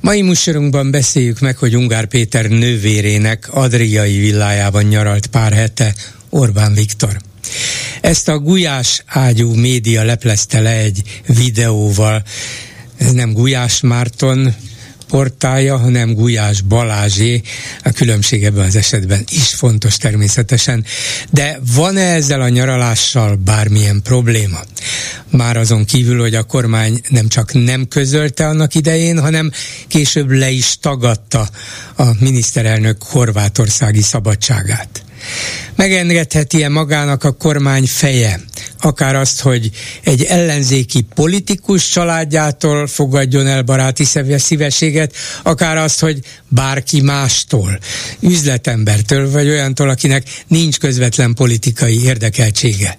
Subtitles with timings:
[0.00, 5.94] Mai műsorunkban beszéljük meg, hogy Ungár Péter nővérének Adriai villájában nyaralt pár hete
[6.28, 7.16] Orbán Viktor.
[8.00, 12.22] Ezt a Gulyás ágyú média leplezte le egy videóval.
[12.96, 14.54] Ez nem Gulyás Márton
[15.10, 17.42] portálja, hanem Gulyás Balázsé.
[17.84, 20.84] A különbség ebben az esetben is fontos természetesen.
[21.30, 24.60] De van-e ezzel a nyaralással bármilyen probléma?
[25.30, 29.50] Már azon kívül, hogy a kormány nem csak nem közölte annak idején, hanem
[29.88, 31.48] később le is tagadta
[31.96, 35.02] a miniszterelnök horvátországi szabadságát.
[35.74, 38.40] Megengedheti-e magának a kormány feje,
[38.80, 39.70] akár azt, hogy
[40.04, 44.04] egy ellenzéki politikus családjától fogadjon el baráti
[44.38, 47.78] szívességet, akár azt, hogy bárki mástól,
[48.20, 52.98] üzletembertől, vagy olyantól, akinek nincs közvetlen politikai érdekeltsége.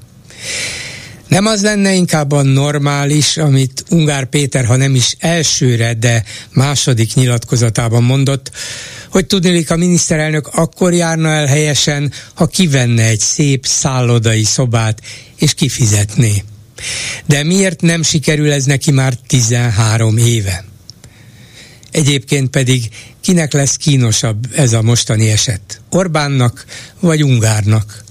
[1.32, 7.14] Nem az lenne inkább a normális, amit Ungár Péter, ha nem is elsőre, de második
[7.14, 8.52] nyilatkozatában mondott,
[9.10, 15.02] hogy tudnélik a miniszterelnök akkor járna el helyesen, ha kivenne egy szép szállodai szobát
[15.36, 16.44] és kifizetné.
[17.26, 20.66] De miért nem sikerül ez neki már 13 éve?
[21.92, 22.90] Egyébként pedig
[23.22, 25.82] kinek lesz kínosabb ez a mostani eset?
[25.90, 26.66] Orbánnak
[27.00, 28.04] vagy Ungárnak?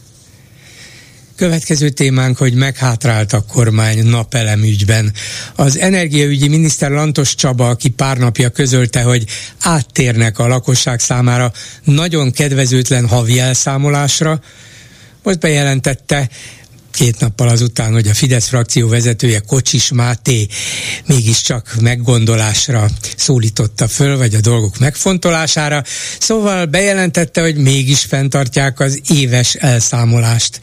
[1.41, 5.12] Következő témánk, hogy meghátrált a kormány napelemügyben.
[5.55, 9.24] Az energiaügyi miniszter Lantos Csaba, aki pár napja közölte, hogy
[9.60, 11.52] áttérnek a lakosság számára
[11.84, 14.41] nagyon kedvezőtlen havi elszámolásra,
[15.22, 16.28] most bejelentette,
[16.91, 20.47] két nappal azután, hogy a Fidesz frakció vezetője Kocsis Máté
[21.06, 25.84] mégiscsak meggondolásra szólította föl, vagy a dolgok megfontolására,
[26.19, 30.60] szóval bejelentette, hogy mégis fenntartják az éves elszámolást.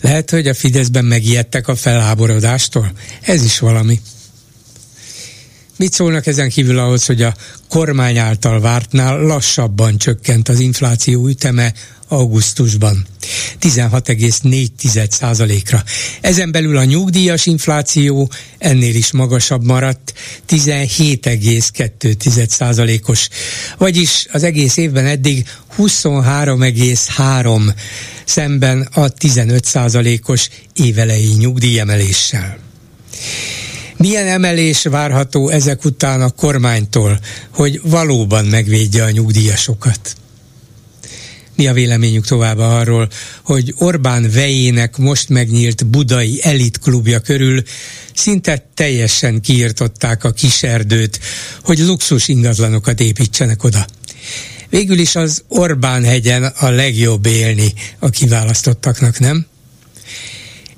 [0.00, 2.92] Lehet, hogy a Fideszben megijedtek a felháborodástól.
[3.20, 4.00] Ez is valami.
[5.76, 7.34] Mit szólnak ezen kívül ahhoz, hogy a
[7.68, 11.72] kormány által vártnál lassabban csökkent az infláció üteme
[12.08, 13.06] augusztusban
[13.60, 15.82] 16,4%-ra.
[16.20, 20.12] Ezen belül a nyugdíjas infláció ennél is magasabb maradt,
[20.48, 23.28] 17,2%-os,
[23.78, 25.46] vagyis az egész évben eddig
[25.78, 27.74] 23,3
[28.24, 32.58] szemben a 15%-os évelei nyugdíjemeléssel.
[33.96, 40.16] Milyen emelés várható ezek után a kormánytól, hogy valóban megvédje a nyugdíjasokat?
[41.56, 43.08] Mi a véleményük tovább arról,
[43.42, 47.62] hogy Orbán vejének most megnyílt budai elitklubja körül
[48.14, 51.20] szinte teljesen kiirtották a kiserdőt,
[51.62, 53.86] hogy luxus ingatlanokat építsenek oda.
[54.70, 59.46] Végül is az Orbán hegyen a legjobb élni a kiválasztottaknak, nem?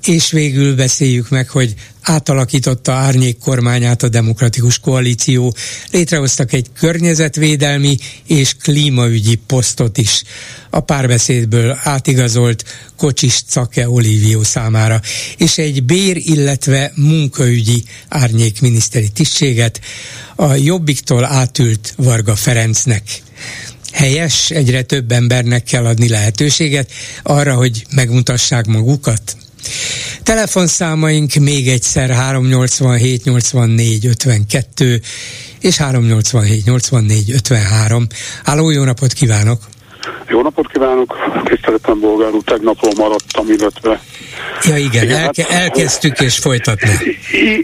[0.05, 5.55] És végül beszéljük meg, hogy átalakította árnyék kormányát a demokratikus koalíció,
[5.91, 10.23] létrehoztak egy környezetvédelmi és klímaügyi posztot is.
[10.71, 12.65] A párbeszédből átigazolt
[12.97, 15.01] Kocsis Cake Olivió számára,
[15.37, 19.81] és egy bér, illetve munkaügyi árnyék miniszteri tisztséget
[20.37, 23.03] a Jobbiktól átült Varga Ferencnek
[23.93, 26.91] helyes, egyre több embernek kell adni lehetőséget
[27.23, 29.37] arra, hogy megmutassák magukat?
[30.23, 35.01] Telefonszámaink még egyszer 387 84 52
[35.61, 38.07] és 387 84 53.
[38.45, 39.59] Háló, jó napot kívánok!
[40.29, 41.17] Jó napot kívánok!
[41.45, 44.01] Tiszteletem Bolgár úr, tegnapról maradtam, illetve...
[44.65, 46.91] Ja igen, igen elke- hát, elkezdtük és folytatni.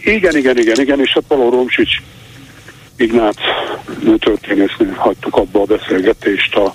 [0.04, 1.92] Igen, igen, igen, igen, és hát Paló Romsics
[2.96, 3.36] Ignác
[4.18, 6.74] történésznél hagytuk abba a beszélgetést a,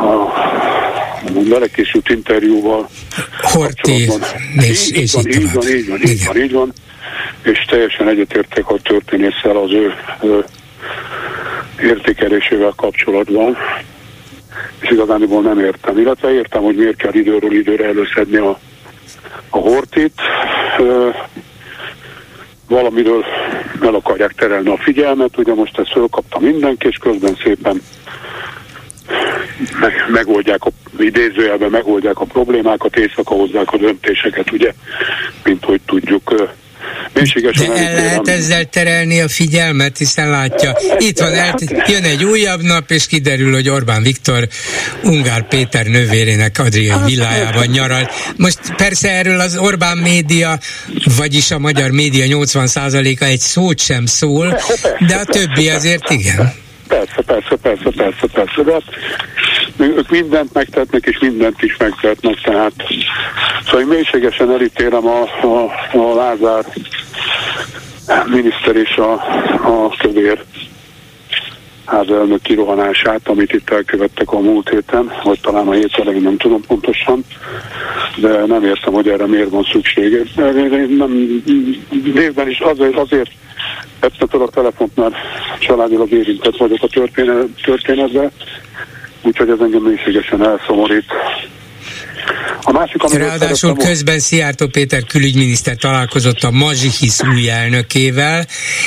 [0.00, 0.32] a
[1.32, 2.88] vele készült interjúval.
[3.40, 4.08] Horti,
[4.56, 6.72] és, és így, van, így, van, így van, így van, így van,
[7.42, 10.44] és teljesen egyetértek a történésszel az ő, ő
[11.80, 13.56] értékelésével kapcsolatban,
[14.80, 15.98] és igazániból nem értem.
[15.98, 18.58] Illetve értem, hogy miért kell időről időre előszedni a,
[19.48, 20.20] a hortit,
[22.68, 23.24] valamiről
[23.82, 27.82] el akarják terelni a figyelmet, ugye most ezt fölkapta mindenki, és közben szépen
[29.80, 34.72] meg, megoldják a idézőjelben megoldják a problémákat, éjszaka hozzák a döntéseket, ugye,
[35.44, 36.34] mint hogy tudjuk
[37.12, 41.54] De el lehet ezzel terelni a figyelmet, hiszen látja, itt van, el,
[41.86, 44.48] jön egy újabb nap, és kiderül, hogy Orbán Viktor
[45.02, 48.10] Ungár Péter nővérének Adriai villájában nyaral.
[48.36, 50.58] Most persze erről az Orbán média,
[51.16, 54.60] vagyis a magyar média 80%-a egy szót sem szól,
[55.06, 56.64] de a többi azért igen.
[56.88, 58.82] Persze, persze, persze, persze, persze, de hát
[59.76, 62.72] ők mindent megtehetnek, és mindent is megtehetnek, tehát
[63.64, 66.64] szóval én mélységesen elítélem a, a, a Lázár
[68.26, 69.12] miniszter és a,
[69.68, 70.44] a kövér
[71.86, 77.24] házelnök kirohanását, amit itt elkövettek a múlt héten, vagy talán a hét nem tudom pontosan,
[78.16, 80.12] de nem értem, hogy erre miért van szükség.
[80.36, 81.42] Én nem,
[82.14, 83.30] részben is azért, azért
[84.00, 85.14] Tetszett a telefont, mert
[85.58, 88.30] családilag érintett vagyok a történet, történetben,
[89.22, 91.12] úgyhogy ez engem mélységesen elszomorít.
[92.62, 98.46] A másik, Ráadásul szerettem, közben Szijjártó Péter külügyminiszter találkozott a Mazsihisz új elnökével,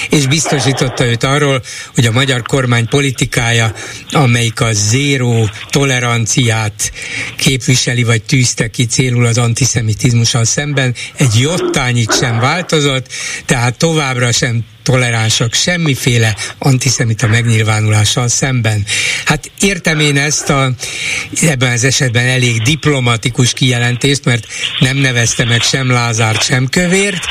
[0.09, 1.62] és biztosította őt arról,
[1.95, 3.74] hogy a magyar kormány politikája,
[4.12, 6.91] amelyik a zéró toleranciát
[7.38, 13.07] képviseli, vagy tűzte ki célul az antiszemitizmussal szemben, egy jottányit sem változott,
[13.45, 18.86] tehát továbbra sem toleránsak semmiféle antiszemita megnyilvánulással szemben.
[19.26, 20.72] Hát értem én ezt a,
[21.42, 24.46] ebben az esetben elég diplomatikus kijelentést, mert
[24.80, 27.26] nem nevezte meg sem Lázárt, sem Kövért,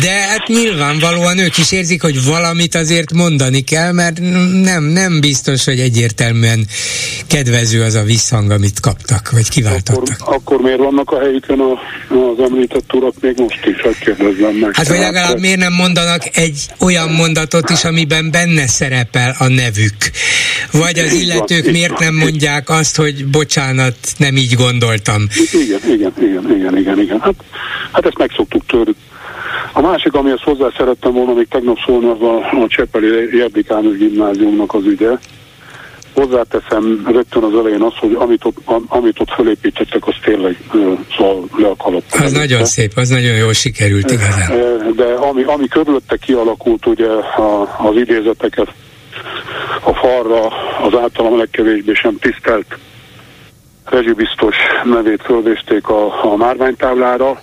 [0.00, 4.20] de hát nyilvánvalóan ők is érzik, hogy valamit azért mondani kell, mert
[4.62, 6.66] nem, nem biztos, hogy egyértelműen
[7.26, 10.16] kedvező az a visszhang, amit kaptak, vagy kiváltottak.
[10.20, 11.72] Akkor, akkor miért vannak a helyükön a,
[12.14, 14.74] az említett urak még most is, hogy kérdezzem meg.
[14.74, 19.96] Hát vagy legalább miért nem mondanak egy olyan mondatot is, amiben benne szerepel a nevük.
[20.72, 25.26] Vagy az illetők miért nem mondják azt, hogy bocsánat, nem így gondoltam.
[25.52, 27.20] Igen, igen, igen, igen, igen, igen.
[27.20, 27.34] Hát,
[27.92, 28.96] hát ezt megszoktuk tőlük
[29.72, 34.74] a másik, amihez hozzá szerettem volna még tegnap szólni, az a, a Cseppeli Jerdikánus gimnáziumnak
[34.74, 35.10] az ügye.
[36.14, 38.56] Hozzáteszem rögtön az elején az, hogy amit ott,
[38.88, 40.56] amit ott fölépítettek, az tényleg
[41.16, 42.02] szóval le a kalap.
[42.10, 42.38] Az előtte.
[42.38, 44.50] nagyon szép, az nagyon jól sikerült igazán.
[44.96, 48.72] De ami, ami körülötte kialakult, ugye a, az idézeteket
[49.84, 50.46] a falra
[50.86, 52.78] az általam legkevésbé sem tisztelt
[53.84, 57.40] rezsibiztos nevét fölvézték a, a márványtáblára,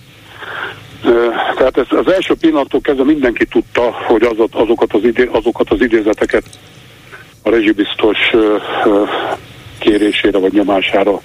[1.56, 5.80] tehát ez az első pillanattól kezdve mindenki tudta, hogy az, azokat, az idé, azokat az
[5.80, 6.44] idézeteket
[7.42, 8.18] a rezsibiztos
[9.78, 11.20] kérésére vagy nyomására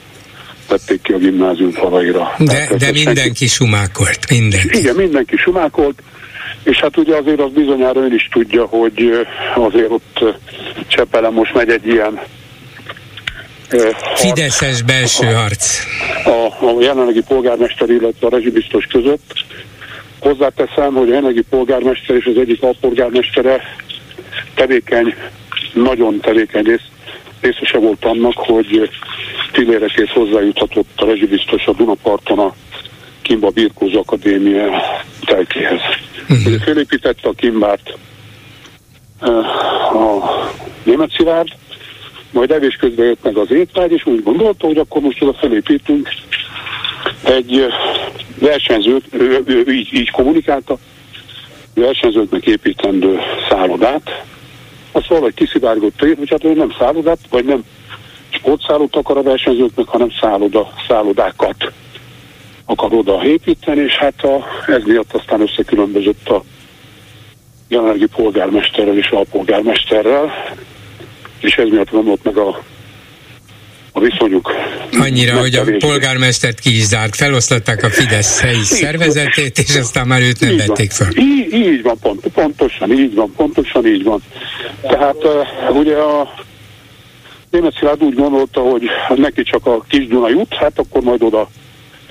[0.67, 2.35] tették ki a gimnázium falaira.
[2.37, 3.47] De, de mindenki senki...
[3.47, 4.77] sumákolt, mindenki.
[4.77, 6.01] Igen, mindenki sumákolt,
[6.63, 10.19] és hát ugye azért az bizonyára ön is tudja, hogy azért ott
[10.87, 12.19] Csepelen most megy egy ilyen
[14.15, 15.79] Fideszes belső harc.
[16.25, 19.33] A, a jelenlegi polgármester, illetve a rezsibiztos között,
[20.19, 23.61] Hozzáteszem, hogy a jelenlegi polgármester és az egyik alpolgármestere
[24.55, 25.15] tevékeny,
[25.73, 26.87] nagyon tevékeny rész,
[27.41, 28.89] részese volt annak, hogy
[29.51, 32.53] Tillérekész hozzájuthatott a rezsibiztos a Dunaparton a
[33.21, 34.83] Kimba Birkózó Akadémia
[35.25, 35.79] telkéhez.
[36.21, 36.45] Uh-huh.
[36.45, 37.97] Ugye felépítette a Kimbárt
[39.21, 40.51] eh, a
[40.83, 41.47] német szilárd,
[42.31, 46.09] majd evés közben jött meg az étvágy, és úgy gondolta, hogy akkor most oda felépítünk
[47.23, 47.65] egy
[48.39, 50.77] versenyzőt, ő, ő, ő így, így kommunikálta,
[51.73, 53.19] versenyzőknek építendő
[53.49, 54.23] szállodát,
[54.91, 57.63] azt valahogy kiszivárgott ír, hogy hát ő nem szállodát, vagy nem
[58.29, 61.71] sportszállót akar a versenyzőknek, hanem szálloda, szállodákat
[62.65, 66.43] akar oda építeni, és hát a, ez miatt aztán összekülönbözött a
[67.67, 70.33] jelenlegi polgármesterrel és a polgármesterrel,
[71.39, 72.63] és ez miatt gondolt meg a
[73.97, 74.51] a viszonyuk.
[74.99, 80.21] Annyira, hogy a polgármestert ki is zárt, feloszlatták a Fidesz helyi szervezetét, és aztán már
[80.21, 81.07] őt nem így vették fel.
[81.15, 84.21] Így, így van, pont, pontosan, így van, pontosan így van.
[84.81, 86.33] Tehát uh, ugye a
[87.51, 91.49] német Szilárd úgy gondolta, hogy neki csak a kis Duna jut, hát akkor majd oda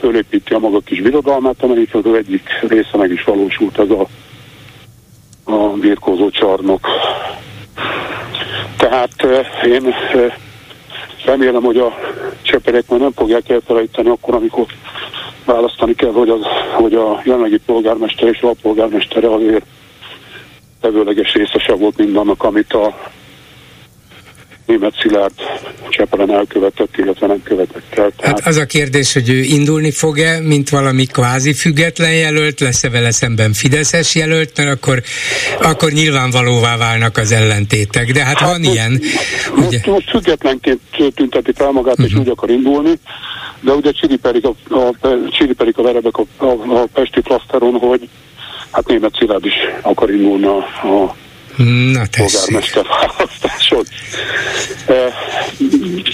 [0.01, 4.09] fölépíti a maga kis birodalmát, amelyik az egyik része meg is valósult, ez a,
[5.45, 6.89] a birkózó csarnok.
[8.77, 9.13] Tehát
[9.65, 9.95] én
[11.27, 11.95] remélem, hogy a
[12.43, 14.67] cseperek már nem fogják elfelejteni akkor, amikor
[15.45, 16.41] választani kell, hogy, az,
[16.75, 19.65] hogy a jelenlegi polgármester és a polgármestere azért
[20.81, 22.95] tevőleges részese volt mindannak, amit a
[24.67, 25.33] német Szilárd
[25.89, 28.11] Csepelen elkövetett, illetve nem követett el.
[28.17, 28.41] Tehát...
[28.41, 33.11] Hát az a kérdés, hogy ő indulni fog-e, mint valami kvázi független jelölt, lesz-e vele
[33.11, 35.03] szemben Fideszes jelölt, mert akkor,
[35.63, 38.13] akkor nyilvánvalóvá válnak az ellentétek.
[38.13, 39.01] De hát, hát van most, ilyen.
[39.55, 39.81] Most, ugye?
[39.85, 40.81] most függetlenként
[41.15, 42.07] tünteti fel magát, uh-huh.
[42.07, 42.21] és mhm.
[42.21, 42.93] úgy akar indulni,
[43.61, 44.95] de ugye csiliperik a, a,
[45.31, 48.09] csiliperik a verebek a, a, a pesti klaszteron, hogy
[48.71, 50.57] hát német Szilárd is akar indulni a,
[50.87, 51.15] a
[51.57, 53.85] Na, polgármester választáson.
[54.87, 55.13] E,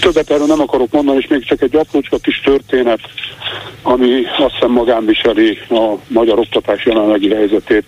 [0.01, 2.99] többet erről nem akarok mondani, és még csak egy aprócska kis történet,
[3.81, 5.17] ami azt hiszem magán
[5.69, 7.83] a magyar oktatás jelenlegi helyzetét.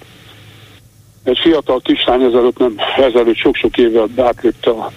[1.23, 4.91] Egy fiatal kislány ezelőtt, nem, ezelőtt sok-sok évvel átlépte a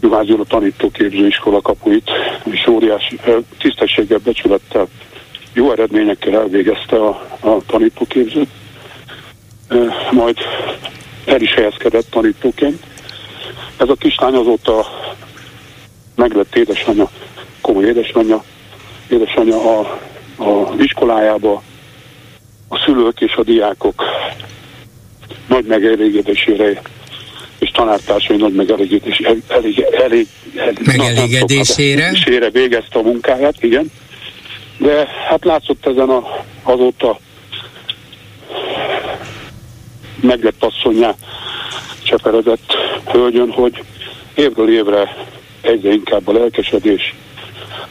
[0.00, 2.10] Juhász Gyula tanítóképző iskola kapuit,
[2.44, 3.20] és óriási
[3.58, 4.88] tisztességgel, becsülettel,
[5.52, 7.08] jó eredményekkel elvégezte a,
[7.40, 8.48] a tanítóképzőt.
[10.10, 10.36] Majd
[11.28, 12.82] el is helyezkedett tanítóként.
[13.76, 14.86] Ez a kislány azóta
[16.14, 17.10] meglett édesanyja,
[17.60, 18.44] komoly édesanyja,
[19.08, 19.98] édesanyja a,
[20.36, 21.62] a iskolájába,
[22.68, 24.02] a szülők és a diákok
[25.48, 26.82] nagy megelégedésére
[27.58, 32.12] és tanártársai nagy megelégedés, elég, elég, elég, megelégedésére.
[32.38, 33.90] Na, végezte a munkáját, igen.
[34.78, 37.18] De hát látszott ezen a, azóta
[40.20, 41.14] meglett asszonyá
[42.02, 42.74] cseperedett
[43.12, 43.82] hölgyön, hogy
[44.34, 45.16] évről évre
[45.60, 47.14] egyre inkább a lelkesedés,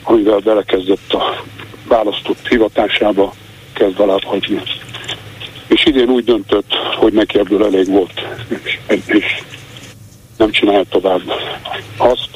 [0.03, 1.43] amivel belekezdett a
[1.87, 3.33] választott hivatásába,
[3.73, 4.61] kezd hagyni.
[5.67, 8.21] És idén úgy döntött, hogy neki ebből elég volt,
[8.63, 9.43] és, és
[10.37, 11.21] nem csinálja tovább
[11.97, 12.29] azt,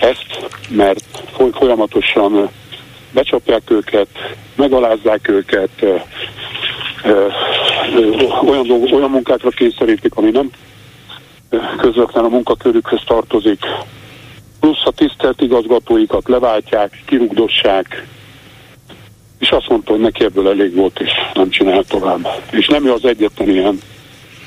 [0.00, 1.04] ezt, mert
[1.52, 2.50] folyamatosan
[3.10, 4.08] becsapják őket,
[4.54, 5.84] megalázzák őket,
[8.44, 10.50] olyan, dolgok, olyan munkákra kényszerítik, ami nem
[11.78, 13.60] közvetlen a munkakörükhöz tartozik,
[14.60, 18.06] plusz a tisztelt igazgatóikat leváltják, kirugdossák,
[19.38, 22.28] és azt mondta, hogy neki ebből elég volt, és nem csinál tovább.
[22.50, 23.80] És nem ő az egyetlen ilyen,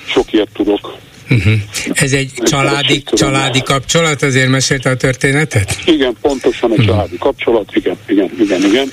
[0.06, 0.94] sok ilyet tudok.
[1.30, 1.54] Uh-huh.
[1.94, 5.78] Ez egy családi, családi kapcsolat, azért mesélte a történetet?
[5.86, 6.96] Igen, pontosan egy uh-huh.
[6.96, 8.90] családi kapcsolat, igen, igen, igen, igen.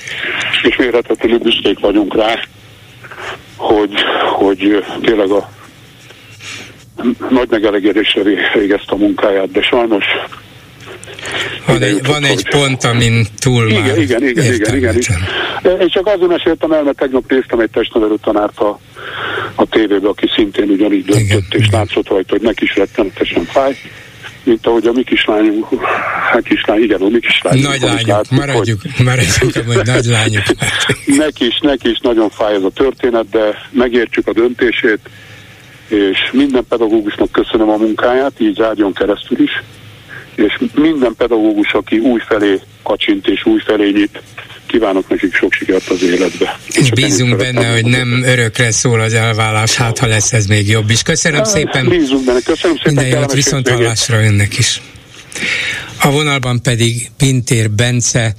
[0.63, 2.39] És mérhetetlenül büszkék vagyunk rá,
[3.57, 3.93] hogy,
[4.35, 5.49] hogy tényleg a
[7.29, 8.21] nagy megelégedésre
[8.53, 10.05] végezte a munkáját, de sajnos
[11.65, 12.49] van egy, van egy hogy...
[12.49, 15.79] pont, amin túl igen, már igen, igen, igen, igen, igen.
[15.79, 18.79] Én csak azon meséltem el, mert tegnap néztem egy testnevelő tanárt a,
[19.55, 21.79] a tévébe, aki szintén ugyanígy döntött, igen, és igen.
[21.79, 23.75] látszott rajta, hogy neki is rettenetesen fáj
[24.47, 25.65] mint ahogy a mi kislányunk,
[26.31, 27.67] hát kislány, igen, a mi kislányunk.
[27.67, 29.05] Nagy lányok, látjuk, maradjuk, hogy...
[29.05, 30.43] maradjuk, hogy nagy lányok.
[31.05, 34.99] neki, is, neki is nagyon fáj ez a történet, de megértjük a döntését,
[35.87, 39.63] és minden pedagógusnak köszönöm a munkáját, így zárjon keresztül is,
[40.35, 44.21] és minden pedagógus, aki új felé kacsint és új felé nyit,
[44.77, 46.59] kívánok nekik sok sikert az életbe.
[46.73, 50.89] És bízunk benne, hogy nem örökre szól az elvállás, hát ha lesz ez még jobb
[50.89, 51.01] is.
[51.01, 51.89] Köszönöm szépen.
[51.89, 52.93] Bízunk benne, köszönöm szépen.
[52.93, 54.81] Minden jót viszont hallásra önnek is.
[56.01, 58.35] A vonalban pedig Pintér Bence,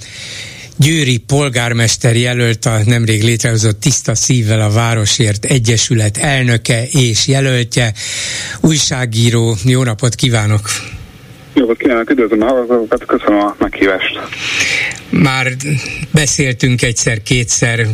[0.77, 7.93] Győri polgármester jelölt a nemrég létrehozott Tiszta Szívvel a Városért Egyesület elnöke és jelöltje,
[8.61, 9.57] újságíró.
[9.65, 10.71] Jó napot kívánok!
[11.59, 14.19] Jó kívánok, üdvözlöm a hallgatókat, köszönöm a meghívást.
[15.11, 15.53] Már
[16.11, 17.87] beszéltünk egyszer-kétszer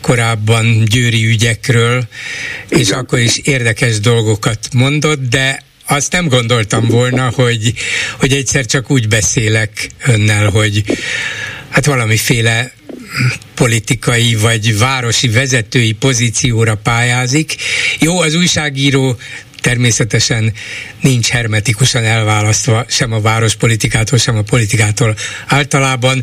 [0.00, 2.02] korábban győri ügyekről,
[2.66, 2.80] Igen.
[2.80, 7.72] és akkor is érdekes dolgokat mondott, de azt nem gondoltam volna, hogy,
[8.20, 10.82] hogy egyszer csak úgy beszélek önnel, hogy
[11.68, 12.72] hát valamiféle
[13.54, 17.54] politikai vagy városi vezetői pozícióra pályázik.
[18.00, 19.16] Jó, az újságíró
[19.66, 20.52] természetesen
[21.00, 25.14] nincs hermetikusan elválasztva sem a várospolitikától, sem a politikától
[25.48, 26.22] általában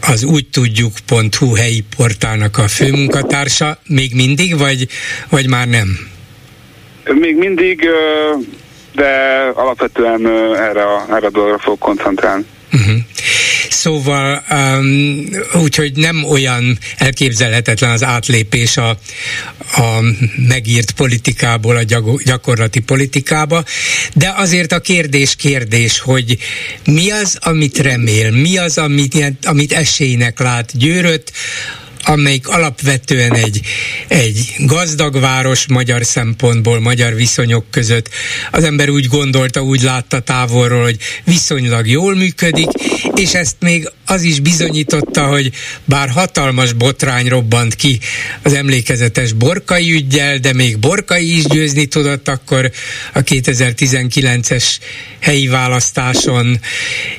[0.00, 4.88] az úgy tudjuk.hu helyi portálnak a főmunkatársa még mindig, vagy,
[5.28, 5.98] vagy már nem?
[7.04, 7.88] Még mindig,
[8.94, 9.10] de
[9.54, 12.44] alapvetően erre a, erre a dologra fog koncentrálni.
[12.72, 12.96] Uh-huh.
[13.80, 15.24] Szóval um,
[15.62, 18.88] úgyhogy nem olyan elképzelhetetlen az átlépés a,
[19.76, 20.00] a
[20.48, 21.82] megírt politikából a
[22.24, 23.64] gyakorlati politikába,
[24.14, 26.38] de azért a kérdés kérdés, hogy
[26.84, 31.32] mi az, amit remél, mi az, amit, amit esélynek lát Győröt,
[32.02, 33.60] amelyik alapvetően egy,
[34.08, 38.08] egy gazdag város magyar szempontból, magyar viszonyok között.
[38.50, 42.68] Az ember úgy gondolta, úgy látta távolról, hogy viszonylag jól működik,
[43.14, 45.50] és ezt még az is bizonyította, hogy
[45.84, 47.98] bár hatalmas botrány robbant ki
[48.42, 52.70] az emlékezetes Borkai ügyjel, de még Borkai is győzni tudott akkor
[53.12, 54.64] a 2019-es
[55.18, 56.60] helyi választáson,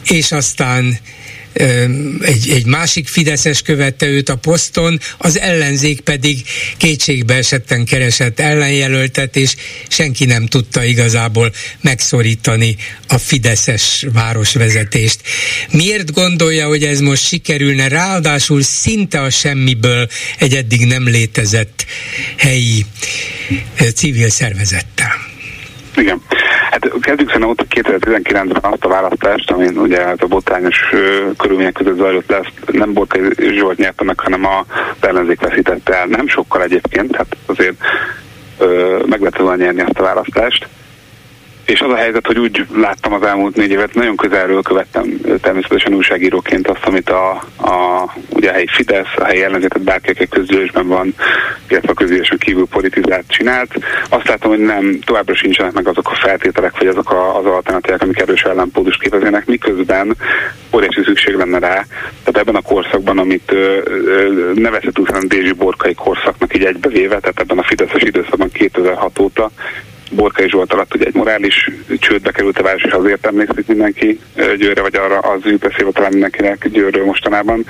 [0.03, 0.99] és aztán
[1.53, 6.43] egy, egy másik Fideszes követte őt a poszton, az ellenzék pedig
[6.77, 9.55] kétségbe esetten keresett ellenjelöltet, és
[9.87, 12.75] senki nem tudta igazából megszorítani
[13.07, 15.19] a Fideszes városvezetést.
[15.71, 17.87] Miért gondolja, hogy ez most sikerülne?
[17.87, 20.07] Ráadásul szinte a semmiből
[20.39, 21.85] egy eddig nem létezett
[22.37, 22.85] helyi
[23.95, 25.11] civil szervezettel.
[25.95, 26.21] Igen.
[26.71, 30.77] Hát kezdjük szerintem ott 2019-ben azt a választást, amin ugye hát a botrányos
[31.37, 34.65] körülmények között zajlott le, nem Borkai Zsolt nyerte meg, hanem a
[34.99, 36.05] ellenzék veszítette el.
[36.05, 37.75] Nem sokkal egyébként, hát azért
[39.05, 40.67] meg lehet volna nyerni azt a választást.
[41.71, 45.93] És az a helyzet, hogy úgy láttam az elmúlt négy évet, nagyon közelről követtem természetesen
[45.93, 50.87] újságíróként azt, amit a, a, ugye a helyi Fidesz, a helyi ellenzéket bárki, aki közgyűlésben
[50.87, 51.15] van,
[51.67, 53.73] illetve a közgyűlésen kívül politizált csinált.
[54.09, 58.01] Azt látom, hogy nem, továbbra sincsenek meg azok a feltételek, vagy azok a, az alternatívák,
[58.01, 60.15] amik erős ellenpódust képeznének, miközben
[60.73, 61.85] óriási szükség lenne rá.
[62.23, 63.55] Tehát ebben a korszakban, amit
[64.53, 69.51] nevezhetünk szerintem Dézsi Borkai korszaknak így egybevéve, tehát ebben a Fideszes időszakban 2006 óta,
[70.11, 74.19] Borkai Zsolt alatt ugye egy morális csődbe került a város, és azért emlékszik mindenki
[74.57, 77.65] Győrre, vagy arra az jut eszébe talán mindenkinek Győrről mostanában.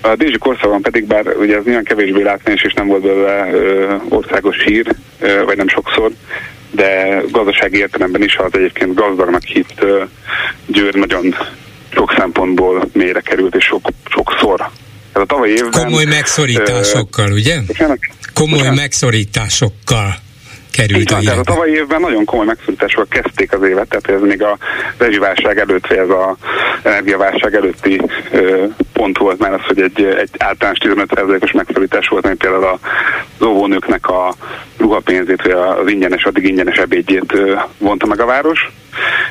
[0.00, 3.94] A Dézsi korszakban pedig, bár ugye ez nyilván kevésbé látványos, és nem volt belőle ö,
[4.08, 6.10] országos hír, ö, vagy nem sokszor,
[6.70, 10.02] de gazdasági értelemben is az egyébként gazdagnak hitt ö,
[10.66, 11.34] Győr nagyon
[11.94, 14.60] sok szempontból mélyre került, és sok, sokszor.
[15.12, 15.84] Ez a tavalyi évben...
[15.84, 17.58] Komoly megszorításokkal, ö, ugye?
[18.34, 20.14] Komoly megszorításokkal
[20.76, 24.42] került a tehát a tavalyi évben nagyon komoly megszorításokkal kezdték az évet, tehát ez még
[24.42, 24.58] a
[24.98, 26.36] rezsiválság előtt, vagy ez a
[26.82, 28.00] energiaválság előtti
[28.32, 28.64] ö,
[28.94, 32.78] pont volt már az, hogy egy, egy általános 15%-os megszorítás volt, mint például
[33.38, 34.34] az óvónőknek a
[34.76, 37.32] ruhapénzét, vagy az ingyenes, addig ingyenes ebédjét
[37.78, 38.68] vonta meg a város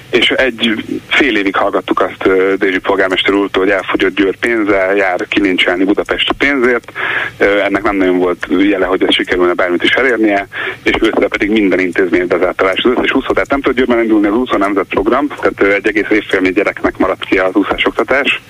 [0.10, 5.84] és egy fél évig hallgattuk azt Dézsi polgármester úrtól, hogy elfogyott Győr pénze, jár kilincselni
[5.84, 6.92] Budapest pénzért,
[7.38, 10.48] ennek nem nagyon volt jele, hogy ez sikerülne bármit is elérnie,
[10.84, 12.84] és őszre pedig minden intézmény bezártalás.
[12.84, 16.52] Az összes úszódát nem tud Győrben indulni az úszó nemzet program, tehát egy egész évfélnyi
[16.52, 18.42] gyereknek maradt ki az úszásoktatás,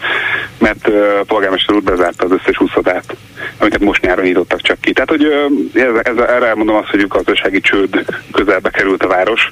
[0.57, 3.15] mert a polgármester úr bezárta az összes úszodát,
[3.57, 4.93] amiket most nyáron nyitottak csak ki.
[4.93, 5.23] Tehát, hogy
[5.73, 9.47] ez, ez, erre elmondom azt, hogy gazdasági csőd közelbe került a város,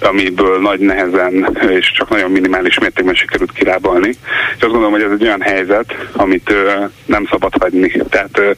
[0.00, 4.08] amiből nagy nehezen és csak nagyon minimális mértékben sikerült kirábalni.
[4.56, 8.02] És azt gondolom, hogy ez egy olyan helyzet, amit ö, nem szabad hagyni.
[8.08, 8.50] Tehát ö,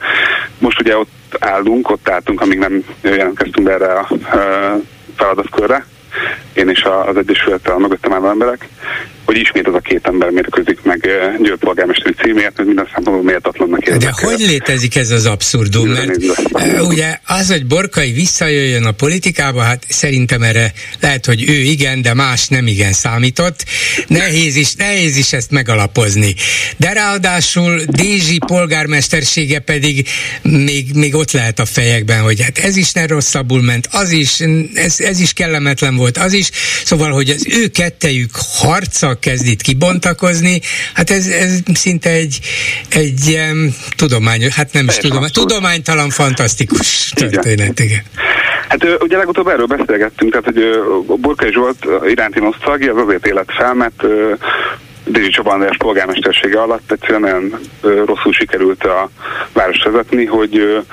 [0.57, 4.73] most ugye ott állunk, ott álltunk, amíg nem jelentkeztünk erre a ö,
[5.15, 5.85] feladatkörre,
[6.53, 8.67] én és az Egyesülettel mögöttem álló emberek,
[9.25, 11.09] hogy ismét az a két ember mérkőzik meg
[11.41, 15.89] Győr polgármesteri címért, mert minden szempontból méltatlannak De hogy létezik ez az abszurdum?
[15.89, 22.01] Mert ugye az, hogy Borkai visszajöjjön a politikába, hát szerintem erre lehet, hogy ő igen,
[22.01, 23.65] de más nem igen számított.
[24.07, 26.35] Nehéz is, nehéz is ezt megalapozni.
[26.77, 30.07] De ráadásul Dézsi polgármestersége pedig
[30.41, 34.39] még, még ott lehet a fejekben, hogy hát ez is ne rosszabbul ment, az is,
[34.73, 36.49] ez, ez is kellemetlen volt, az is.
[36.83, 40.61] Szóval, hogy az ő kettejük harca kezd itt kibontakozni,
[40.93, 42.39] hát ez, ez szinte egy,
[42.89, 48.03] egy um, tudományos, hát nem is tudomány, tudománytalan, fantasztikus történet, igen.
[48.67, 53.73] Hát ugye legutóbb erről beszélgettünk, tehát hogy Burkai Zsolt iránti nosztalgia az azért élet fel,
[53.73, 54.03] mert
[55.05, 57.59] Dézsi Csaba András polgármestersége alatt egyszerűen nagyon
[58.05, 59.09] rosszul sikerült a
[59.53, 60.83] város vezetni, hogy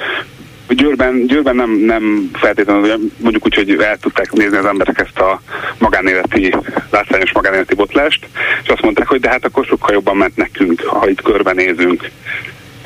[0.68, 5.40] Győrben, Győrben nem, nem feltétlenül, mondjuk úgy, hogy el tudták nézni az emberek ezt a
[5.78, 6.54] magánéleti,
[6.90, 8.26] látványos magánéleti botlást,
[8.62, 12.10] és azt mondták, hogy de hát akkor sokkal jobban ment nekünk, ha itt körbenézünk.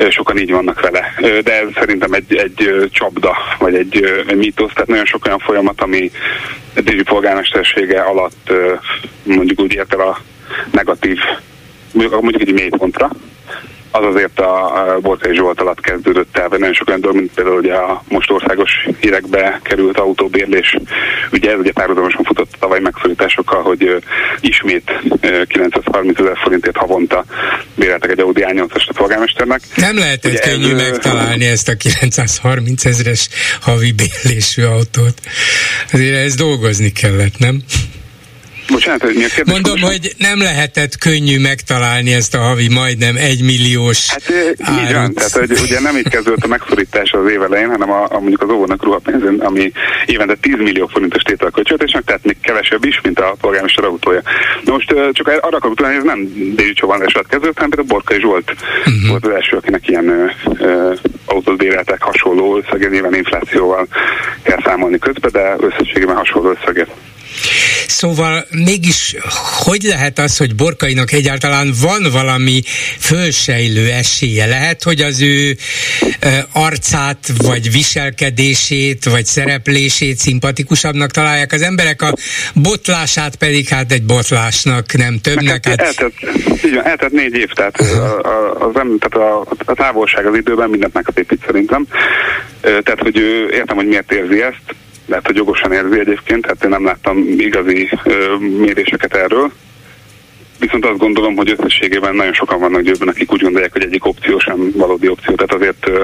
[0.09, 1.15] Sokan így vannak vele.
[1.21, 5.81] De ez szerintem egy, egy csapda, vagy egy, egy mítosz, tehát nagyon sok olyan folyamat,
[5.81, 6.11] ami
[6.75, 8.53] Dézsi polgármestersége alatt
[9.23, 10.21] mondjuk úgy ért el a
[10.71, 11.19] negatív,
[11.93, 13.11] mondjuk egy mélypontra,
[13.97, 17.57] az azért a Borkai Zsolt alatt kezdődött el, vagy nagyon sok olyan dolog, mint például
[17.57, 20.77] ugye a most országos hírekbe került autóbérlés.
[21.33, 24.03] Ugye ez ugye párhuzamosan futott a tavaly megszorításokkal, hogy
[24.41, 24.93] ismét
[25.47, 27.25] 930 ezer forintért havonta
[27.75, 29.61] béreltek egy Audi A8-ast a polgármesternek.
[29.75, 33.29] Nem lehetett ugye könnyű ez, megtalálni ezt a 930 ezeres
[33.61, 35.21] havi bérlésű autót.
[35.93, 37.63] Azért ez dolgozni kellett, nem?
[38.69, 39.53] Bocsánat, hogy mi a kérdés?
[39.53, 39.93] Mondom, most?
[39.93, 45.51] hogy nem lehetett könnyű megtalálni ezt a havi majdnem egymilliós Hát így van, tehát hogy
[45.63, 48.85] ugye nem itt kezdődött a megszorítás az év elején, hanem a, a mondjuk az óvónak
[48.85, 49.73] ruhapénzén, ami
[50.07, 54.23] évente 10 millió forintos tétel költségvetésnek, tehát még kevesebb is, mint a polgármester autója.
[54.65, 57.89] Na most csak arra akarok tudni, hogy ez nem Dézsi Csobán eset kezdődött, hanem például
[57.89, 59.09] Borkai Zsolt uh-huh.
[59.09, 60.27] volt az első, akinek ilyen ö,
[60.59, 63.87] ö, autót béreltek hasonló összeget, nyilván inflációval
[64.43, 66.89] kell számolni közben, de összességében hasonló összeget.
[67.89, 69.17] Szóval mégis
[69.65, 72.63] hogy lehet az, hogy Borkainak egyáltalán van valami
[72.99, 74.47] fölsejlő esélye?
[74.47, 75.57] Lehet, hogy az ő
[76.53, 82.15] arcát, vagy viselkedését, vagy szereplését szimpatikusabbnak találják az emberek, a
[82.55, 85.67] botlását pedig hát egy botlásnak, nem többnek.
[85.67, 86.05] Hát...
[86.65, 90.95] Így eltett négy év, tehát, a, a, az, tehát a, a távolság az időben mindent
[90.95, 91.87] megszépít szerintem.
[92.61, 93.17] Tehát, hogy
[93.51, 94.75] értem, hogy miért érzi ezt,
[95.07, 99.53] lehet, hogy jogosan érzi egyébként, hát én nem láttam igazi ö, méréseket erről.
[100.59, 104.39] Viszont azt gondolom, hogy összességében nagyon sokan vannak győrben, akik úgy gondolják, hogy egyik opció
[104.39, 105.35] sem valódi opció.
[105.35, 106.03] Tehát azért, ö,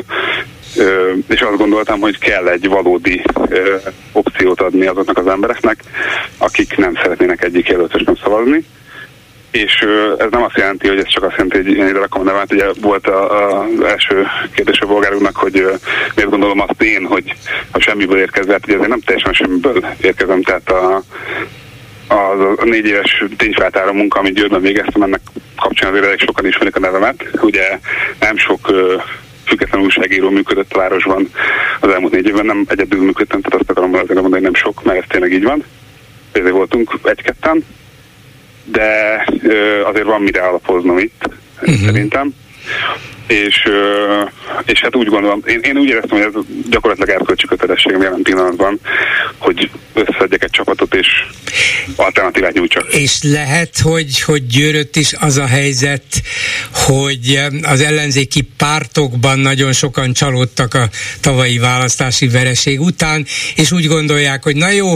[0.76, 3.76] ö, és azt gondoltam, hogy kell egy valódi ö,
[4.12, 5.82] opciót adni azoknak az embereknek,
[6.38, 8.64] akik nem szeretnének egyik jelöltös nem szavazni
[9.52, 9.86] és
[10.18, 12.52] ez nem azt jelenti, hogy ez csak azt jelenti, hogy én ide rakom a nevet.
[12.52, 15.52] Ugye volt az első kérdés a bolgárunknak, hogy
[16.14, 17.34] miért gondolom azt én, hogy
[17.70, 21.02] ha semmiből érkezett, hogy ezért nem teljesen semmiből érkezem, tehát a,
[22.08, 25.20] az a négy éves tényfeltáró munka, amit Győrben végeztem, ennek
[25.56, 27.24] kapcsán azért elég sokan ismerik a nevemet.
[27.40, 27.78] Ugye
[28.20, 28.70] nem sok
[29.44, 31.30] független újságíró működött a városban
[31.80, 34.84] az elmúlt négy évben, nem egyedül működtem, tehát azt akarom azért mondani, hogy nem sok,
[34.84, 35.64] mert ez tényleg így van.
[36.32, 37.64] Ezért voltunk egy-ketten,
[38.64, 39.18] de
[39.84, 41.28] azért van mire alapoznom itt,
[41.60, 41.84] uh-huh.
[41.84, 42.34] szerintem.
[43.26, 43.68] És,
[44.64, 48.80] és hát úgy gondolom, én, én úgy éreztem, hogy ez gyakorlatilag erkölcsi kötelességem jelen pillanatban,
[49.38, 51.06] hogy összeszedjek egy csapatot, és
[51.96, 52.94] alternatívát nyújtsak.
[52.94, 56.02] És lehet, hogy, hogy győrött is az a helyzet,
[56.72, 60.88] hogy az ellenzéki pártokban nagyon sokan csalódtak a
[61.20, 64.92] tavalyi választási vereség után, és úgy gondolják, hogy na jó,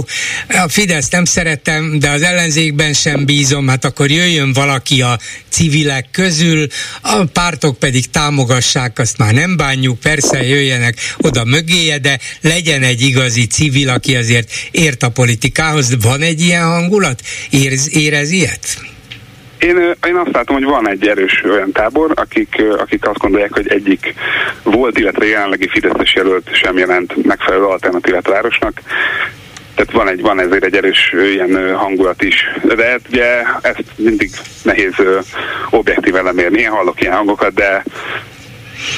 [0.49, 6.07] a Fidesz nem szeretem, de az ellenzékben sem bízom, hát akkor jöjjön valaki a civilek
[6.12, 6.67] közül,
[7.03, 13.00] a pártok pedig támogassák, azt már nem bánjuk, persze jöjjenek oda mögéje, de legyen egy
[13.00, 16.02] igazi civil, aki azért ért a politikához.
[16.02, 17.20] Van egy ilyen hangulat?
[17.50, 18.64] Érez, érez ilyet?
[19.59, 19.76] Én,
[20.07, 24.14] én azt látom, hogy van egy erős olyan tábor, akik, akik azt gondolják, hogy egyik
[24.62, 28.81] volt, illetve jelenlegi Fideszes jelölt sem jelent megfelelő alternatívát városnak.
[29.77, 32.51] Tehát van, egy, van ezért egy erős ilyen hangulat is.
[32.62, 34.31] De hát ugye ezt mindig
[34.62, 34.95] nehéz
[35.71, 36.61] objektíven lemérni.
[36.61, 37.85] Én hallok ilyen hangokat, de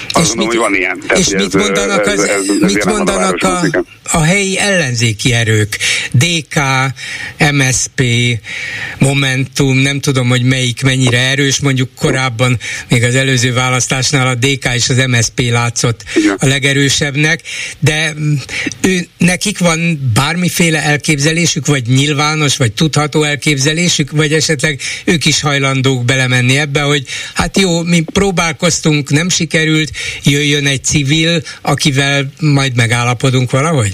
[0.09, 1.01] azt mondom, hogy van ilyen.
[1.07, 5.33] Tehát, és mit mondanak, ez, az, ez, ez, mit mondanak a, a, a helyi ellenzéki
[5.33, 5.79] erők?
[6.13, 6.61] DK,
[7.53, 8.03] MSP,
[8.99, 14.75] Momentum, nem tudom, hogy melyik mennyire erős, mondjuk korábban, még az előző választásnál a DK
[14.75, 16.37] és az MSP látszott Igen.
[16.39, 17.41] a legerősebbnek,
[17.79, 18.15] de
[18.81, 26.05] ő, nekik van bármiféle elképzelésük, vagy nyilvános, vagy tudható elképzelésük, vagy esetleg ők is hajlandók
[26.05, 29.91] belemenni ebbe, hogy hát jó, mi próbálkoztunk, nem sikerült, sikerült,
[30.23, 33.93] jöjjön egy civil, akivel majd megállapodunk valahogy?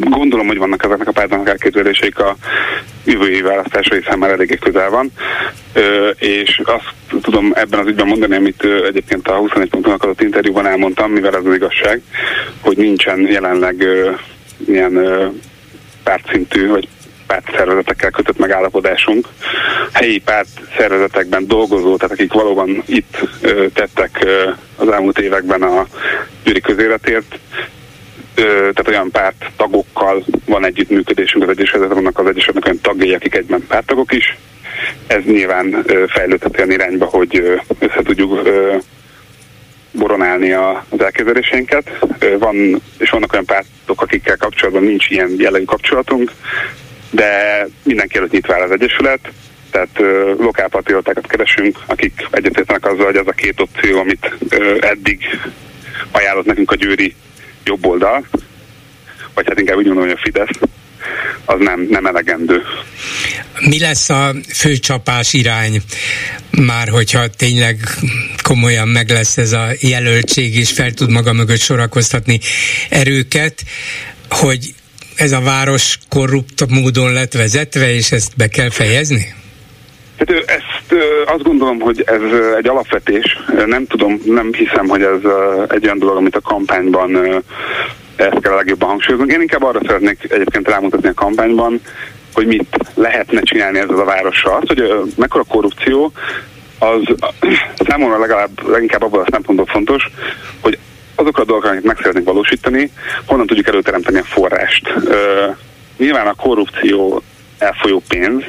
[0.00, 2.36] Gondolom, hogy vannak ezeknek a pártnak elképzeléseik a
[3.04, 5.12] jövő év választásai számára eléggé közel van,
[6.18, 11.10] és azt tudom ebben az ügyben mondani, amit egyébként a 21 pontonak adott interjúban elmondtam,
[11.10, 12.00] mivel ez az igazság,
[12.60, 13.84] hogy nincsen jelenleg
[14.66, 14.98] ilyen
[16.02, 16.88] pártszintű vagy
[17.30, 19.28] pártszervezetekkel kötött megállapodásunk.
[19.92, 25.86] Helyi párt szervezetekben dolgozó, tehát akik valóban itt ö, tettek ö, az elmúlt években a
[26.44, 27.38] gyűri közéletért,
[28.34, 33.64] tehát olyan párt tagokkal van együttműködésünk az Egyesületben, vannak az Egyesületnek olyan tagjai, akik egyben
[33.68, 34.36] pártagok is.
[35.06, 38.48] Ez nyilván fejlődhet olyan irányba, hogy össze tudjuk
[39.92, 41.98] boronálni az elképzeléseinket.
[42.38, 46.32] Van, és vannak olyan pártok, akikkel kapcsolatban nincs ilyen jellegű kapcsolatunk,
[47.10, 49.32] de mindenki előtt nyitva áll az Egyesület,
[49.70, 55.24] tehát uh, lokálpatriótákat keresünk, akik egyetértenek azzal, hogy az a két opció, amit uh, eddig
[56.10, 57.14] ajánlott nekünk a győri
[57.64, 58.26] jobb oldal,
[59.34, 60.58] vagy hát inkább úgy mondom, hogy a Fidesz,
[61.44, 62.62] az nem, nem elegendő.
[63.60, 65.82] Mi lesz a főcsapás irány,
[66.50, 67.78] már hogyha tényleg
[68.42, 72.40] komolyan meg lesz ez a jelöltség, és fel tud maga mögött sorakoztatni
[72.88, 73.62] erőket,
[74.28, 74.74] hogy
[75.20, 79.34] ez a város korrupt módon lett vezetve, és ezt be kell fejezni?
[80.18, 80.94] Hát ezt
[81.26, 82.20] azt gondolom, hogy ez
[82.56, 83.38] egy alapvetés.
[83.66, 85.20] Nem tudom, nem hiszem, hogy ez
[85.68, 87.16] egy olyan dolog, amit a kampányban
[88.16, 89.32] ezt kell a legjobban hangsúlyozni.
[89.32, 91.80] Én inkább arra szeretnék egyébként rámutatni a kampányban,
[92.32, 94.60] hogy mit lehetne csinálni ezzel a várossal.
[94.60, 96.12] Az, hogy mekkora korrupció,
[96.78, 97.02] az
[97.88, 100.10] számomra legalább leginkább abban a szempontból fontos,
[100.60, 100.78] hogy
[101.20, 102.90] azok a dolgok, amiket meg szeretnénk valósítani,
[103.26, 104.94] honnan tudjuk előteremteni a forrást.
[105.96, 107.22] Nyilván a korrupció
[107.58, 108.44] elfolyó pénz,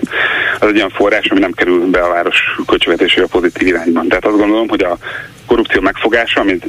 [0.60, 4.08] az egy olyan forrás, ami nem kerül be a város költségvetésére pozitív irányban.
[4.08, 4.98] Tehát azt gondolom, hogy a
[5.46, 6.66] korrupció megfogása, amit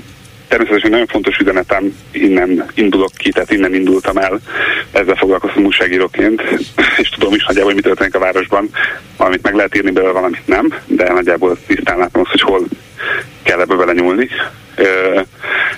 [0.52, 4.40] természetesen nagyon fontos üzenetem, innen indulok ki, tehát innen indultam el,
[4.92, 6.42] ezzel foglalkoztam újságíróként,
[6.96, 8.68] és tudom is nagyjából, hogy mi történik a városban,
[9.16, 12.60] valamit meg lehet írni belőle, valamit nem, de nagyjából tisztán látom azt, hogy hol
[13.42, 14.28] kell ebbe bele nyúlni.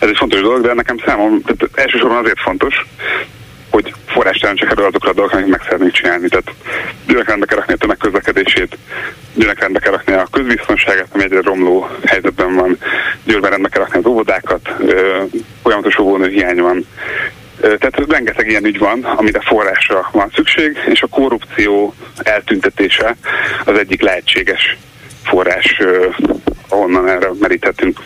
[0.00, 2.86] Ez egy fontos dolog, de nekem számom, tehát elsősorban azért fontos,
[3.74, 6.28] hogy forrástelen csak erről azokra a dolgokra, amit meg szeretnénk csinálni.
[6.28, 6.50] Tehát
[7.06, 8.78] gyűlnek rendbe kell rakni a tömegközlekedését,
[9.34, 12.78] gyűlnek rendbe kell rakni a közbiztonságát, ami egyre romló helyzetben van,
[13.24, 14.74] gyűlnek rendbe kell rakni az óvodákat,
[15.62, 16.86] folyamatos óvónő hiány van.
[17.60, 23.16] Tehát rengeteg ilyen ügy van, amire forrásra van szükség, és a korrupció eltüntetése
[23.64, 24.76] az egyik lehetséges
[25.24, 25.80] forrás,
[26.74, 28.00] ahonnan erre meríthetünk.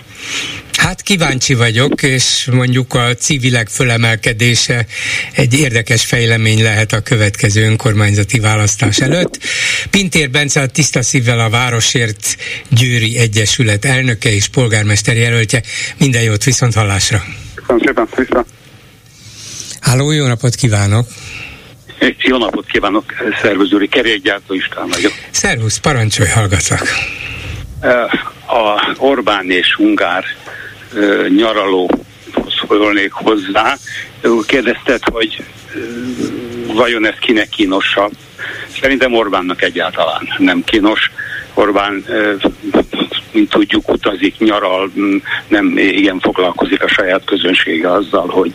[0.78, 4.86] Hát kíváncsi vagyok, és mondjuk a civilek fölemelkedése
[5.32, 9.38] egy érdekes fejlemény lehet a következő önkormányzati választás előtt.
[9.90, 12.36] Pintér Bence a Tiszta Szívvel a Városért
[12.68, 15.62] Győri Egyesület elnöke és polgármester jelöltje.
[15.98, 17.22] Minden jót, viszont hallásra!
[17.54, 18.44] Köszönöm szépen, vissza!
[19.80, 21.06] Háló, jó napot kívánok!
[22.18, 23.04] Jó napot kívánok,
[23.42, 25.12] szervusz Gyuri, kerékgyártó István vagyok.
[25.30, 26.88] Szervusz, parancsolj, hallgatlak!
[28.46, 30.24] A Orbán és Ungár
[31.28, 32.06] nyaralóhoz
[32.68, 33.76] szólnék hozzá.
[34.46, 35.42] Kérdezted, hogy
[36.66, 38.12] vajon ez kinek kínosabb?
[38.80, 41.10] Szerintem Orbánnak egyáltalán nem kínos.
[41.54, 42.04] Orbán,
[43.32, 44.92] mint tudjuk, utazik, nyaral,
[45.48, 48.52] nem igen foglalkozik a saját közönsége azzal, hogy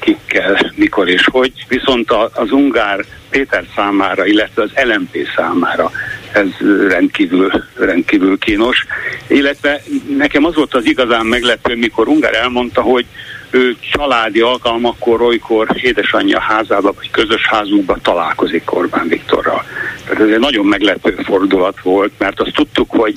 [0.00, 1.52] kikkel, mikor és hogy.
[1.68, 5.90] Viszont az ungár Péter számára, illetve az LMP számára
[6.34, 6.46] ez
[6.88, 8.86] rendkívül, rendkívül kínos.
[9.28, 9.80] Illetve
[10.16, 13.06] nekem az volt az igazán meglepő, mikor Ungár elmondta, hogy
[13.50, 19.64] ő családi alkalmakkor olykor édesanyja házába, vagy közös házukba találkozik Orbán Viktorral.
[20.04, 23.16] Tehát ez egy nagyon meglepő fordulat volt, mert azt tudtuk, hogy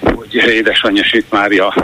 [0.00, 1.74] hogy édesanyja Sik Mária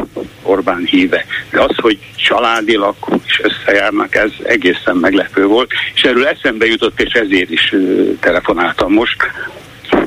[0.42, 1.24] Orbán híve.
[1.50, 2.94] De az, hogy családilag
[3.26, 7.74] is összejárnak, ez egészen meglepő volt, és erről eszembe jutott, és ezért is
[8.20, 9.16] telefonáltam most,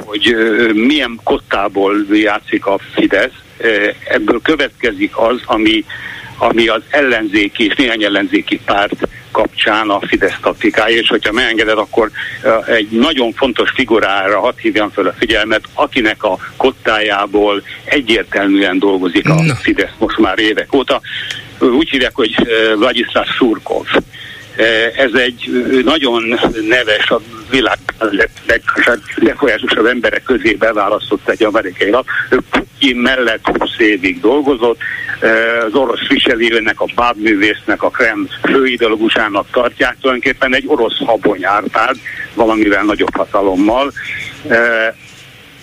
[0.06, 0.36] hogy
[0.74, 3.32] milyen kottából játszik a Fidesz,
[4.10, 5.86] ebből következik az, ami,
[6.38, 12.12] ami az ellenzéki és néhány ellenzéki párt kapcsán a Fidesz taktikája, és hogyha megengeded, akkor
[12.66, 19.56] egy nagyon fontos figurára hadd hívjam fel a figyelmet, akinek a kottájából egyértelműen dolgozik a
[19.62, 21.02] Fidesz most már évek óta.
[21.60, 22.36] Úgy hívják, hogy
[22.76, 23.86] Vladislav Surkov
[24.96, 27.78] ez egy nagyon neves, a világ
[29.18, 32.08] legbefolyásosabb emberek közé beválasztott egy amerikai lap.
[32.30, 34.80] Ő Putin mellett 20 évig dolgozott,
[35.68, 41.96] az orosz viselőnek, a bábművésznek, a Krem főideológusának tartják, tulajdonképpen egy orosz habony árpád,
[42.34, 43.92] valamivel nagyobb hatalommal.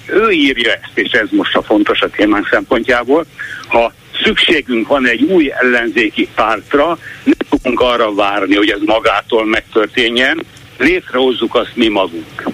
[0.06, 3.26] Ő írja ezt, és ez most a fontos a témánk szempontjából.
[3.68, 3.92] Ha
[4.24, 10.44] szükségünk van egy új ellenzéki pártra, nem tudunk arra várni, hogy ez magától megtörténjen,
[10.78, 12.48] létrehozzuk azt mi magunk.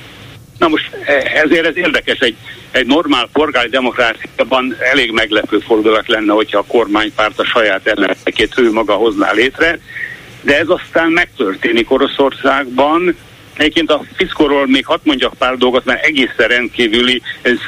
[0.58, 2.36] Na most e, ezért ez érdekes, egy,
[2.70, 8.72] egy normál polgári demokráciában elég meglepő fordulat lenne, hogyha a kormánypárt a saját ellenzékét ő
[8.72, 9.78] maga hozná létre,
[10.42, 13.16] de ez aztán megtörténik Oroszországban,
[13.56, 17.22] Egyébként a Fiszkorról még hadd mondjak pár dolgot, mert egészen rendkívüli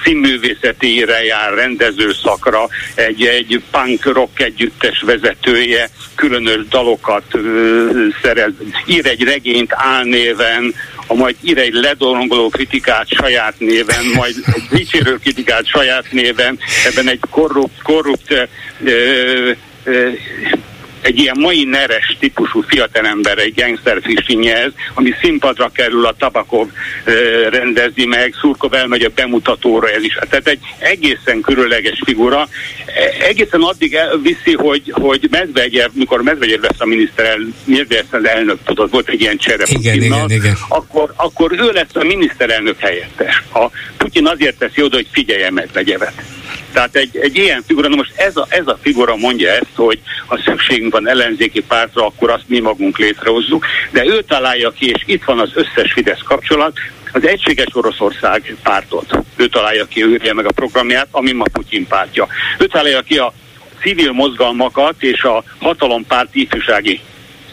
[0.05, 8.53] színművészetére jár rendező szakra, egy, egy punk rock együttes vezetője, különös dalokat ö, szerez,
[8.87, 10.75] ír egy regényt álnéven,
[11.07, 17.09] a majd ír egy ledorongoló kritikát saját néven, majd egy dicsérő kritikát saját néven, ebben
[17.09, 18.49] egy korrupt, korrupt
[18.85, 19.51] ö,
[19.85, 20.09] ö,
[21.05, 26.69] egy ilyen mai neres típusú fiatalember egy gangster fishinghez, ami színpadra kerül, a Tabakov
[27.51, 30.19] rendezi meg, Szurkov elmegy a bemutatóra, ez is.
[30.31, 32.49] Tehát egy egészen különleges figura.
[32.87, 37.39] E, egészen addig viszi, hogy, hogy Medvegyev, mikor Medvegyev lesz a miniszter,
[38.11, 40.57] az elnök, tudod, volt egy ilyen csere igen, igen, igen.
[40.69, 43.43] Akkor, akkor ő lesz a miniszterelnök helyettes.
[43.53, 46.34] A Putyin azért teszi oda, hogy figyelje Medvegyevet.
[46.75, 50.01] Tehát egy, egy ilyen figura, na most ez a, ez a figura mondja ezt, hogy
[50.27, 55.03] ha szükségünk van ellenzéki pártra, akkor azt mi magunk létrehozzuk, de ő találja ki, és
[55.07, 56.79] itt van az összes Fidesz kapcsolat,
[57.13, 59.19] az Egységes Oroszország pártot.
[59.37, 62.27] Ő találja ki, ő meg a programját, ami ma Putyin pártja.
[62.59, 63.33] Ő találja ki a
[63.81, 67.01] civil mozgalmakat és a hatalompárt ifjúsági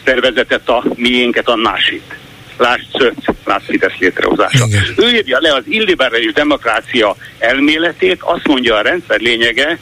[0.04, 2.21] szervezetet, a miénket, a násit
[2.62, 4.66] lásd Szöt, lásd Fidesz létrehozása.
[4.66, 4.82] Igen.
[4.96, 9.78] Ő írja le az illiberális demokrácia elméletét, azt mondja a rendszer lényege,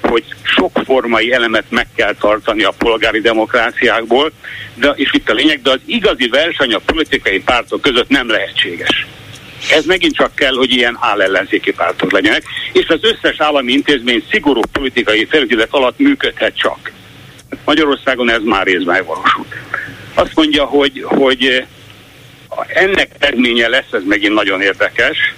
[0.00, 4.32] hogy sok formai elemet meg kell tartani a polgári demokráciákból,
[4.74, 9.06] de, és itt a lényeg, de az igazi verseny a politikai pártok között nem lehetséges.
[9.70, 14.60] Ez megint csak kell, hogy ilyen állellenzéki pártok legyenek, és az összes állami intézmény szigorú
[14.72, 16.92] politikai felügyelet alatt működhet csak.
[17.64, 19.54] Magyarországon ez már részben megvalósult.
[20.14, 21.64] Azt mondja, hogy, hogy
[22.68, 25.34] ennek eredménye lesz, ez megint nagyon érdekes,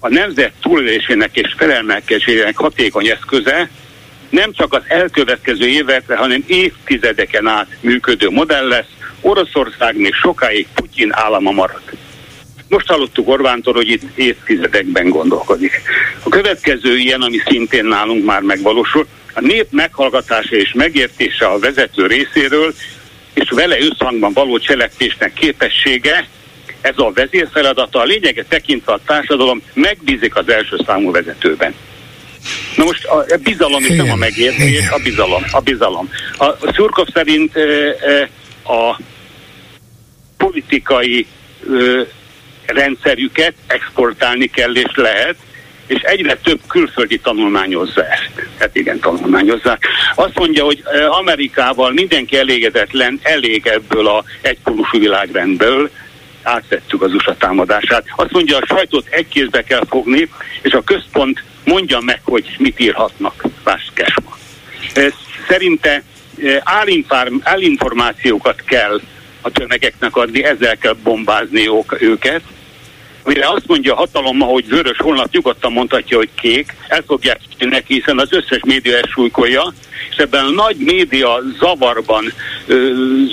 [0.00, 3.68] a nemzet túlélésének és felelmelkesésének hatékony eszköze
[4.30, 8.90] nem csak az elkövetkező évekre, hanem évtizedeken át működő modell lesz,
[9.20, 11.82] Oroszország még sokáig Putyin állama marad.
[12.68, 15.82] Most hallottuk Orbántól, hogy itt évtizedekben gondolkodik.
[16.22, 22.06] A következő ilyen, ami szintén nálunk már megvalósul, a nép meghallgatása és megértése a vezető
[22.06, 22.74] részéről,
[23.36, 26.28] és vele összhangban való cselekvésnek képessége,
[26.80, 31.74] ez a vezérfeladata, a lényege tekintve a társadalom megbízik az első számú vezetőben.
[32.76, 35.42] Na most a bizalom is nem a megértés, a bizalom.
[35.50, 36.10] A bizalom.
[36.38, 37.52] A, Szurkov szerint
[38.64, 39.00] a
[40.36, 41.26] politikai
[42.66, 45.36] rendszerüket exportálni kell és lehet,
[45.86, 48.48] és egyre több külföldi tanulmányozza ezt.
[48.58, 49.86] Hát igen, tanulmányozzák.
[50.14, 55.90] Azt mondja, hogy Amerikával mindenki elégedetlen, elég ebből a egypólusú világrendből,
[56.42, 58.04] átvettük az USA támadását.
[58.16, 60.30] Azt mondja, a sajtót egy kézbe kell fogni,
[60.62, 63.44] és a központ mondja meg, hogy mit írhatnak.
[63.64, 63.92] Lásd.
[65.48, 66.02] Szerinte
[67.42, 69.00] állinformációkat kell
[69.40, 72.42] a tömegeknek adni, ezzel kell bombázni őket,
[73.26, 77.94] mire azt mondja a hatalom, hogy vörös holnap nyugodtan mondhatja, hogy kék, el fogják neki,
[77.94, 79.72] hiszen az összes média súlykolja,
[80.10, 82.32] és ebben a nagy média zavarban,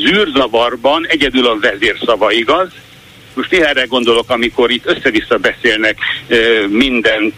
[0.06, 2.70] zűrzavarban egyedül a vezérszava igaz,
[3.36, 5.98] most néha erre gondolok, amikor itt össze-vissza beszélnek
[6.68, 7.34] mindent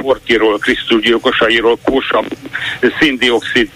[0.00, 2.24] Fortiról, Krisztusgyilkosairól, Kósa
[3.00, 3.70] széndiokszid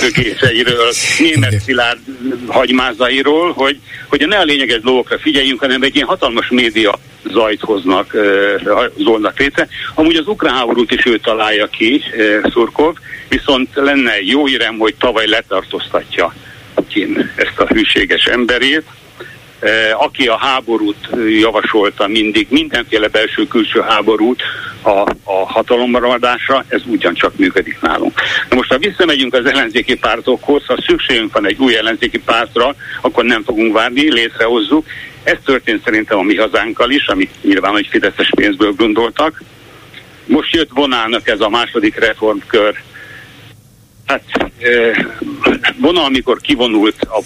[0.00, 1.98] bögéseiről, német szilárd
[2.46, 6.98] hagymázairól, hogy, hogy ne a lényeges dolgokra figyeljünk, hanem egy ilyen hatalmas média
[7.30, 8.16] zajt hoznak,
[8.96, 9.68] zolnak létre.
[9.94, 12.02] Amúgy az ukrán háborút is ő találja ki,
[12.52, 12.94] Szurkov,
[13.28, 16.34] viszont lenne jó írem, hogy tavaly letartóztatja
[16.74, 18.84] Putin ezt a hűséges emberét,
[19.98, 21.08] aki a háborút
[21.40, 24.42] javasolta mindig, mindenféle belső-külső háborút
[24.82, 28.20] a, a hatalommaradásra, ez ugyancsak működik nálunk.
[28.48, 33.24] Na most, ha visszamegyünk az ellenzéki pártokhoz, ha szükségünk van egy új ellenzéki pártra, akkor
[33.24, 34.86] nem fogunk várni, létrehozzuk.
[35.28, 39.42] Ez történt szerintem a mi hazánkkal is, amit nyilván, hogy fideszes pénzből gondoltak.
[40.24, 42.82] Most jött vonálnak ez a második reformkör.
[44.06, 44.22] Hát
[45.80, 47.20] vonal, amikor kivonult a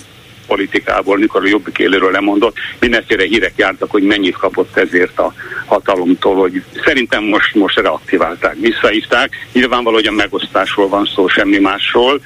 [0.46, 5.34] politikából, mikor a jobbik éléről lemondott, mindenféle hírek jártak, hogy mennyit kapott ezért a
[5.66, 9.46] hatalomtól, hogy szerintem most, most reaktiválták, visszaívták.
[9.52, 12.20] Nyilvánvaló, hogy a megosztásról van szó, semmi másról,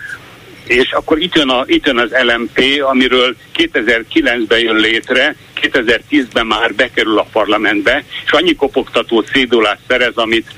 [0.66, 6.74] és akkor itt jön, a, itt jön az LMP, amiről 2009-ben jön létre, 2010-ben már
[6.74, 10.50] bekerül a parlamentbe, és annyi kopogtató cédulát szerez, amit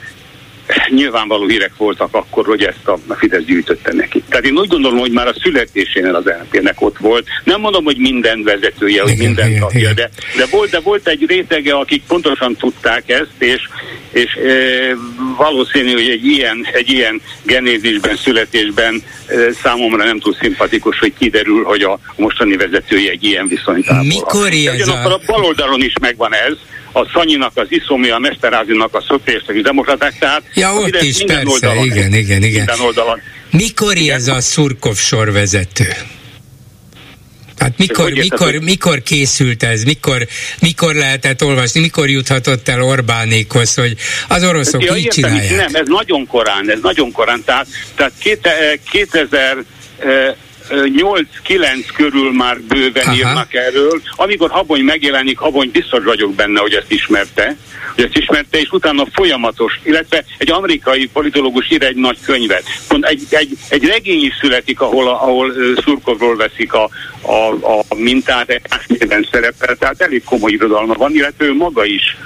[0.90, 4.22] nyilvánvaló hírek voltak akkor, hogy ezt a Fidesz gyűjtötte neki.
[4.28, 7.26] Tehát én úgy gondolom, hogy már a születésénél az LNP-nek ott volt.
[7.44, 11.74] Nem mondom, hogy minden vezetője, hogy minden tagja, de, de, volt, de volt egy rétege,
[11.74, 13.68] akik pontosan tudták ezt, és,
[14.12, 14.48] és e,
[15.36, 21.64] valószínű, hogy egy ilyen, egy ilyen genézisben, születésben e, számomra nem túl szimpatikus, hogy kiderül,
[21.64, 24.06] hogy a mostani vezetője egy ilyen viszonyt ápol.
[24.06, 25.12] Mikor ez a...
[25.12, 26.56] a baloldalon is megvan ez,
[26.98, 31.84] a Szanyinak, az Iszomi, a Mesterázinak, a szocialisták demokraták, tehát ja, ott is persze, oldalon,
[31.84, 32.64] igen, igen, igen.
[32.64, 33.20] Minden oldalon.
[33.50, 34.16] Mikor igen.
[34.16, 35.86] ez a Szurkov sorvezető?
[37.58, 40.26] Hát mikor, mikor, mikor készült ez, mikor,
[40.60, 43.96] mikor lehetett olvasni, mikor juthatott el Orbánékhoz, hogy
[44.28, 45.70] az oroszok ja, így értem, csinálják?
[45.70, 48.12] Nem, ez nagyon korán, ez nagyon korán, tehát, tehát
[48.90, 49.56] 2000
[50.68, 53.14] 8-9 körül már bőven Aha.
[53.14, 54.00] írnak erről.
[54.16, 57.56] Amikor Habony megjelenik, Habony biztos vagyok benne, hogy ezt ismerte,
[57.94, 62.64] hogy ezt ismerte, és utána folyamatos, illetve egy amerikai politológus ír egy nagy könyvet.
[63.00, 65.52] Egy, egy, egy regény is születik, ahol, ahol
[65.84, 66.88] Szurkovról veszik a,
[67.20, 72.16] a, a mintát, egy szerepel, tehát elég komoly irodalma van, illetve ő maga is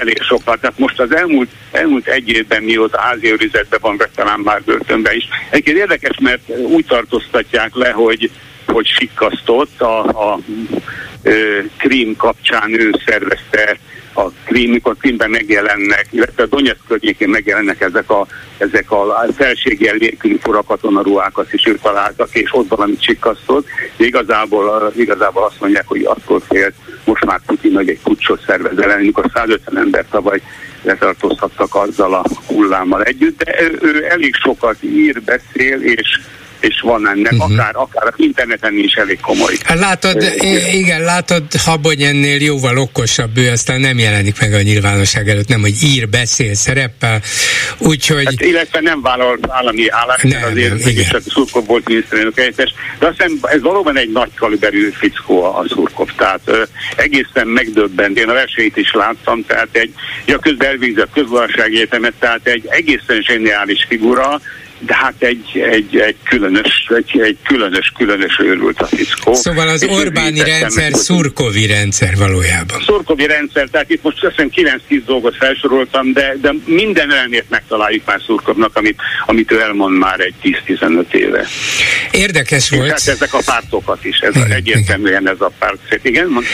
[0.00, 0.60] elég sokat.
[0.60, 5.14] Tehát most az elmúlt, elmúlt egy évben mióta házi őrizetben van, vagy talán már börtönben
[5.14, 5.28] is.
[5.50, 8.30] Egyébként érdekes, mert úgy tartóztatják le, hogy
[8.66, 10.40] hogy sikkasztott a, a, a
[11.76, 13.78] Krím kapcsán ő szervezte
[14.14, 18.26] a Krím, mikor Krímben megjelennek, illetve a Donetsk környékén megjelennek ezek a,
[18.58, 20.40] ezek a felségjel nélküli
[20.82, 23.66] ruhákat is ők találtak, és ott valamit csikkasztott.
[23.96, 28.78] De igazából, igazából azt mondják, hogy attól félt, most már Putin hogy egy pucsot szervez
[28.78, 30.42] ellen, amikor 150 ember tavaly
[30.82, 36.20] letartóztattak azzal a hullámmal együtt, de ő elég sokat ír, beszél, és
[36.62, 37.52] és van ennek, uh-huh.
[37.52, 39.54] akár, akár az interneten is elég komoly.
[39.64, 40.22] Hát látod,
[40.72, 45.60] igen, látod, Habony ennél jóval okosabb, ő aztán nem jelenik meg a nyilvánosság előtt, nem,
[45.60, 47.20] hogy ír, beszél, szerepel,
[47.78, 48.24] úgyhogy...
[48.24, 53.22] Hát, illetve nem vállal állami állást, nem, azért mégis Szurkov volt miniszterelnök helyettes, de azt
[53.22, 56.62] hiszem, ez valóban egy nagy kaliberű fickó a, Szurkov, tehát ö,
[56.96, 62.46] egészen megdöbbent, én a verseit is láttam, tehát egy, ja közben elvégzett közgazdasági egyetemet, tehát
[62.46, 64.40] egy egészen zseniális figura,
[64.86, 69.34] de hát egy, egy, egy különös, egy, egy különös, különös őrült a fickó.
[69.34, 72.80] Szóval az Orbáni rendszer szurkovi rendszer valójában.
[72.86, 74.50] Szurkovi rendszer, tehát itt most hiszem
[74.88, 80.20] 9-10 dolgot felsoroltam, de, de minden elmét megtaláljuk már Szurkovnak, amit, amit ő elmond már
[80.20, 80.34] egy
[80.66, 81.46] 10-15 éve.
[82.10, 82.90] Érdekes volt.
[82.90, 85.32] Hát ezek a pártokat is, ez igen, egyértelműen igen.
[85.34, 85.78] ez a párt.
[86.02, 86.46] Igen, mond?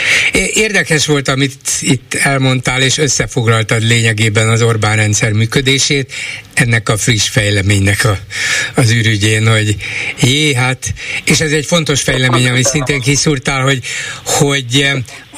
[0.53, 6.13] Érdekes volt, amit itt elmondtál, és összefoglaltad lényegében az Orbán rendszer működését,
[6.61, 8.19] ennek a friss fejleménynek a
[8.75, 9.77] az ürügyén, hogy
[10.21, 10.95] jé, hát,
[11.25, 13.85] és ez egy fontos fejlemény, ami szintén kiszúrtál, hogy,
[14.25, 14.87] hogy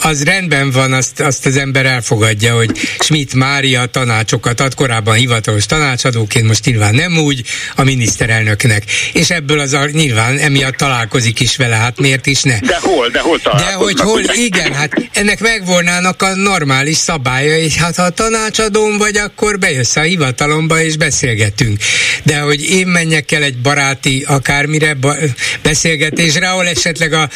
[0.02, 5.66] az rendben van, azt, azt az ember elfogadja, hogy Schmidt Mária tanácsokat ad, korábban hivatalos
[5.66, 7.42] tanácsadóként, most nyilván nem úgy
[7.76, 8.84] a miniszterelnöknek.
[9.12, 12.58] És ebből az a, nyilván emiatt találkozik is vele, hát miért is ne?
[12.58, 17.96] De hol, de hol De hogy hol, igen, hát ennek megvolnának a normális szabályai, hát
[17.96, 21.80] ha a tanácsadóm vagy, akkor bejössz a hivatalomba és beszélgetünk.
[22.22, 25.14] De hogy én menjek el egy baráti akármire ba,
[25.62, 27.28] beszélgetésre, ahol esetleg az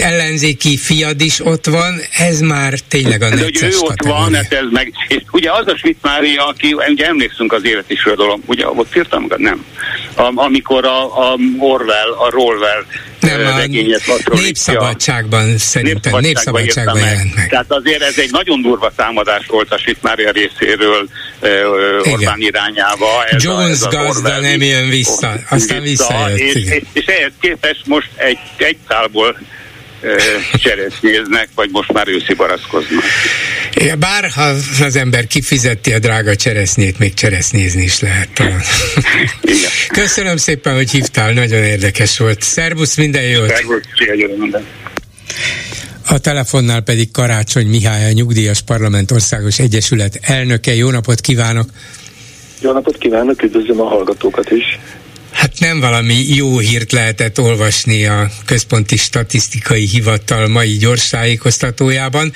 [0.00, 4.66] ellenzéki fiad is ott van, ez már tényleg a necces ő ott van, hát ez
[4.70, 8.68] meg, és ugye az a Schmidt Mária, aki, ugye emlékszünk az élet is dolog, ugye
[8.68, 9.40] ott írtam magad?
[9.40, 9.64] Nem.
[10.14, 12.84] A, amikor a, a Orwell, a Rolwell
[13.20, 13.46] nem,
[14.24, 17.48] a népszabadságban szerintem, népszabadságban jelent meg.
[17.48, 21.08] Tehát azért ez egy nagyon durva támadás volt a Schmidt Mária részéről
[21.40, 23.24] uh, Orbán irányába.
[23.30, 26.38] Ez Jones a, ez gazda nem jön vissza, aztán vissza, visszajött.
[26.38, 29.36] És, és, és ehhez képest most egy, egy szálból
[30.52, 33.02] cseresznyéznek, vagy most már őszi baraszkoznak.
[33.98, 34.42] Bár ha
[34.84, 38.60] az ember kifizeti a drága cseresznyét, még cseresznyézni is lehet talán.
[39.40, 39.70] Igen.
[39.88, 42.42] Köszönöm szépen, hogy hívtál, nagyon érdekes volt.
[42.42, 43.48] Szervusz, minden jót!
[43.48, 44.64] Szervusz, minden.
[46.08, 50.74] A telefonnál pedig Karácsony Mihály, a Nyugdíjas Parlament Országos Egyesület elnöke.
[50.74, 51.68] Jó napot kívánok!
[52.60, 54.78] Jó napot kívánok, üdvözlöm a hallgatókat is!
[55.36, 62.32] Hát nem valami jó hírt lehetett olvasni a Központi Statisztikai Hivatal mai gyors tájékoztatójában.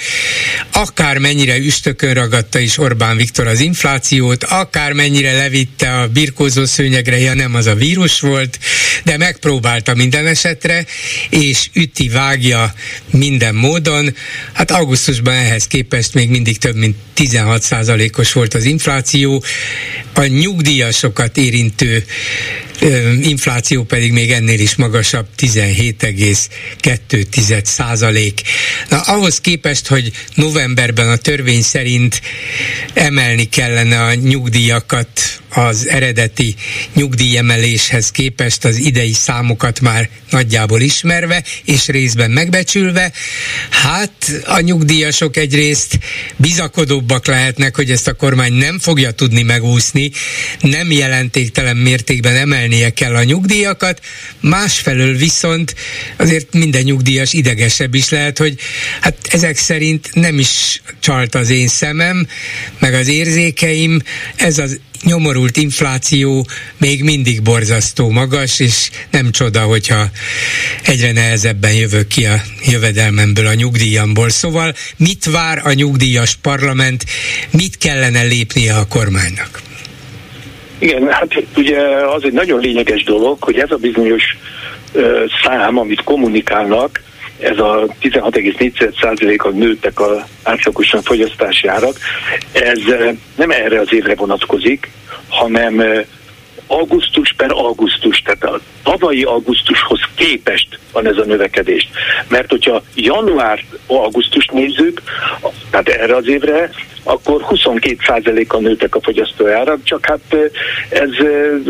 [0.72, 7.18] Akár mennyire üstökön ragadta is Orbán Viktor az inflációt, akár mennyire levitte a birkózó szőnyegre,
[7.18, 8.58] ja nem az a vírus volt,
[9.04, 10.86] de megpróbálta minden esetre,
[11.30, 12.74] és üti, vágja
[13.10, 14.14] minden módon.
[14.52, 19.44] Hát augusztusban ehhez képest még mindig több mint 16%-os volt az infláció.
[20.12, 22.04] A nyugdíjasokat érintő
[23.22, 28.42] infláció pedig még ennél is magasabb, 17,2 százalék.
[28.88, 32.20] Na ahhoz képest, hogy novemberben a törvény szerint
[32.94, 36.54] emelni kellene a nyugdíjakat az eredeti
[36.94, 43.12] nyugdíjemeléshez képest az idei számokat már nagyjából ismerve és részben megbecsülve,
[43.70, 45.98] hát a nyugdíjasok egyrészt
[46.36, 50.10] bizakodóbbak lehetnek, hogy ezt a kormány nem fogja tudni megúszni,
[50.60, 54.00] nem jelentéktelen mértékben emelnie kell a nyugdíjakat,
[54.40, 55.74] másfelől viszont
[56.16, 58.58] azért minden nyugdíjas idegesebb is lehet, hogy
[59.00, 62.26] hát ezek szerint nem is csalt az én szemem,
[62.78, 64.00] meg az érzékeim,
[64.36, 66.46] ez az nyomorult infláció
[66.76, 70.04] még mindig borzasztó magas, és nem csoda, hogyha
[70.84, 74.28] egyre nehezebben jövök ki a jövedelmemből, a nyugdíjamból.
[74.28, 77.04] Szóval mit vár a nyugdíjas parlament,
[77.50, 79.60] mit kellene lépnie a kormánynak?
[80.78, 81.80] Igen, hát ugye
[82.16, 84.22] az egy nagyon lényeges dolog, hogy ez a bizonyos
[84.92, 87.02] ö, szám, amit kommunikálnak,
[87.40, 91.96] ez a 16,4%-a nőttek a átlagosan fogyasztási árak,
[92.52, 92.78] ez
[93.36, 94.90] nem erre az évre vonatkozik,
[95.28, 95.82] hanem
[96.66, 101.88] augusztus per augusztus, tehát a tavalyi augusztushoz képest van ez a növekedés.
[102.28, 105.02] Mert hogyha január augusztust nézzük,
[105.70, 106.70] tehát erre az évre,
[107.02, 110.36] akkor 22%-kal nőttek a fogyasztóárak, csak hát
[110.88, 111.10] ez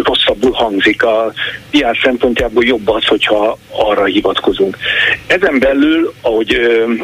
[0.02, 1.02] rosszabbul hangzik.
[1.02, 1.32] A
[1.70, 4.76] PR szempontjából jobb az, hogyha arra hivatkozunk.
[5.26, 6.54] Ezen belül, ahogy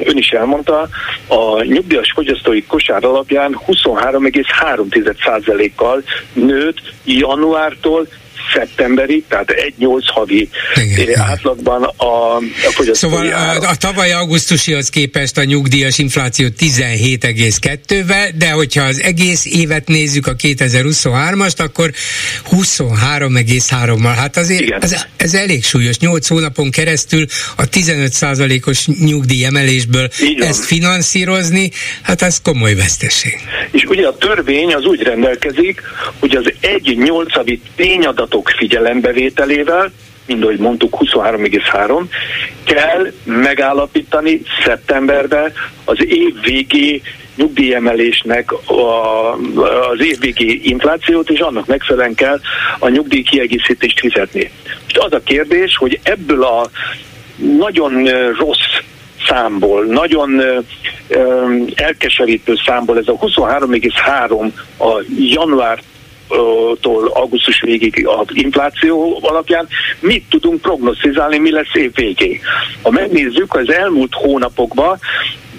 [0.04, 0.88] ön is elmondta,
[1.26, 6.02] a nyugdíjas fogyasztói kosár alapján 23,3%-kal
[6.32, 8.06] nőtt januártól
[8.55, 11.20] szeptemberig, tehát egy 8 havi Igen.
[11.20, 12.40] átlagban a, a
[12.70, 19.44] fogyasztói Szóval a, a tavaly augusztusihoz képest a nyugdíjas infláció 17,2-vel, de hogyha az egész
[19.44, 21.90] évet nézzük, a 2023-ast, akkor
[22.51, 24.14] 23,3-mal.
[24.16, 25.99] Hát azért ez, ez elég súlyos.
[25.99, 27.26] 8 hónapon keresztül
[27.57, 31.70] a 15%-os nyugdíj emelésből ezt finanszírozni,
[32.03, 33.34] hát ez komoly veszteség.
[33.70, 35.82] És ugye a törvény az úgy rendelkezik,
[36.18, 37.61] hogy az egy nyolcavi
[38.37, 39.93] tényadatok figyelembevételével
[40.26, 42.03] mind ahogy mondtuk, 23,3,
[42.64, 45.53] kell megállapítani szeptemberben
[45.84, 47.03] az év végi
[47.37, 52.41] nyugdíjemelésnek a, az évvégi inflációt, és annak megfelelően kell
[52.78, 54.51] a nyugdíj kiegészítést fizetni.
[54.82, 56.70] Most az a kérdés, hogy ebből a
[57.37, 58.05] nagyon
[58.39, 58.82] rossz
[59.28, 60.43] számból, nagyon
[61.74, 65.78] elkeserítő számból, ez a 23,3 a január
[66.80, 69.68] tól augusztus végig az infláció alapján,
[70.00, 72.40] mit tudunk prognosztizálni, mi lesz év végén.
[72.82, 74.98] Ha megnézzük, az elmúlt hónapokban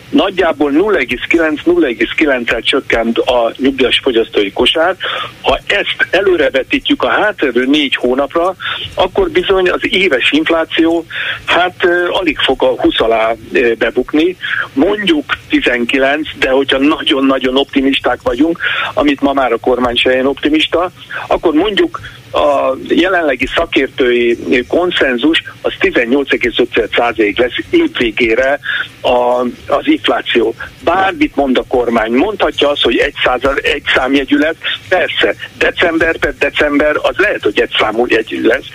[0.09, 4.95] nagyjából 0,9-0,9-el csökkent a nyugdíjas fogyasztói kosár.
[5.41, 8.55] Ha ezt előrevetítjük a hátrevő négy hónapra,
[8.93, 11.05] akkor bizony az éves infláció
[11.45, 13.33] hát alig fog a 20 alá
[13.77, 14.37] bebukni,
[14.73, 18.59] mondjuk 19, de hogyha nagyon-nagyon optimisták vagyunk,
[18.93, 20.91] amit ma már a kormány se ilyen optimista,
[21.27, 21.99] akkor mondjuk
[22.31, 28.59] a jelenlegi szakértői konszenzus az 18,5% lesz évvégére
[29.01, 30.55] a, az infláció.
[30.83, 34.55] Bármit mond a kormány, mondhatja azt, hogy egy, százal, egy számjegyű lesz,
[34.89, 38.65] persze, december per december az lehet, hogy egy számú jegyű lesz,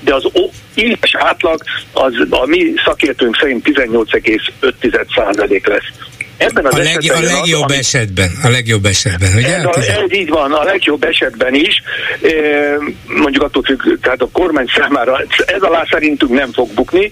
[0.00, 0.28] de az
[0.74, 6.08] éves átlag az a mi szakértőnk szerint 18,5% lesz.
[6.38, 9.56] Ebben az a, leg, a legjobb az, esetben, a legjobb esetben, ugye?
[9.56, 11.82] Ez, a, ez így van, a legjobb esetben is,
[13.06, 17.10] mondjuk attól függ, tehát a kormány számára ez alá szerintünk nem fog bukni,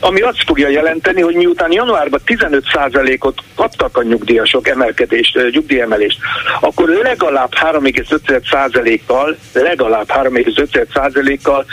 [0.00, 6.18] ami azt fogja jelenteni, hogy miután januárban 15%-ot kaptak a nyugdíjasok emelkedést, nyugdíjemelést,
[6.60, 11.66] akkor legalább 3,5%-kal, legalább 3,5%-kal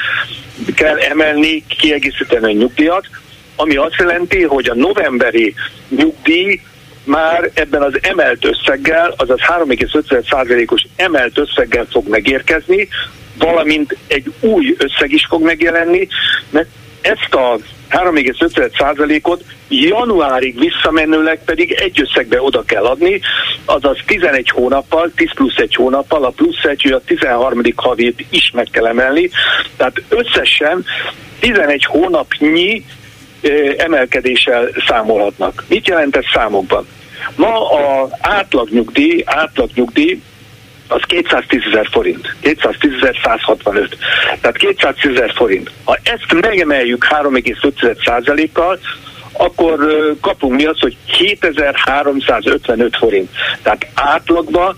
[0.76, 3.08] kell emelni, kiegészíteni a nyugdíjat,
[3.56, 5.54] ami azt jelenti, hogy a novemberi
[5.90, 6.62] nyugdíj
[7.08, 12.88] már ebben az emelt összeggel, azaz 3,5%-os emelt összeggel fog megérkezni,
[13.38, 16.08] valamint egy új összeg is fog megjelenni,
[16.50, 16.68] mert
[17.02, 17.58] ezt a
[17.90, 23.20] 3,5%-ot januárig visszamenőleg pedig egy összegbe oda kell adni,
[23.66, 27.62] azaz 11 hónappal, 10 plusz egy hónappal, a plusz egy, a 13.
[27.76, 29.30] havét is meg kell emelni,
[29.78, 30.86] tehát összesen
[31.40, 32.86] 11 hónapnyi
[33.78, 35.64] emelkedéssel számolhatnak.
[35.68, 36.88] Mit jelent ez számokban?
[37.36, 40.22] Ma a átlagnyugdíj, átlagnyugdíj
[40.88, 42.36] az 210 ezer forint.
[42.42, 43.98] 210 ezer 165.
[44.42, 45.72] Tehát 210 ezer forint.
[45.84, 48.80] Ha ezt megemeljük 3,5 százalékkal,
[49.32, 49.78] akkor
[50.22, 53.30] kapunk mi az, hogy 7355 forint.
[53.62, 54.78] Tehát átlagban,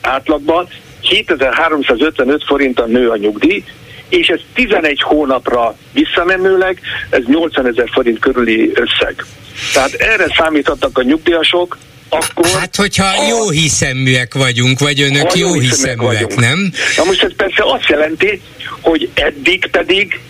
[0.00, 0.68] átlagban
[1.00, 3.64] 7355 forint a nő a nyugdíj,
[4.08, 6.80] és ez 11 hónapra visszamenőleg,
[7.10, 9.24] ez 80 ezer forint körüli összeg.
[9.72, 11.78] Tehát erre számíthatnak a nyugdíjasok,
[12.08, 12.46] akkor...
[12.46, 16.72] Hát, hogyha a, jó hiszeműek vagyunk, vagy önök jó, jó hiszeműek, nem?
[16.96, 18.40] Na most ez persze azt jelenti,
[18.80, 20.20] hogy eddig pedig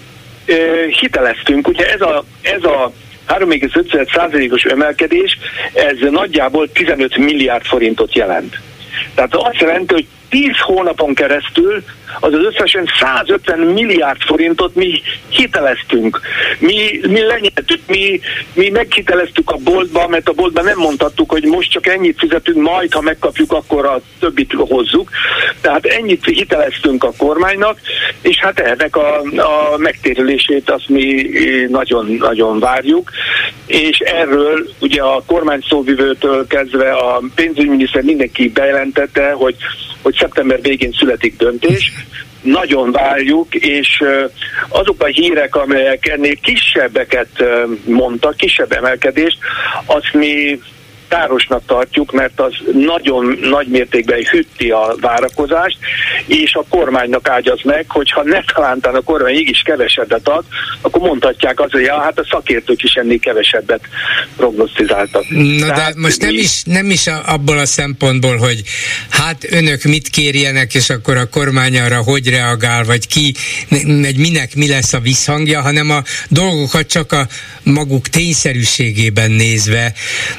[0.46, 0.54] e,
[1.00, 1.68] hiteleztünk.
[1.68, 2.92] Ugye ez a, ez a
[3.28, 5.38] 3,5%-os emelkedés,
[5.72, 8.58] ez nagyjából 15 milliárd forintot jelent.
[9.14, 11.84] Tehát azt jelenti, hogy 10 hónapon keresztül
[12.20, 16.20] az összesen 150 milliárd forintot mi hiteleztünk.
[16.58, 18.20] Mi, mi lenyeltük, mi,
[18.52, 22.92] mi meghiteleztük a boltba, mert a boltban nem mondhattuk, hogy most csak ennyit fizetünk, majd
[22.92, 25.10] ha megkapjuk, akkor a többit hozzuk.
[25.60, 27.78] Tehát ennyit hiteleztünk a kormánynak,
[28.20, 31.28] és hát ennek a, a megtérülését azt mi
[31.68, 33.10] nagyon-nagyon várjuk,
[33.66, 39.56] és erről ugye a kormány szóvivőtől kezdve a pénzügyminiszter mindenki bejelentette, hogy,
[40.02, 41.92] hogy szeptember végén születik döntés,
[42.42, 44.04] nagyon várjuk, és
[44.68, 47.44] azok a hírek, amelyek ennél kisebbeket
[47.84, 49.38] mondtak, kisebb emelkedést,
[49.84, 50.60] azt mi
[51.14, 55.78] károsnak tartjuk, mert az nagyon nagy mértékben hűti a várakozást,
[56.26, 60.44] és a kormánynak ágyaz meg, hogyha ne talántán a kormány így is kevesebbet ad,
[60.80, 63.80] akkor mondhatják az, hogy ja, hát a szakértők is ennél kevesebbet
[64.36, 65.24] prognosztizáltak.
[65.28, 68.62] Na Tehát de most nem is, nem is abból a szempontból, hogy
[69.10, 73.34] hát önök mit kérjenek, és akkor a kormány arra hogy reagál, vagy ki,
[74.02, 77.26] egy minek mi lesz a visszhangja, hanem a dolgokat csak a
[77.62, 79.92] maguk tényszerűségében nézve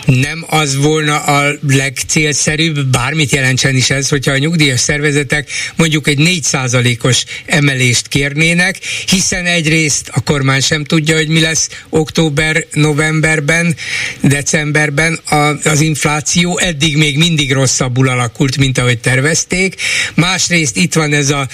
[0.06, 6.07] nem az az volna a legcélszerűbb, bármit jelentsen is ez, hogyha a nyugdíjas szervezetek mondjuk
[6.07, 13.76] egy 4%-os emelést kérnének, hiszen egyrészt a kormány sem tudja, hogy mi lesz október, novemberben,
[14.22, 16.57] decemberben a, az infláció.
[16.57, 19.76] Eddig még mindig rosszabbul alakult, mint ahogy tervezték.
[20.13, 21.47] Másrészt itt van ez a,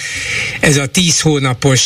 [0.60, 1.82] ez a 10 hónapos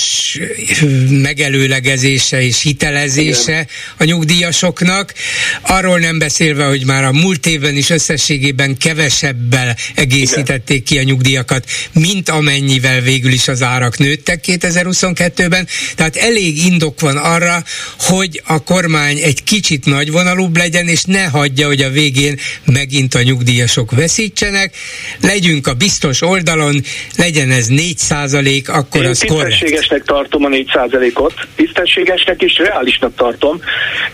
[1.10, 3.66] megelőlegezése és hitelezése
[3.96, 5.14] a nyugdíjasoknak,
[5.62, 11.64] arról nem beszélve, hogy már a múlt évben is összességében kevesebbel egészítették ki a nyugdíjakat,
[11.92, 17.64] mint amennyivel végül is az árak nőttek 2022-ben, tehát elég indok van arra,
[17.98, 23.22] hogy a kormány egy kicsit nagyvonalúbb legyen, és ne hagyja, hogy a végén megint a
[23.22, 24.74] nyugdíjasok veszítsenek,
[25.20, 26.82] legyünk a biztos oldalon,
[27.16, 30.04] legyen ez 4 százalék, akkor Én az korrekt.
[30.04, 33.60] tartom a 4 százalékot, tisztességesnek és reálisnak tartom.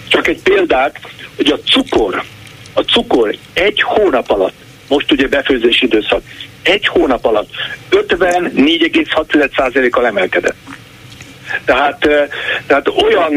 [0.09, 1.01] Csak egy példát,
[1.37, 2.25] hogy a cukor,
[2.73, 4.55] a cukor egy hónap alatt,
[4.89, 6.23] most ugye befőzési időszak,
[6.63, 7.51] egy hónap alatt
[7.91, 10.57] 54,6%-kal emelkedett.
[11.65, 12.09] Tehát,
[12.67, 13.35] tehát olyan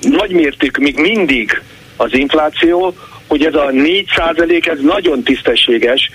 [0.00, 1.62] nagy mértékű még mindig
[1.96, 2.96] az infláció,
[3.34, 6.10] hogy ez a 4 százalék, ez nagyon tisztességes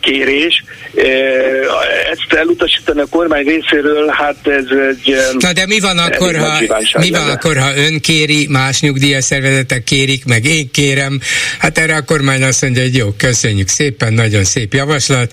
[0.00, 0.64] kérés.
[2.12, 5.16] Ezt elutasítani a kormány részéről, hát ez egy...
[5.38, 6.58] Na de mi van akkor, ha,
[6.98, 11.20] mi van akkor, ha ön kéri, más nyugdíjas szervezetek kérik, meg én kérem,
[11.58, 15.30] hát erre a kormány azt mondja, hogy jó, köszönjük szépen, nagyon szép javaslat,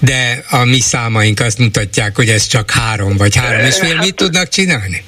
[0.00, 4.14] de a mi számaink azt mutatják, hogy ez csak három vagy három és fél, mit
[4.14, 5.04] tudnak csinálni?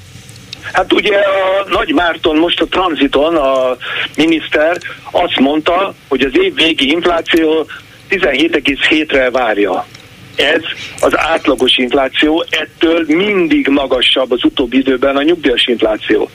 [0.76, 3.76] Hát ugye a Nagy Márton most a tranziton a
[4.16, 4.76] miniszter
[5.10, 7.66] azt mondta, hogy az év végi infláció
[8.10, 9.86] 17,7-re várja.
[10.34, 10.60] Ez
[11.00, 16.30] az átlagos infláció, ettől mindig magasabb az utóbbi időben a nyugdíjas infláció.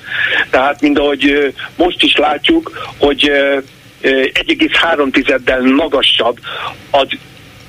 [0.50, 3.32] Tehát, mint ahogy most is látjuk, hogy
[4.02, 6.40] 1,3-del magasabb
[6.92, 7.08] az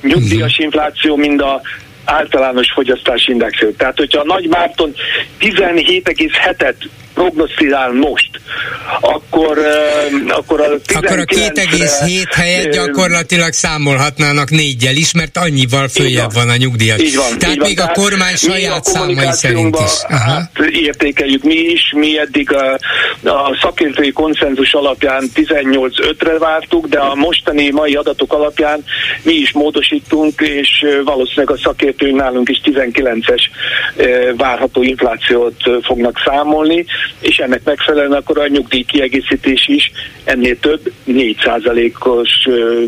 [0.02, 0.64] nyugdíjas mhm.
[0.64, 1.60] infláció, mint a
[2.04, 3.76] általános fogyasztási indexről.
[3.76, 4.94] Tehát, hogyha a Nagy Márton
[5.40, 6.74] 17,7-et
[7.14, 8.30] prognosztizál most,
[9.00, 15.88] akkor, uh, akkor a 19, Akkor a 2,7 helyet gyakorlatilag számolhatnának négyel is, mert annyival
[15.88, 16.46] följebb van.
[16.46, 17.00] van a nyugdíjas.
[17.00, 17.86] Így van, Tehát így még van.
[17.86, 19.92] a kormány saját számai szerint is.
[20.08, 20.30] Aha.
[20.30, 22.78] Hát értékeljük mi is, mi eddig a,
[23.24, 28.84] a szakértői konszenzus alapján 18-5-re vártuk, de a mostani mai adatok alapján
[29.22, 33.42] mi is módosítunk, és valószínűleg a szakértőink nálunk is 19-es
[34.36, 36.84] várható inflációt fognak számolni
[37.20, 39.90] és ennek megfelelően akkor a nyugdíj kiegészítés is
[40.24, 42.30] ennél több 4%-os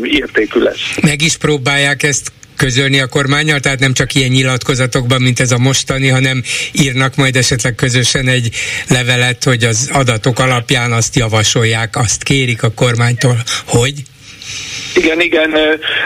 [0.03, 0.95] értékű lesz.
[1.01, 5.57] Meg is próbálják ezt közölni a kormányjal, tehát nem csak ilyen nyilatkozatokban, mint ez a
[5.57, 8.49] mostani, hanem írnak majd esetleg közösen egy
[8.89, 13.93] levelet, hogy az adatok alapján azt javasolják, azt kérik a kormánytól, hogy
[14.95, 15.51] igen, igen.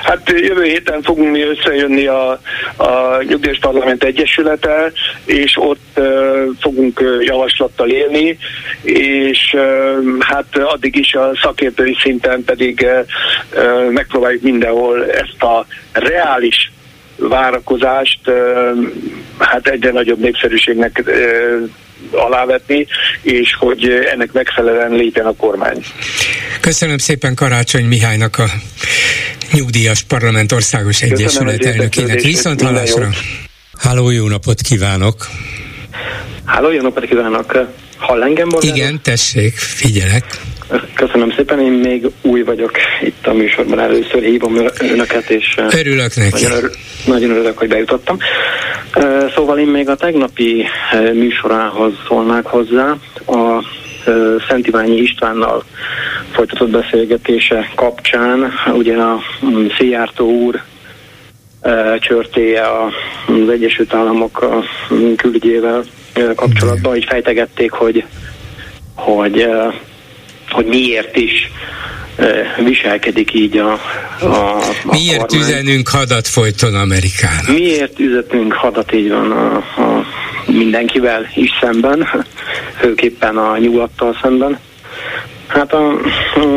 [0.04, 2.32] Hát jövő héten fogunk mi összejönni a,
[2.78, 4.92] a Nyugdíjas Parlament Egyesülete,
[5.26, 6.06] és ott uh,
[6.60, 8.38] fogunk javaslattal élni,
[8.82, 12.88] és uh, hát addig is a szakértői szinten pedig
[13.54, 16.72] uh, megpróbáljuk mindenhol ezt a reális
[17.16, 18.20] várakozást
[19.40, 21.04] hát egyre nagyobb népszerűségnek
[22.12, 22.88] alávetni,
[23.22, 25.84] és hogy ennek megfelelően lépjen a kormány.
[26.62, 28.46] Köszönöm szépen Karácsony Mihálynak a
[29.52, 32.22] Nyugdíjas Parlament Országos Egyesület elnökének.
[32.22, 33.10] Viszont hallásra!
[33.78, 35.28] Háló, jó napot kívánok!
[36.46, 37.68] Háló, jó napot kívánok!
[37.98, 38.76] Hall engem, Bolgár?
[38.76, 40.26] Igen, tessék, figyelek.
[40.94, 42.72] Köszönöm szépen, én még új vagyok
[43.02, 46.44] itt a műsorban, először hívom önöket, és örülök neki.
[46.44, 46.72] Nagyon, örül,
[47.06, 48.18] nagyon örülök, hogy bejutottam.
[49.36, 50.66] Szóval én még a tegnapi
[51.14, 52.96] műsorához szólnák hozzá,
[53.28, 53.64] a
[54.48, 55.64] Szent Iványi Istvánnal
[56.32, 60.62] folytatott beszélgetése kapcsán, ugye a mm, Szijjártó úr
[62.00, 62.64] csörtéje
[63.28, 64.64] az Egyesült Államok
[65.16, 65.84] külügyével
[66.36, 68.06] kapcsolatban, hogy fejtegették, hogy,
[68.96, 69.48] hogy
[70.50, 71.52] hogy miért is
[72.64, 73.80] viselkedik így a,
[74.22, 74.62] a, a
[74.92, 75.40] Miért kormány.
[75.40, 77.48] üzenünk hadat folyton Amerikának?
[77.48, 80.06] Miért üzetünk hadat így van a, a
[80.46, 82.08] mindenkivel is szemben,
[82.80, 84.60] főképpen a nyugattal szemben?
[85.48, 85.92] Hát a,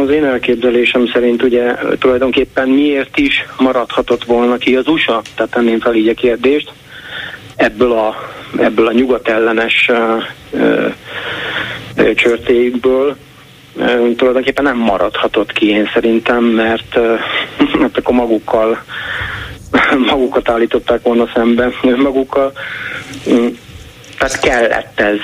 [0.02, 5.22] az én elképzelésem szerint ugye tulajdonképpen miért is maradhatott volna ki az USA?
[5.34, 6.72] Tehát tenném fel így a kérdést
[7.56, 9.90] ebből a, ebből a nyugat ellenes
[12.14, 13.16] csörtéjükből,
[14.16, 16.98] tulajdonképpen nem maradhatott ki én szerintem, mert,
[17.80, 18.84] mert akkor magukkal
[20.10, 22.52] magukat állították volna szembe magukkal.
[24.18, 25.16] Tehát kellett ez.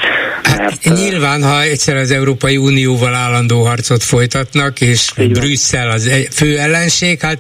[0.42, 6.11] Hát mert, hát, nyilván, ha egyszer az Európai Unióval állandó harcot folytatnak, és Brüsszel az
[6.30, 7.38] fő ellenség, hát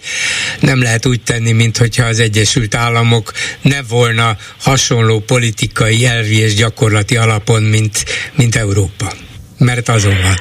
[0.60, 6.54] nem lehet úgy tenni, mint hogyha az Egyesült Államok ne volna hasonló politikai, elvi és
[6.54, 8.04] gyakorlati alapon, mint,
[8.34, 9.12] mint Európa.
[9.58, 10.36] Mert azon van.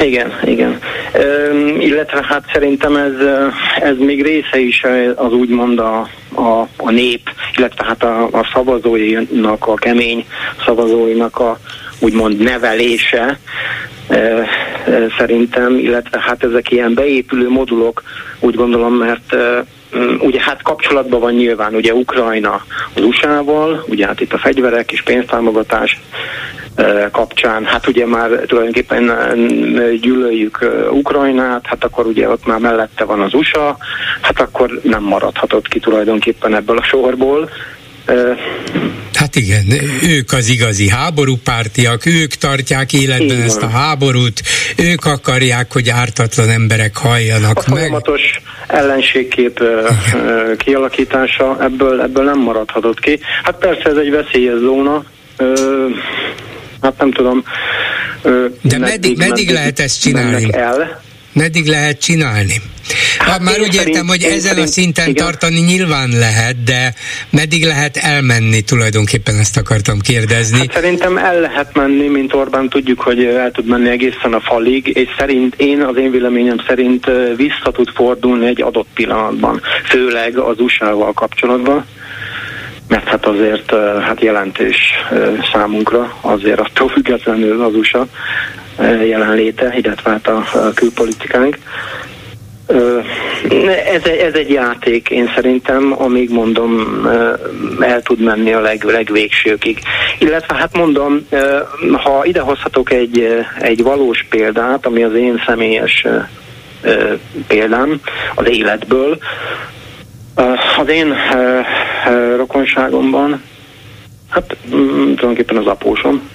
[0.00, 0.78] Igen, igen.
[1.12, 3.12] Ö, illetve hát szerintem ez,
[3.80, 4.82] ez még része is
[5.14, 10.26] az úgymond a, a, a nép, illetve hát a, a szavazóinak, a kemény
[10.64, 11.58] szavazóinak a
[11.98, 13.38] úgymond nevelése,
[15.18, 18.02] szerintem, illetve hát ezek ilyen beépülő modulok,
[18.40, 19.36] úgy gondolom, mert
[20.18, 22.64] ugye hát kapcsolatban van nyilván ugye Ukrajna
[22.94, 26.00] az USA-val, ugye hát itt a fegyverek és pénztámogatás
[27.10, 29.12] kapcsán, hát ugye már tulajdonképpen
[30.00, 30.58] gyűlöljük
[30.90, 33.76] Ukrajnát, hát akkor ugye ott már mellette van az USA,
[34.20, 37.50] hát akkor nem maradhatott ki tulajdonképpen ebből a sorból,
[39.24, 39.66] Hát igen,
[40.02, 44.42] ők az igazi háborúpártiak, ők tartják életben ezt a háborút,
[44.76, 47.78] ők akarják, hogy ártatlan emberek halljanak a meg.
[47.78, 48.20] folyamatos
[48.66, 50.56] ellenségkép igen.
[50.56, 53.18] kialakítása ebből, ebből nem maradhatott ki.
[53.42, 55.04] Hát persze ez egy veszélyes zóna,
[56.80, 57.44] hát nem tudom.
[58.62, 60.52] De meddig, meddig, lehet ezt csinálni?
[60.52, 61.02] El.
[61.34, 62.54] Meddig lehet csinálni?
[63.18, 65.24] Hát, hát már úgy értem, szerint, hogy ezen szerint, a szinten igen.
[65.24, 66.94] tartani nyilván lehet, de
[67.30, 70.58] meddig lehet elmenni tulajdonképpen ezt akartam kérdezni.
[70.58, 74.96] Hát szerintem el lehet menni, mint Orbán tudjuk, hogy el tud menni egészen a falig,
[74.96, 77.06] és szerint én, az én véleményem szerint
[77.36, 81.84] vissza tud fordulni egy adott pillanatban, főleg az USA-val kapcsolatban
[82.88, 84.76] mert hát azért hát jelentés
[85.52, 88.06] számunkra, azért attól függetlenül az USA
[88.82, 91.58] jelenléte, illetve hát a külpolitikánk.
[93.92, 97.02] Ez, ez egy játék, én szerintem, amíg mondom,
[97.80, 99.78] el tud menni a leg, legvégsőkig.
[100.18, 101.26] Illetve hát mondom,
[101.92, 106.06] ha idehozhatok egy, egy valós példát, ami az én személyes
[107.46, 108.00] példám
[108.34, 109.18] az életből,
[110.78, 111.14] az én
[112.36, 113.42] rokonságomban,
[114.28, 116.30] hát mm, tulajdonképpen az apósom,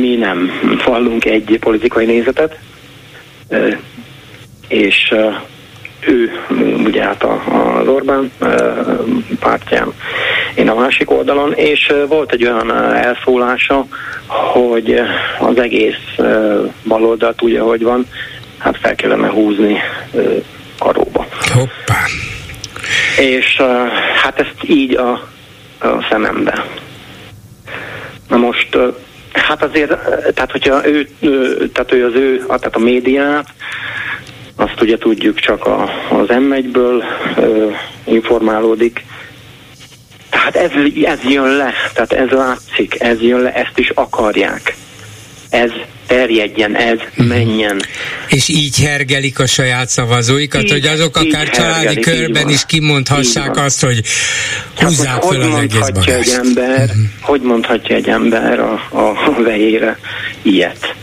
[0.00, 0.50] mi nem
[0.84, 2.58] vallunk egy politikai nézetet,
[4.68, 5.14] és
[6.00, 6.30] ő
[6.84, 8.32] ugye hát az Orbán
[9.40, 9.92] pártján,
[10.54, 13.86] én a másik oldalon, és volt egy olyan elszólása,
[14.26, 15.00] hogy
[15.38, 16.16] az egész
[16.84, 18.06] baloldalt úgy, ahogy van,
[18.58, 19.78] hát fel kellene húzni
[20.78, 21.26] karóba.
[21.52, 22.04] Hoppá!
[23.18, 23.62] És
[24.22, 25.10] hát ezt így a,
[25.80, 26.64] a szemembe.
[28.28, 28.78] Na most
[29.32, 29.88] Hát azért,
[30.34, 31.08] tehát hogyha ő,
[31.72, 33.46] tehát ő az ő, tehát a médiát,
[34.56, 37.02] azt ugye tudjuk csak a, az M1-ből
[37.36, 37.70] ö,
[38.04, 39.04] informálódik.
[40.30, 40.70] Tehát ez,
[41.04, 44.74] ez jön le, tehát ez látszik, ez jön le, ezt is akarják.
[45.52, 45.70] Ez
[46.06, 47.28] terjedjen, ez mhm.
[47.28, 47.80] menjen.
[48.28, 53.84] És így hergelik a saját szavazóikat, így, hogy azok akár családi körben is kimondhassák azt,
[53.84, 54.02] hogy
[54.76, 57.02] húzzák fel az egész Egy ember, uh-huh.
[57.20, 59.98] Hogy mondhatja egy ember a, a vejére
[60.42, 60.94] ilyet?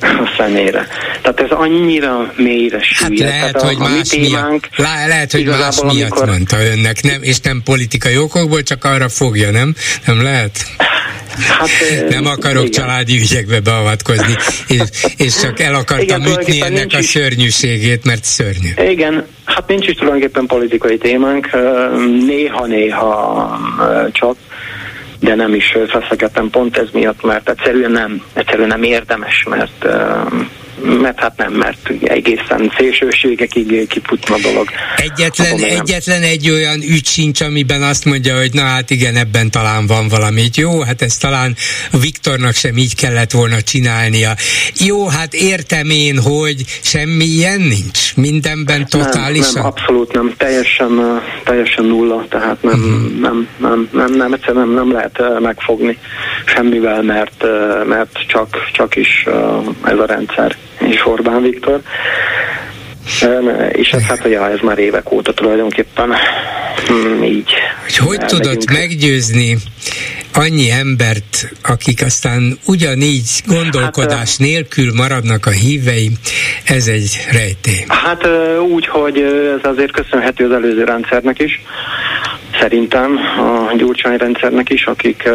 [0.00, 0.86] A szemére.
[1.22, 3.28] Tehát ez annyira mélyre süllyed.
[3.28, 6.26] Hát lehet, a, hogy a más miatt, le, lehet, hogy más miatt amikor...
[6.26, 9.74] mondta önnek, nem, és nem politikai okokból, csak arra fogja, nem?
[10.06, 10.66] Nem lehet?
[11.38, 11.68] Hát,
[12.08, 12.82] nem akarok igen.
[12.82, 14.36] családi ügyekbe beavatkozni,
[14.68, 14.80] és,
[15.16, 18.90] és csak el akartam igen, ütni ennek a szörnyűségét, mert szörnyű.
[18.90, 21.50] Igen, hát nincs is tulajdonképpen politikai témánk,
[22.26, 23.58] néha-néha
[24.12, 24.36] csak,
[25.26, 29.86] de nem is feszegettem pont ez miatt, mert egyszerűen nem, egyszerűen nem érdemes, mert
[30.82, 34.68] mert hát nem, mert egészen szélsőségekig kiputna a dolog.
[34.96, 39.86] Egyetlen, egyetlen egy olyan ügy sincs, amiben azt mondja, hogy na hát igen, ebben talán
[39.86, 40.42] van valami.
[40.54, 41.56] Jó, hát ezt talán
[42.00, 44.34] Viktornak sem így kellett volna csinálnia.
[44.86, 48.16] Jó, hát értem én, hogy semmi ilyen nincs?
[48.16, 49.52] Mindenben totálisan?
[49.52, 50.34] Nem, nem abszolút nem.
[50.36, 53.20] Teljesen, teljesen nulla, tehát nem, uh-huh.
[53.20, 55.98] nem, nem, nem, nem, egyszerűen nem, nem lehet megfogni
[56.44, 57.44] semmivel, mert,
[57.86, 59.26] mert csak, csak is
[59.84, 61.80] ez a rendszer és Orbán Viktor.
[63.72, 66.14] És ez hát, hogy ez már évek óta tulajdonképpen
[66.92, 67.52] mm, így.
[67.82, 69.56] Hogy hogy tudott meggyőzni
[70.34, 76.10] annyi embert, akik aztán ugyanígy gondolkodás hát, nélkül maradnak a hívei,
[76.64, 77.84] ez egy rejtély.
[77.88, 78.28] Hát
[78.70, 79.18] úgy, hogy
[79.58, 81.60] ez azért köszönhető az előző rendszernek is,
[82.60, 85.28] szerintem a Gyurcsány rendszernek is, akik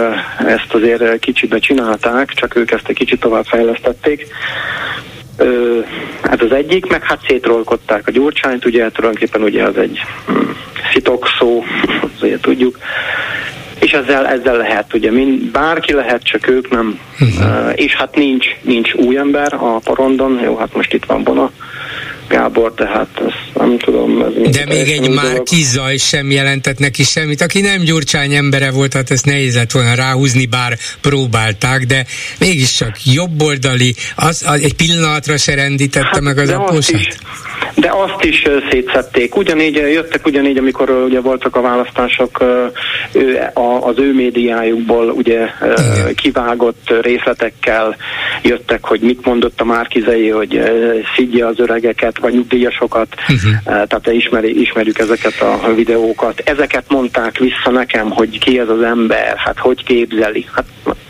[0.48, 4.28] ezt azért kicsibe csinálták, csak ők ezt egy kicsit tovább fejlesztették.
[6.22, 10.50] Ez az egyik, meg hát szétrolkodták a gyurcsányt, ugye tulajdonképpen ugye az egy hm,
[10.94, 11.64] szitok szó,
[12.18, 12.78] azért tudjuk.
[13.80, 17.00] És ezzel, ezzel lehet, ugye mind, bárki lehet, csak ők nem.
[17.20, 17.72] Uh-huh.
[17.76, 21.52] És hát nincs, nincs új ember a porondon, jó, hát most itt van Bona
[22.32, 24.22] Gábor, tehát ezt nem tudom.
[24.22, 28.94] Ez De még egy Márki Zaj sem jelentett neki semmit, aki nem Gyurcsány embere volt,
[28.94, 32.06] hát ezt nehéz lett volna ráhúzni, bár próbálták, de
[32.40, 37.18] mégiscsak jobboldali, az, az egy pillanatra se rendítette hát, meg az aposat.
[37.76, 39.36] De azt is szétszették.
[39.36, 42.44] Ugyanígy jöttek ugyanígy, amikor ugye voltak a választások,
[43.82, 46.16] az ő médiájukból ugye Igen.
[46.16, 47.96] kivágott részletekkel
[48.42, 50.62] jöttek, hogy mit mondott a Márkizei, hogy
[51.16, 53.52] szidja az öregeket, vagy nyugdíjasokat, uh-huh.
[53.64, 56.42] tehát ismeri, ismerjük ezeket a videókat.
[56.46, 60.46] Ezeket mondták vissza nekem, hogy ki ez az ember, hát hogy képzeli.
[60.54, 60.66] Hát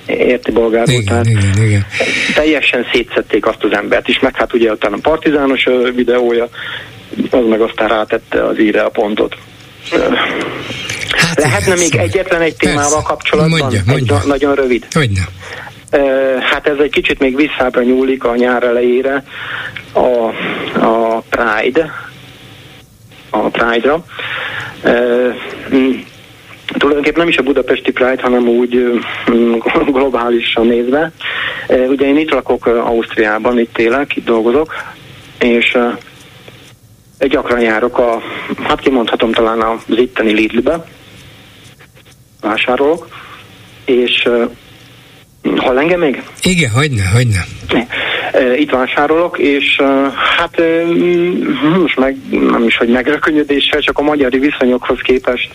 [0.05, 1.86] érti bolgár igen, tehát igen, igen.
[2.34, 6.49] teljesen szétszették azt az embert is, meg hát ugye utána a partizános videója,
[7.30, 9.36] az meg aztán rátette az íre a pontot.
[11.12, 13.05] Hát Lehetne még egyetlen egy témával Persze.
[13.07, 13.59] kapcsolatban?
[13.59, 14.20] Mondja, mondja.
[14.22, 14.88] Egy nagyon rövid.
[14.91, 15.22] Hogyne.
[16.39, 19.23] Hát ez egy kicsit még visszábra nyúlik a nyár elejére
[19.93, 20.07] a,
[20.85, 21.91] a Pride,
[23.29, 24.05] a Pride-ra.
[26.77, 29.01] Tulajdonképpen nem is a budapesti Pride, hanem úgy
[29.87, 31.11] globálisan nézve.
[31.67, 34.73] Ugye én itt lakok Ausztriában, itt élek, itt dolgozok,
[35.39, 35.77] és
[37.19, 38.21] gyakran járok a,
[38.63, 40.85] hát kimondhatom talán az itteni Lidlbe,
[42.41, 43.07] vásárolok,
[43.85, 44.29] és
[45.55, 46.23] Hall engem még?
[46.43, 47.41] Igen, hagyna, hagyna.
[48.57, 49.81] Itt vásárolok, és
[50.37, 50.61] hát
[51.79, 55.49] most meg, nem is, hogy megrökönyödéssel, csak a magyari viszonyokhoz képest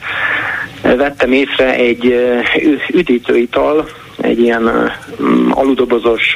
[0.82, 2.14] vettem észre egy
[2.92, 3.88] üdítőital,
[4.20, 4.92] egy ilyen
[5.50, 6.32] aludobozos,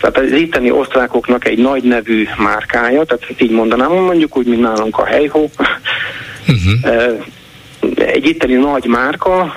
[0.00, 4.98] tehát az itteni osztrákoknak egy nagy nevű márkája, tehát így mondanám, mondjuk úgy, mint nálunk
[4.98, 5.50] a helyhó.
[6.48, 7.22] Uh-huh
[7.96, 9.54] egy itteni nagy márka,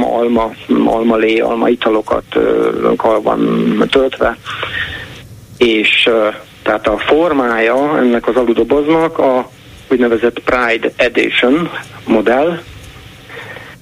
[0.00, 0.50] alma,
[0.84, 2.24] almalé, alma italokat
[3.22, 4.36] van töltve,
[5.58, 6.10] és
[6.62, 9.48] tehát a formája ennek az aludoboznak a
[9.90, 11.70] úgynevezett Pride Edition
[12.06, 12.58] modell,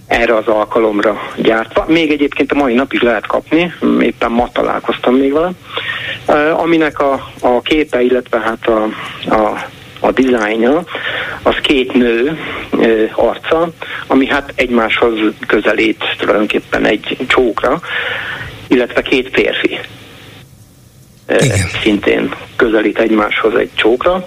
[0.06, 1.84] erre az alkalomra gyártva.
[1.88, 5.50] Még egyébként a mai napig lehet kapni, éppen ma találkoztam még vele,
[6.52, 8.82] aminek a, a képe, illetve hát a,
[9.34, 9.64] a
[10.00, 10.84] a dizájnja,
[11.42, 12.38] az két nő
[12.70, 13.68] ö, arca,
[14.06, 17.80] ami hát egymáshoz közelít tulajdonképpen egy csókra,
[18.68, 19.78] illetve két férfi.
[21.38, 21.68] Igen.
[21.82, 24.26] szintén közelít egymáshoz egy csókra.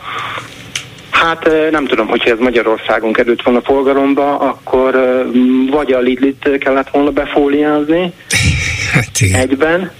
[1.10, 4.96] Hát nem tudom, hogyha ez Magyarországon került volna forgalomba, akkor
[5.72, 8.14] vagy a Lidlit kellett volna befóliázni
[8.94, 9.40] hát igen.
[9.40, 9.92] egyben,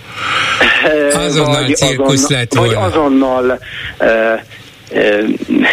[1.14, 1.66] azonnal
[1.98, 3.60] vagy, lett vagy azonnal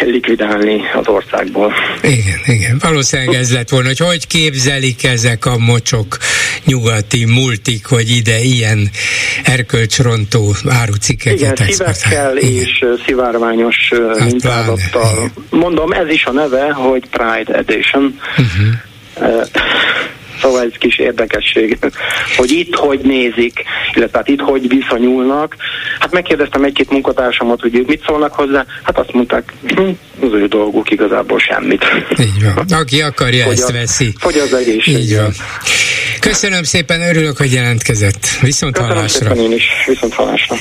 [0.05, 1.73] likvidálni az országból.
[2.01, 2.77] Igen, igen.
[2.79, 6.17] Valószínűleg ez lett volna, hogy hogy képzelik ezek a mocsok
[6.65, 8.89] nyugati multik, hogy ide ilyen
[9.43, 15.31] erkölcsrontó árucikkeket Igen, szívekkel és szivárványos hát mintázattal.
[15.49, 18.19] Mondom, ez is a neve, hogy Pride Edition.
[18.37, 19.49] Uh-huh.
[20.41, 21.77] Szóval ez kis érdekesség,
[22.37, 23.63] hogy itt hogy nézik,
[23.93, 25.55] illetve hát itt hogy viszonyulnak.
[25.99, 29.89] Hát megkérdeztem egy-két munkatársamat, hogy ők mit szólnak hozzá, hát azt mondták, hm,
[30.21, 31.85] az ő dolguk igazából semmit.
[32.19, 32.65] Így van.
[32.81, 34.13] Aki akarja, hogy ezt a, veszi.
[34.19, 34.97] Hogy az egészség.
[34.97, 35.33] Így van.
[36.19, 38.25] Köszönöm szépen, örülök, hogy jelentkezett.
[38.41, 39.27] Viszont Köszönöm hallásra.
[39.27, 39.65] Szépen én is.
[39.85, 40.55] Viszont hallásra.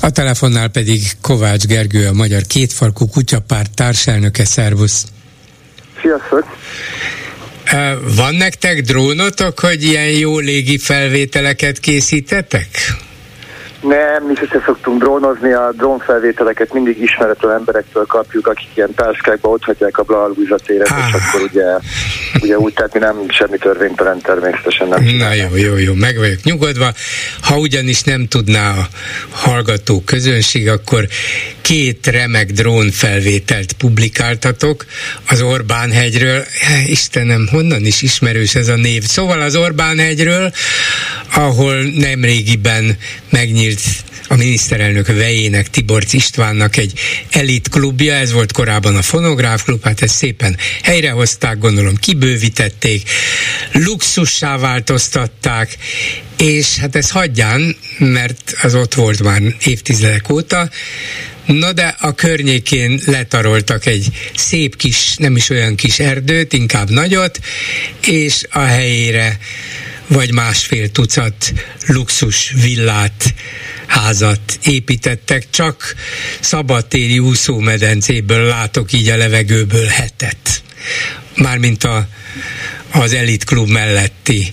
[0.00, 4.44] A telefonnál pedig Kovács Gergő, a Magyar Kétfarkú Kutyapárt társelnöke.
[4.44, 5.04] Szervusz!
[6.00, 6.56] Sziasztok!
[8.16, 12.68] Van nektek drónotok, hogy ilyen jó légi felvételeket készítetek?
[13.88, 19.64] Nem, mi sose szoktunk drónozni, a drónfelvételeket mindig ismeretlen emberektől kapjuk, akik ilyen táskákba ott
[19.64, 20.98] hagyják a Bla Luisa téret, ah.
[21.08, 21.64] és akkor ugye,
[22.42, 25.04] ugye úgy, tehát mi nem semmi törvénytelen természetesen nem.
[25.04, 26.92] Na jó, jó, jó, meg vagyok nyugodva.
[27.40, 28.88] Ha ugyanis nem tudná a
[29.30, 31.06] hallgató közönség, akkor
[31.64, 34.86] két remek drónfelvételt publikáltatok
[35.26, 36.44] az Orbán hegyről.
[36.86, 39.04] Istenem, honnan is ismerős ez a név?
[39.04, 40.52] Szóval az Orbán hegyről,
[41.34, 42.98] ahol nemrégiben
[43.30, 43.80] megnyílt nyílt
[44.28, 46.92] a miniszterelnök vejének, Tiborc Istvánnak egy
[47.30, 53.10] elit klubja, ez volt korábban a fonográf klub, hát ezt szépen helyrehozták, gondolom kibővítették,
[53.72, 55.76] luxussá változtatták,
[56.38, 60.70] és hát ez hagyján, mert az ott volt már évtizedek óta,
[61.46, 67.40] Na de a környékén letaroltak egy szép kis, nem is olyan kis erdőt, inkább nagyot,
[68.06, 69.38] és a helyére
[70.06, 71.52] vagy másfél tucat
[71.86, 73.34] luxus villát,
[73.86, 75.94] házat építettek, csak
[76.40, 80.62] szabadtéri úszómedencéből látok így a levegőből hetet.
[81.36, 82.08] Mármint a,
[82.90, 84.52] az Elite Klub melletti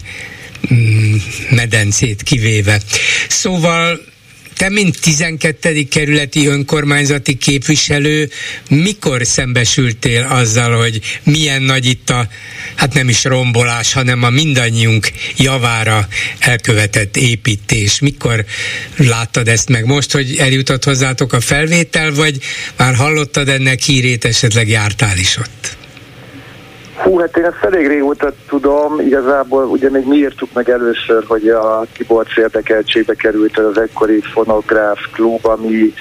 [0.74, 1.16] mm,
[1.50, 2.82] medencét kivéve.
[3.28, 4.11] Szóval
[4.58, 5.84] te, mint 12.
[5.84, 8.30] kerületi önkormányzati képviselő,
[8.70, 12.28] mikor szembesültél azzal, hogy milyen nagy itt a,
[12.76, 16.08] hát nem is rombolás, hanem a mindannyiunk javára
[16.40, 18.00] elkövetett építés?
[18.00, 18.46] Mikor
[18.96, 19.86] láttad ezt meg?
[19.86, 22.38] Most, hogy eljutott hozzátok a felvétel, vagy
[22.78, 25.80] már hallottad ennek hírét, esetleg jártál is ott?
[27.04, 31.48] Hú, hát én ezt elég régóta tudom, igazából ugye még mi írtuk meg először, hogy
[31.48, 35.94] a Tiborcs érdekeltségbe került az ekkori fonográf klub, ami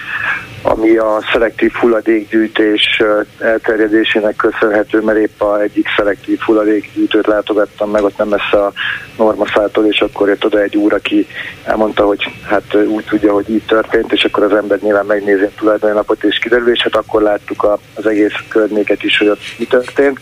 [0.63, 3.03] ami a szelektív hulladékgyűjtés
[3.39, 8.73] elterjedésének köszönhető, mert épp a egyik szelektív hulladékgyűjtőt látogattam meg, ott nem messze a
[9.17, 11.27] normaszától, és akkor jött oda egy úr, aki
[11.65, 15.51] elmondta, hogy hát úgy tudja, hogy így történt, és akkor az ember nyilván megnézi a
[15.57, 20.21] tulajdonlapot, és kiderül, és hát akkor láttuk az egész környéket is, hogy ott mi történt.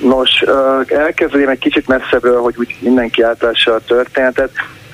[0.00, 0.40] Nos,
[0.86, 4.50] elkezdődik egy kicsit messzebbről, hogy úgy mindenki átlássa a történetet.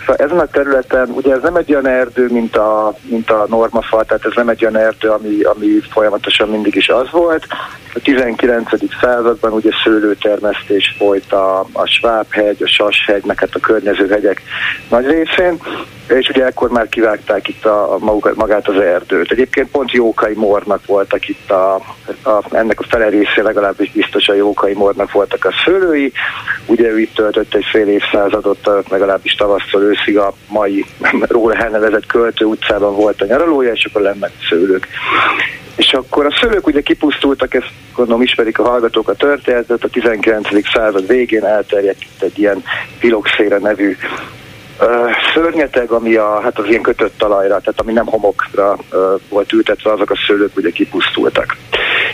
[0.07, 4.05] Szóval ezen a területen, ugye ez nem egy olyan erdő, mint a, mint a normafal,
[4.05, 7.47] tehát ez nem egy olyan erdő, ami, ami folyamatosan mindig is az volt.
[7.95, 8.69] A 19.
[9.01, 14.43] században ugye szőlőtermesztés folyt a, a Svábhegy, a Sashegy, meg hát a környező hegyek
[14.89, 15.59] nagy részén,
[16.09, 17.99] és ugye ekkor már kivágták itt a, a
[18.35, 19.31] magát az erdőt.
[19.31, 21.75] Egyébként pont jókai mornak voltak itt a,
[22.25, 26.13] a ennek a fele részé legalábbis biztos a jókai mornak voltak a szőlői.
[26.67, 30.85] Ugye ő itt töltött egy fél évszázadot, legalábbis tavasztól őszig a mai
[31.29, 34.87] róla elnevezett Költő utcában volt a nyaralója, és akkor lennek szőlők.
[35.77, 40.49] És akkor a szőlők ugye kipusztultak, ezt gondolom ismerik a hallgatók a történetet, a 19.
[40.73, 42.63] század végén elterjedt egy ilyen
[42.99, 43.97] piloxére nevű
[45.35, 48.77] szörnyeteg, ami a, hát az ilyen kötött talajra, tehát ami nem homokra
[49.29, 51.57] volt ültetve, azok a szőlők ugye kipusztultak.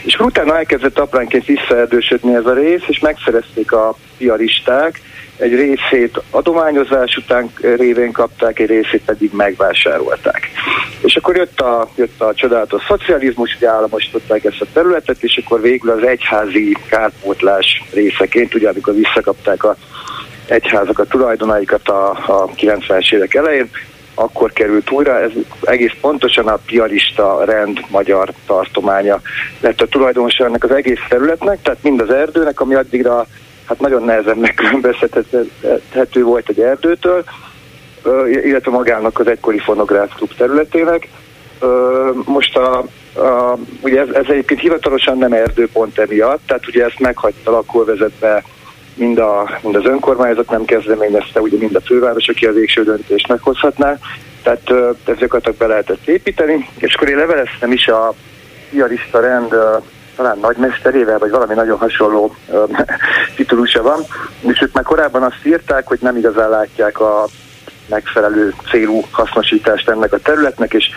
[0.03, 5.01] És utána elkezdett apránként visszaerdősödni ez a rész, és megszerezték a piaristák,
[5.43, 10.51] egy részét adományozás után révén kapták, egy részét pedig megvásárolták.
[11.01, 15.61] És akkor jött a, jött a csodálatos szocializmus, hogy államosították ezt a területet, és akkor
[15.61, 19.77] végül az egyházi kárpótlás részeként, ugye amikor visszakapták a
[20.47, 23.71] egyházak a tulajdonaikat a, a 90-es évek elején,
[24.15, 25.31] akkor került újra, ez
[25.63, 29.21] egész pontosan a piarista rend magyar tartománya
[29.61, 33.27] lett a tulajdonosa ennek az egész területnek, tehát mind az erdőnek, ami addigra
[33.73, 37.25] hát nagyon nehezen megkülönböztethető volt egy erdőtől,
[38.27, 41.09] illetve magának az egykori fonográf klub területének.
[42.25, 42.79] Most a,
[43.21, 48.45] a, ugye ez, ez egyébként hivatalosan nem erdőpont emiatt, tehát ugye ezt meghagyta a lakóvezetbe
[48.95, 53.29] mind, a, mind az önkormányzat nem kezdeményezte, ugye mind a főváros, aki a végső döntést
[53.29, 53.99] meghozhatná,
[54.43, 54.71] tehát
[55.05, 58.15] ezeket be lehetett építeni, és akkor én leveleztem is a
[58.71, 59.55] piarista rend
[60.17, 62.35] talán nagymesterével, vagy valami nagyon hasonló
[63.37, 64.01] titulusa van,
[64.41, 67.27] és ők már korábban azt írták, hogy nem igazán látják a
[67.89, 70.91] megfelelő célú hasznosítást ennek a területnek, és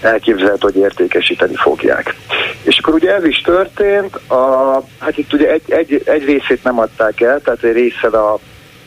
[0.00, 2.14] elképzelhető, hogy értékesíteni fogják.
[2.62, 6.78] És akkor ugye ez is történt, a, hát itt ugye egy, egy, egy részét nem
[6.78, 8.38] adták el, tehát egy része a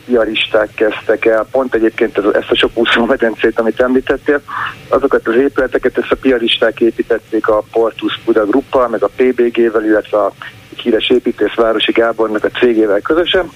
[0.09, 4.41] piaristák kezdtek el, pont egyébként ez, ezt a sok úszó medencét, amit említettél,
[4.87, 10.17] azokat az épületeket, ezt a piaristák építették a Portus Buda Gruppal, meg a PBG-vel, illetve
[10.17, 10.33] a
[10.81, 13.51] híres építész Városi Gábornak a cégével közösen.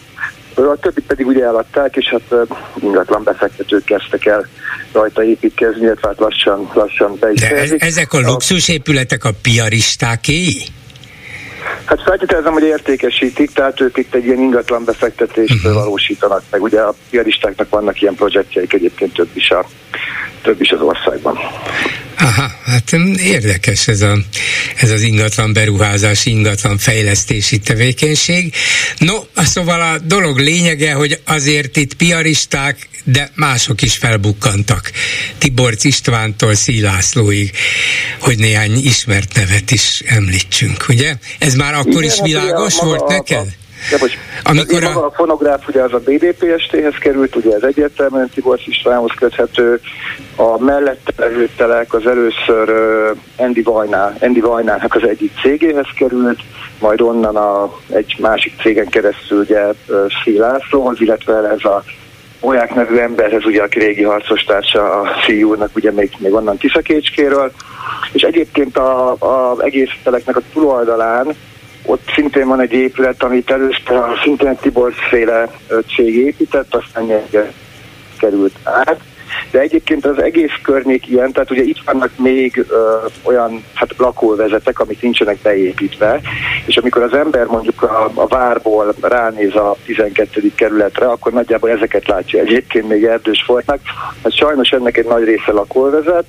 [0.55, 2.47] A többit pedig ugye eladták, és hát
[2.81, 4.47] ingatlan befektetők kezdtek el
[4.91, 10.65] rajta építkezni, illetve hát lassan, lassan be is De ez, ezek a luxusépületek a piaristákéi?
[11.85, 15.73] Hát feltételezem, hogy értékesítik, tehát ők itt egy ilyen ingatlan befektetést uh-huh.
[15.73, 16.61] valósítanak meg.
[16.61, 19.65] Ugye a piaristáknak vannak ilyen projektjeik egyébként több is, a,
[20.41, 21.37] több is az országban.
[22.23, 24.17] Aha, hát érdekes ez, a,
[24.75, 28.53] ez az ingatlan beruházás, ingatlan fejlesztési tevékenység.
[28.97, 34.91] No, szóval a dolog lényege, hogy azért itt piaristák, de mások is felbukkantak.
[35.37, 37.51] Tiborc Istvántól Szílászlóig,
[38.19, 41.15] hogy néhány ismert nevet is említsünk, ugye?
[41.37, 43.55] Ez már akkor Igen, is hát világos hát, volt a, neked?
[43.83, 45.05] A, de most Amikor a...
[45.05, 49.79] a fonográf ugye az a BDPST-hez került, ugye ez egyértelműen Tibor Istvánhoz köthető,
[50.35, 52.69] a mellette levő telek az először
[53.37, 56.39] Andy, Vajná, Andy Vajnának az egyik cégéhez került,
[56.79, 61.83] majd onnan a, egy másik cégen keresztül ugye uh, Lászlóhoz, illetve ez a
[62.45, 67.51] Olyák nevű emberhez, ugye, aki régi harcostársa a fiúnak, ugye még, még onnan Tiszakécskéről,
[68.11, 71.35] és egyébként a, a egész teleknek a túloldalán
[71.85, 75.47] ott szintén van egy épület, amit először szintén Tibor féle
[75.95, 77.07] cég épített, aztán
[78.17, 78.99] került át,
[79.51, 84.79] de egyébként az egész környék ilyen, tehát ugye itt vannak még ö, olyan hát lakóvezetek,
[84.79, 86.21] amik nincsenek beépítve,
[86.65, 90.51] és amikor az ember mondjuk a, a várból ránéz a 12.
[90.55, 92.39] kerületre, akkor nagyjából ezeket látja.
[92.39, 93.79] Egyébként még erdős folytnak,
[94.23, 96.25] hát sajnos ennek egy nagy része lakóvezet,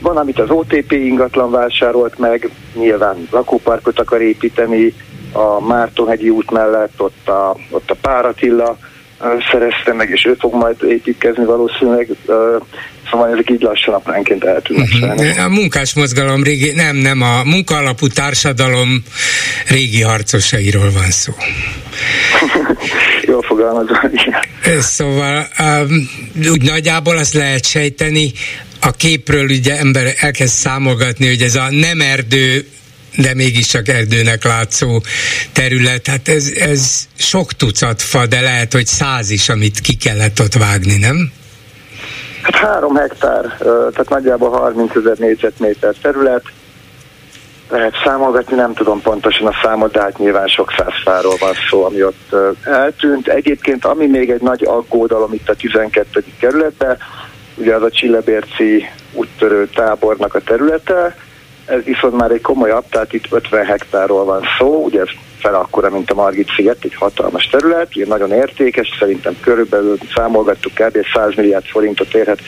[0.00, 4.94] van, amit az OTP ingatlan vásárolt meg, nyilván lakóparkot akar építeni,
[5.32, 8.78] a Mártonhegyi út mellett, ott a, ott a Páratilla
[9.50, 12.08] szerezte meg, és ő fog majd építkezni valószínűleg,
[13.10, 15.44] szóval ezek így lassan apránként eltűnnek uh-huh.
[15.44, 19.02] A munkás mozgalom régi, nem, nem, a munkaalapú társadalom
[19.68, 21.32] régi harcosairól van szó.
[23.28, 24.00] Jól fogalmazva,
[24.78, 26.08] Szóval um,
[26.50, 28.32] úgy nagyjából azt lehet sejteni,
[28.84, 32.66] a képről ugye ember elkezd számolgatni, hogy ez a nem erdő
[33.16, 35.00] de mégiscsak erdőnek látszó
[35.52, 36.06] terület.
[36.06, 40.54] Hát ez, ez sok tucat fa, de lehet, hogy száz is, amit ki kellett ott
[40.54, 41.32] vágni, nem?
[42.42, 46.42] Hát három hektár, tehát nagyjából 30 ezer négyzetméter terület.
[47.70, 51.84] Lehet számolgatni, nem tudom pontosan a számot, de hát nyilván sok száz fáról van szó,
[51.84, 53.28] ami ott eltűnt.
[53.28, 56.24] Egyébként, ami még egy nagy aggódalom itt a 12.
[56.38, 56.98] kerületben,
[57.54, 61.16] ugye az a Csillebérci úttörő tábornak a területe,
[61.64, 65.90] ez viszont már egy komolyabb, tehát itt 50 hektárról van szó, ugye ez fel akkora,
[65.90, 70.98] mint a Margit sziget, egy hatalmas terület, ugye nagyon értékes, szerintem körülbelül számolgattuk kb.
[71.14, 72.40] 100 milliárd forintot érhet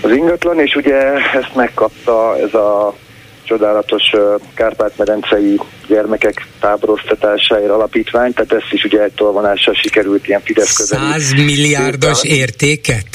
[0.00, 0.96] az ingatlan, és ugye
[1.32, 2.94] ezt megkapta ez a
[3.44, 4.02] csodálatos
[4.54, 11.10] Kárpát-medencei gyermekek táboroztatásáért alapítvány, tehát ezt is egy tolvonással sikerült ilyen Fidesz közeli.
[11.10, 13.06] 100 milliárdos értéket?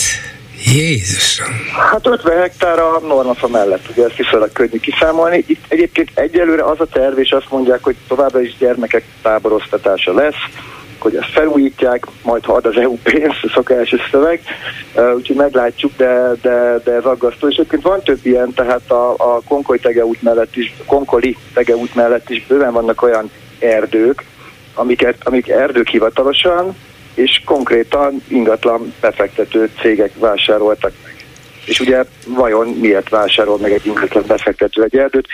[0.73, 1.53] Jézusom!
[1.91, 5.43] Hát 50 hektár a normafa mellett, ugye ezt viszonylag könnyű kiszámolni.
[5.47, 10.35] Itt egyébként egyelőre az a terv, és azt mondják, hogy továbbra is gyermekek táboroztatása lesz,
[10.99, 14.41] hogy ezt felújítják, majd ha ad az EU pénzt, a szokásos szöveg,
[15.15, 17.47] úgyhogy meglátjuk, de, de, de ez aggasztó.
[17.47, 22.29] És egyébként van több ilyen, tehát a, a Konkoly tegeút mellett is, Konkoli tegeút mellett
[22.29, 24.23] is bőven vannak olyan erdők,
[24.73, 26.75] amiket, amik erdők hivatalosan,
[27.17, 31.15] és konkrétan ingatlan befektető cégek vásároltak meg.
[31.65, 35.27] És ugye vajon miért vásárol meg egy ingatlan befektető egy erdőt?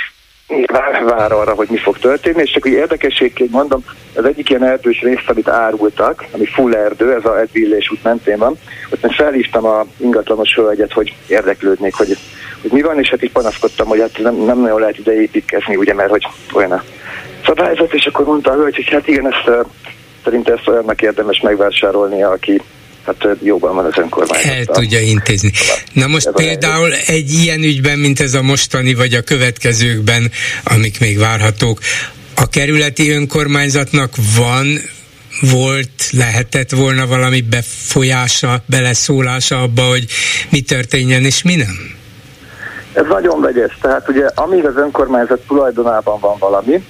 [0.66, 4.64] Vár, vár arra, hogy mi fog történni, és csak hogy érdekességként mondom, az egyik ilyen
[4.64, 8.58] erdős részt, amit árultak, ami full erdő, ez a Edvillés út mentén van,
[8.90, 12.18] ott én felhívtam a ingatlanos hölgyet, hogy érdeklődnék, hogy,
[12.62, 15.76] hogy mi van, és hát így panaszkodtam, hogy hát nem, nem nagyon lehet ide építkezni,
[15.76, 16.84] ugye, mert hogy olyan a
[17.46, 19.68] szabályzat, és akkor mondta a hölgy, hogy hát igen, ezt
[20.24, 22.62] Szerintem ezt olyannak érdemes megvásárolnia, aki
[23.06, 24.52] hát jobban van az önkormányzat.
[24.52, 25.52] El tudja intézni.
[25.94, 30.32] Na most például egy ilyen ügyben, mint ez a mostani, vagy a következőkben,
[30.64, 31.80] amik még várhatók,
[32.36, 34.80] a kerületi önkormányzatnak van
[35.42, 40.06] volt, lehetett volna valami befolyása, beleszólása abba, hogy
[40.50, 41.92] mi történjen és mi nem?
[42.94, 43.78] Ez nagyon vegyes.
[43.82, 46.84] Tehát ugye amíg az önkormányzat tulajdonában van valami,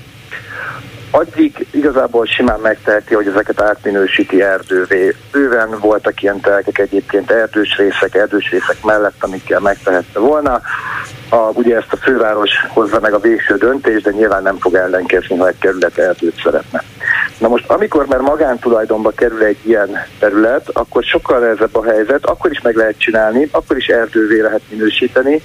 [1.14, 5.16] addig igazából simán megteheti, hogy ezeket átminősíti erdővé.
[5.32, 10.61] Bőven voltak ilyen telkek egyébként erdős részek, erdős részek mellett, amikkel megtehette volna.
[11.30, 15.38] A, ugye ezt a főváros hozza meg a végső döntést, de nyilván nem fog ellenkezni,
[15.38, 16.84] ha egy kerület erdőt szeretne.
[17.38, 19.89] Na most, amikor már magántulajdonba kerül egy ilyen
[20.20, 24.61] terület, akkor sokkal nehezebb a helyzet, akkor is meg lehet csinálni, akkor is erdővé lehet
[24.70, 25.41] minősíteni,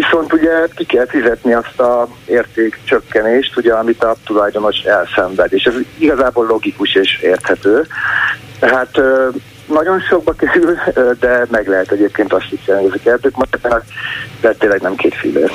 [0.00, 5.74] Viszont ugye ki kell fizetni azt a értékcsökkenést, ugye, amit a tulajdonos elszenved, és ez
[5.98, 7.86] igazából logikus és érthető.
[8.58, 9.00] Tehát
[9.66, 10.78] nagyon sokba kerül,
[11.20, 13.34] de meg lehet egyébként azt is hogy ezek erdők
[14.40, 15.50] de tényleg nem két fillér.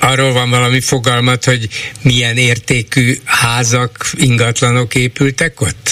[0.00, 1.68] Arról van valami fogalmat, hogy
[2.02, 5.90] milyen értékű házak, ingatlanok épültek ott?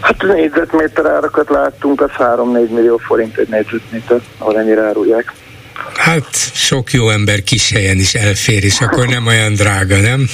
[0.00, 5.32] Hát négyzetméter árakat láttunk, az 3-4 millió forint egy négyzetméter, ahol ennyire árulják.
[5.96, 10.28] Hát sok jó ember kis helyen is elfér, és akkor nem olyan drága, nem?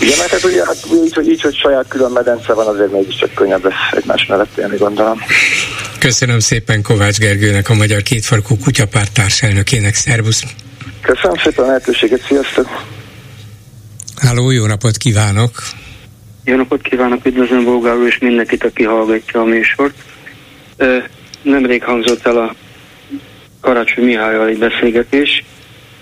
[0.00, 3.34] Igen, mert hát ugye hát így, hogy, így, hogy saját külön medence van, azért mégiscsak
[3.34, 5.20] könnyebb lesz egymás mellett élni, gondolom.
[5.98, 9.94] Köszönöm szépen Kovács Gergőnek, a Magyar Kétfarkú Kutyapárt társelnökének.
[9.94, 10.42] Szervusz!
[11.00, 12.82] Köszönöm szépen a lehetőséget, sziasztok!
[14.16, 15.62] Háló, jó napot kívánok!
[16.44, 19.94] Jó napot kívánok, üdvözlöm Bolgár és mindenkit, aki hallgatja a műsort.
[21.42, 22.54] Nemrég hangzott el a
[23.64, 25.44] Karácsony Mihályal egy beszélgetés,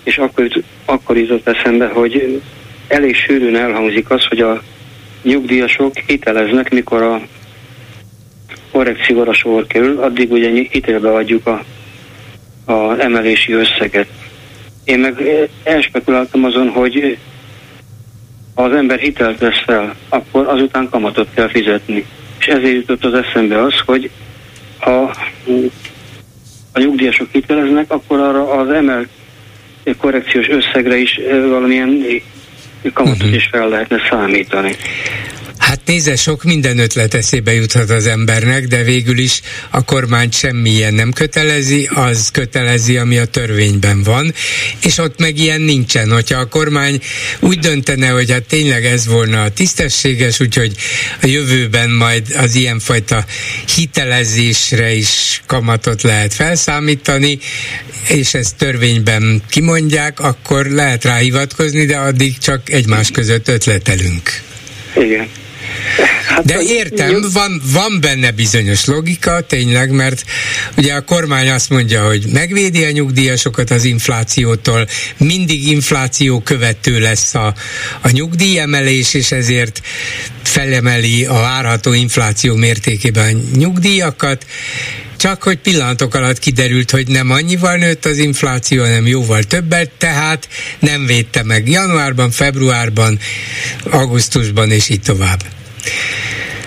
[0.02, 0.48] és akkor,
[0.84, 2.40] akkor jutott eszembe, hogy
[2.88, 4.62] elég sűrűn elhangzik az, hogy a
[5.22, 7.20] nyugdíjasok hiteleznek, mikor a
[8.72, 11.64] korrekcióra sor kerül, addig ugye hitelbe adjuk a,
[12.72, 14.08] a emelési összeget.
[14.84, 15.22] Én meg
[15.62, 17.18] elspekuláltam azon, hogy
[18.54, 22.06] ha az ember hitelt vesz fel, akkor azután kamatot kell fizetni.
[22.38, 24.10] És ezért jutott az eszembe az, hogy
[24.78, 25.14] ha
[26.73, 29.07] a nyugdíjasok hiteleznek, akkor arra az emel
[29.99, 32.05] korrekciós összegre is valamilyen
[32.93, 33.35] kamatot uh-huh.
[33.35, 34.77] is fel lehetne számítani.
[35.59, 40.95] Hát nézze, sok minden ötlet eszébe juthat az embernek, de végül is a kormány semmilyen
[40.95, 44.35] nem kötelezi, az kötelezi, ami a törvényben van,
[44.85, 46.11] és ott meg ilyen nincsen.
[46.11, 47.01] Hogyha a kormány
[47.41, 50.74] úgy döntene, hogy hát tényleg ez volna a tisztességes, úgyhogy
[51.23, 53.24] a jövőben majd az ilyenfajta
[53.77, 57.39] hitelezésre is kamatot lehet felszámítani,
[58.09, 64.31] és ezt törvényben kimondják, akkor lehet rá hivatkozni, de addig csak egymás között ötletelünk.
[64.95, 65.29] Igen.
[66.27, 70.24] Hát, De értem, van, van benne bizonyos logika, tényleg, mert
[70.77, 77.35] ugye a kormány azt mondja, hogy megvédi a nyugdíjasokat az inflációtól, mindig infláció követő lesz
[77.35, 77.55] a,
[78.01, 79.81] a nyugdíjemelés, és ezért
[80.43, 84.47] felemeli a várható infláció mértékében a nyugdíjakat,
[85.16, 90.49] csak hogy pillanatok alatt kiderült, hogy nem annyival nőtt az infláció, hanem jóval többet, tehát
[90.78, 93.19] nem védte meg januárban, februárban,
[93.85, 95.43] augusztusban és így tovább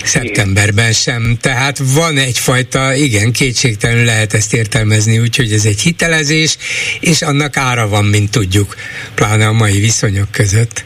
[0.03, 1.37] szeptemberben sem.
[1.41, 6.57] Tehát van egyfajta, igen, kétségtelenül lehet ezt értelmezni, úgyhogy ez egy hitelezés,
[6.99, 8.75] és annak ára van, mint tudjuk,
[9.15, 10.83] pláne a mai viszonyok között.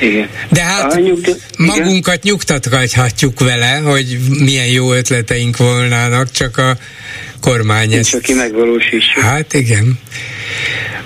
[0.00, 0.28] Igen.
[0.48, 1.00] De hát a
[1.58, 6.78] magunkat nyugtathatjuk vele, hogy milyen jó ötleteink volnának, csak a
[7.40, 8.10] kormány ezt...
[8.10, 9.20] Csak ki megvalósítsa.
[9.20, 9.98] Hát igen.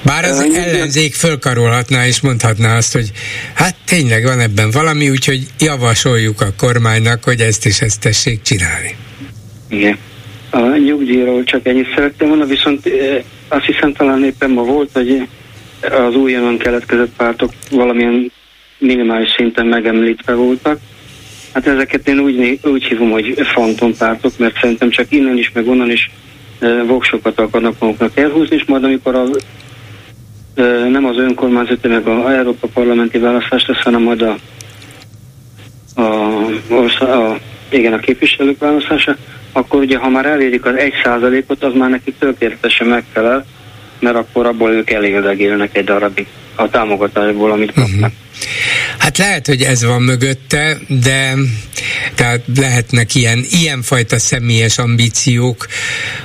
[0.02, 3.10] Bár az ellenzék fölkarolhatná és mondhatná azt, hogy
[3.54, 8.96] hát tényleg van ebben valami, úgyhogy javasoljuk a kormánynak, hogy ezt is ezt tessék csinálni.
[9.68, 9.98] Igen.
[10.50, 15.28] A nyugdíjról csak ennyit szerettem volna, viszont eh, azt hiszem talán éppen ma volt, hogy
[15.80, 18.32] az újonnan keletkezett pártok valamilyen
[18.78, 20.78] minimális szinten megemlítve voltak.
[21.52, 25.90] Hát ezeket én úgy, úgy hívom, hogy fantompártok, mert szerintem csak innen is, meg onnan
[25.90, 26.10] is
[26.58, 29.24] e, voksokat akarnak maguknak elhúzni, és majd amikor a,
[30.90, 34.36] nem az önkormányzati, meg a Európa Parlamenti választás lesz, hanem majd a,
[35.94, 36.02] a,
[36.68, 39.16] a, a igen, a képviselők választása,
[39.52, 43.46] akkor ugye, ha már elérik az egy százalékot, az már neki tökéletesen megfelel,
[43.98, 47.94] mert akkor abból ők elérdegélnek egy darabig a támogatásból, amit kapnak.
[47.94, 48.12] Uh-huh.
[48.98, 51.34] Hát lehet, hogy ez van mögötte, de
[52.14, 55.66] tehát lehetnek ilyen, ilyenfajta személyes ambíciók,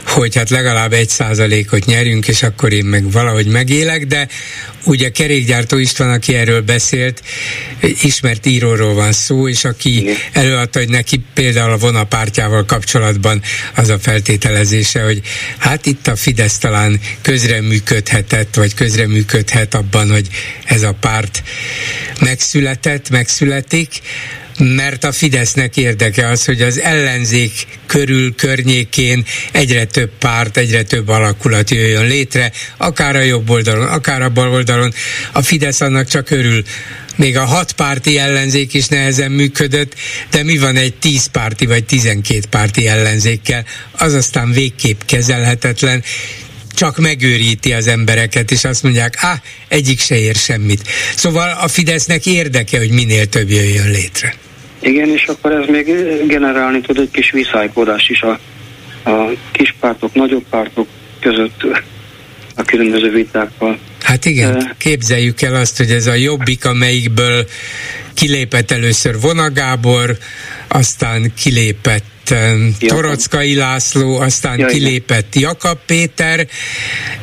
[0.06, 4.28] hogy hát legalább egy százalékot nyerünk, és akkor én meg valahogy megélek, de
[4.86, 7.22] ugye kerékgyártó István, aki erről beszélt,
[8.02, 13.42] ismert íróról van szó, és aki előadta, hogy neki például a vonapártyával kapcsolatban
[13.76, 15.22] az a feltételezése, hogy
[15.58, 20.28] hát itt a Fidesz talán közreműködhetett, vagy közreműködhet abban, hogy
[20.66, 21.44] ez a párt
[22.20, 24.02] megszületett, megszületik,
[24.60, 27.52] mert a Fidesznek érdeke az, hogy az ellenzék
[27.86, 34.22] körül, környékén egyre több párt, egyre több alakulat jöjjön létre, akár a jobb oldalon, akár
[34.22, 34.94] a bal oldalon.
[35.32, 36.64] A Fidesz annak csak örül.
[37.16, 39.94] Még a hat párti ellenzék is nehezen működött,
[40.30, 43.66] de mi van egy tíz párti vagy tizenkét párti ellenzékkel?
[43.92, 46.04] Az aztán végképp kezelhetetlen,
[46.76, 49.38] csak megőríti az embereket, és azt mondják, ah,
[49.68, 50.82] egyik se ér semmit.
[51.16, 54.34] Szóval a Fidesznek érdeke, hogy minél több jöjjön létre.
[54.80, 55.86] Igen, és akkor ez még
[56.28, 58.40] generálni tud egy kis viszálykodást is a,
[59.10, 60.88] a kis pártok, nagyobb pártok
[61.20, 61.64] között
[62.56, 63.80] a különböző vitákkal.
[64.06, 67.48] Hát igen, képzeljük el azt, hogy ez a jobbik, amelyikből
[68.14, 70.18] kilépett először Vonagábor,
[70.68, 72.34] aztán kilépett
[72.80, 76.48] Torockai László, aztán Jaj, kilépett Jakab Péter,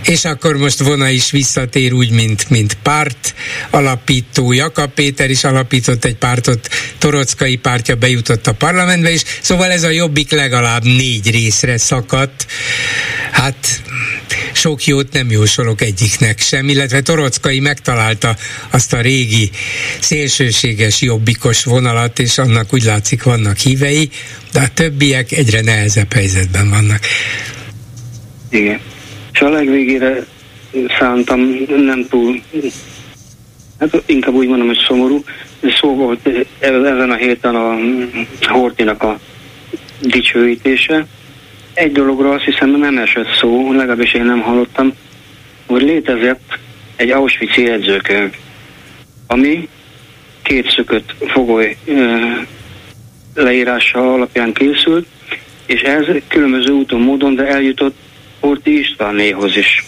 [0.04, 3.34] és akkor most vona is visszatér úgy, mint, mint párt
[3.70, 4.52] alapító.
[4.52, 6.68] Jakab Péter is alapított egy pártot,
[6.98, 12.46] Torockai pártja bejutott a parlamentbe, és szóval ez a jobbik legalább négy részre szakadt.
[13.30, 13.82] Hát
[14.52, 18.36] sok jót nem jósolok egyiknek sem, illetve Torockai megtalálta
[18.70, 19.50] azt a régi
[20.00, 24.10] szélsőséges jobbikos vonalat, és annak úgy látszik vannak hívei,
[24.52, 27.00] de a többiek egyre nehezebb helyzetben vannak.
[28.50, 28.80] Igen.
[29.32, 30.26] És a legvégére
[30.98, 32.42] szántam nem túl,
[33.78, 35.24] hát inkább úgy mondom, hogy szomorú,
[35.80, 36.28] szó volt
[36.58, 37.76] ezen a héten a
[38.40, 39.18] Hortinak a
[40.00, 41.06] dicsőítése.
[41.74, 44.94] Egy dologról azt hiszem nem esett szó, legalábbis én nem hallottam,
[45.72, 46.58] hogy létezett
[46.96, 48.34] egy Auschwitz jegyzőkönyv,
[49.26, 49.68] ami
[50.42, 51.76] két szökött fogoly
[53.34, 55.06] leírása alapján készült,
[55.66, 57.96] és ez különböző úton, módon, de eljutott
[58.40, 59.84] Horti Istvánnéhoz is.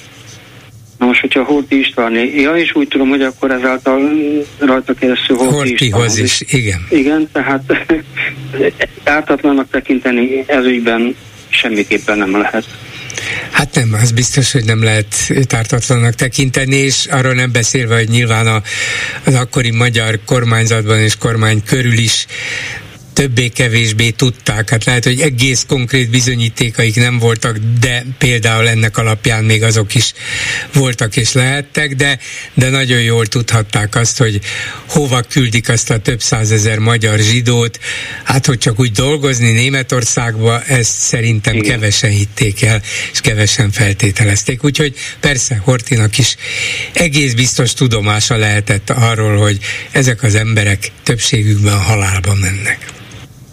[0.98, 4.11] Na most, hogyha Horti Istvánné, ja, és úgy tudom, hogy akkor ezáltal
[4.59, 6.86] rajta keresztül Horti Hortihoz is, is, igen.
[6.90, 7.62] Igen, tehát
[9.05, 11.16] ártatlanak tekinteni ez ügyben
[11.48, 12.66] semmiképpen nem lehet.
[13.51, 18.47] Hát nem, az biztos, hogy nem lehet tártatlannak tekinteni, és arról nem beszélve, hogy nyilván
[18.47, 18.62] a,
[19.25, 22.27] az akkori magyar kormányzatban és kormány körül is
[23.15, 24.70] többé-kevésbé tudták.
[24.70, 30.12] Hát lehet, hogy egész konkrét bizonyítékaik nem voltak, de például ennek alapján még azok is
[30.73, 32.19] voltak és lehettek, de,
[32.55, 34.41] de nagyon jól tudhatták azt, hogy
[34.89, 37.78] hova küldik azt a több százezer magyar zsidót.
[38.24, 41.70] Hát, hogy csak úgy dolgozni Németországba, ezt szerintem Igen.
[41.70, 42.82] kevesen hitték el,
[43.12, 44.65] és kevesen feltételezték.
[44.65, 46.36] Úgyhogy persze Hortinak is
[46.93, 49.59] egész biztos tudomása lehetett arról, hogy
[49.91, 52.93] ezek az emberek többségükben halálba mennek.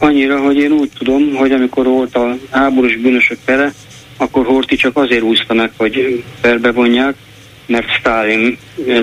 [0.03, 3.73] Annyira, hogy én úgy tudom, hogy amikor volt a háborús bűnösök pere,
[4.17, 6.23] akkor Horti csak azért úszta meg, hogy
[6.73, 7.15] vonják,
[7.65, 8.57] mert Stalin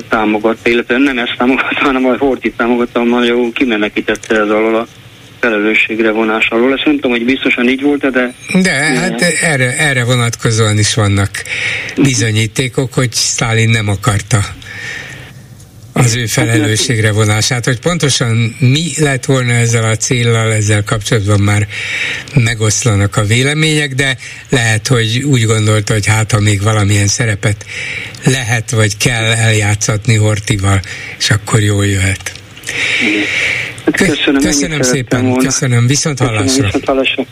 [0.09, 4.87] támogatta, illetve nem ezt támogatta, hanem a Horti támogatta, nagyon kimenekítette ez alól a
[5.41, 6.73] felelősségre vonás alól.
[6.73, 8.35] Ezt nem tudom, hogy biztosan így volt de...
[8.63, 11.31] De hát erre, erre vonatkozóan is vannak
[11.97, 14.39] bizonyítékok, hogy Stalin nem akarta
[15.99, 21.67] az ő felelősségre vonását, hogy pontosan mi lett volna ezzel a céllal, ezzel kapcsolatban már
[22.35, 24.17] megoszlanak a vélemények, de
[24.49, 27.65] lehet, hogy úgy gondolta, hogy hát ha még valamilyen szerepet
[28.25, 30.81] lehet vagy kell eljátszatni Hortival,
[31.19, 32.33] és akkor jól jöhet.
[33.93, 35.43] Köszönöm, köszönöm szépen, volna.
[35.43, 36.65] köszönöm, viszont hallásra.
[36.65, 37.25] Viszont hallásra.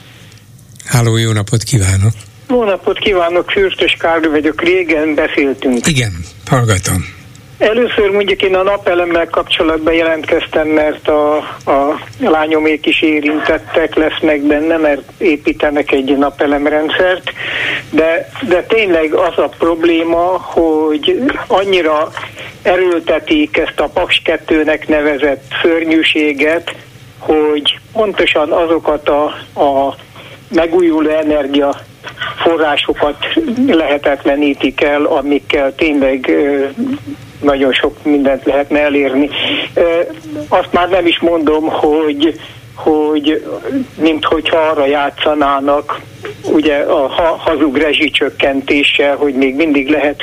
[0.85, 2.13] Háló, jó napot kívánok!
[2.49, 5.87] Jó napot kívánok, Fürtös Károly vagyok, régen beszéltünk.
[5.87, 6.13] Igen,
[6.47, 7.15] hallgatom.
[7.59, 14.77] Először mondjuk én a napelemmel kapcsolatban jelentkeztem, mert a, a lányomék is érintettek lesznek benne,
[14.77, 17.33] mert építenek egy napelemrendszert,
[17.91, 22.13] de, de tényleg az a probléma, hogy annyira
[22.63, 26.75] erőltetik ezt a Paks 2-nek nevezett szörnyűséget,
[27.19, 29.25] hogy pontosan azokat a,
[29.61, 29.97] a
[30.49, 31.81] megújuló energia
[32.37, 33.17] forrásokat
[33.67, 36.31] lehetetlenítik el, amikkel tényleg
[37.41, 39.29] nagyon sok mindent lehetne elérni.
[40.49, 42.41] Azt már nem is mondom, hogy
[42.77, 43.45] hogy
[44.01, 46.01] mint hogyha arra játszanának,
[46.43, 47.07] ugye a
[47.39, 50.23] hazug rezsicsökkentéssel, hogy még mindig lehet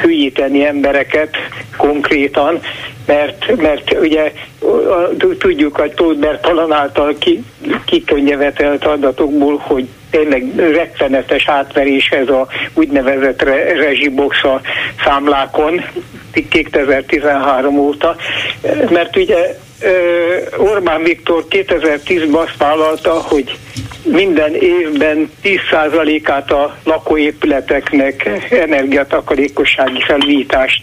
[0.00, 1.36] hülyíteni embereket
[1.76, 2.60] konkrétan,
[3.06, 4.32] mert, mert ugye
[5.38, 7.16] tudjuk a Tóth Bertalan által
[7.84, 14.60] kikönnyevetelt adatokból, hogy tényleg rettenetes átverés ez a úgynevezett re, rezsibox a
[15.04, 15.84] számlákon
[16.48, 18.16] 2013 óta,
[18.90, 19.56] mert ugye
[20.56, 23.58] Orbán Viktor 2010-ben azt vállalta, hogy
[24.02, 30.82] minden évben 10%-át a lakóépületeknek energiatakarékossági felújítást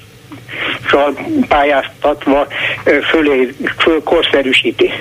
[1.47, 2.47] pályáztatva
[3.09, 4.91] fölé, föl korszerűsíti.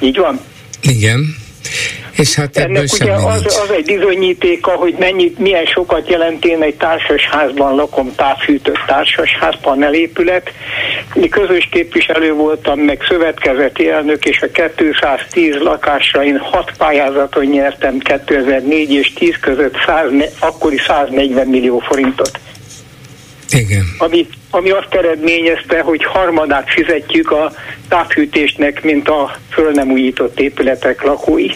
[0.00, 0.40] Így van?
[0.82, 1.36] Igen.
[2.18, 6.74] És hát Ennek ugye az, az egy bizonyítéka, hogy mennyi, milyen sokat jelent én egy
[6.74, 10.52] társasházban lakom, távfűtött társasház, panelépület.
[11.14, 17.98] Mi közös képviselő voltam, meg szövetkezeti elnök, és a 210 lakásra én 6 pályázaton nyertem
[17.98, 22.40] 2004 és 10 között 100, akkori 140 millió forintot.
[23.50, 23.84] Igen.
[23.98, 27.52] Ami, ami azt eredményezte, hogy harmadát fizetjük a
[27.88, 31.48] távfűtésnek, mint a föl nem újított épületek lakói.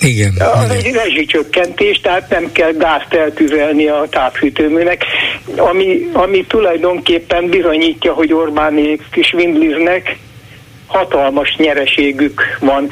[0.00, 0.34] Igen.
[0.54, 5.04] Az egy rezsicsökkentés, tehát nem kell gázt eltüzelni a távfűtőműnek,
[5.56, 10.16] ami, ami tulajdonképpen bizonyítja, hogy Orbánék is vindliznek,
[10.86, 12.90] hatalmas nyereségük van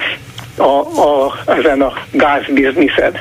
[0.57, 3.13] a, a, ezen a gázbizniszen.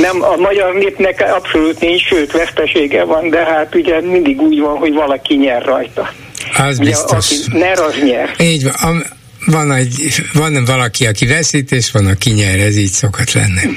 [0.00, 4.76] Nem, a magyar népnek abszolút nincs, sőt vesztesége van, de hát ugye mindig úgy van,
[4.76, 6.12] hogy valaki nyer rajta.
[6.58, 7.30] Az ugye, biztos.
[7.30, 8.30] Aki nyer, az nyer.
[8.38, 9.04] Így van.
[9.46, 13.76] Van, egy, van valaki, aki veszít, és van, aki nyer, ez így szokott lenni.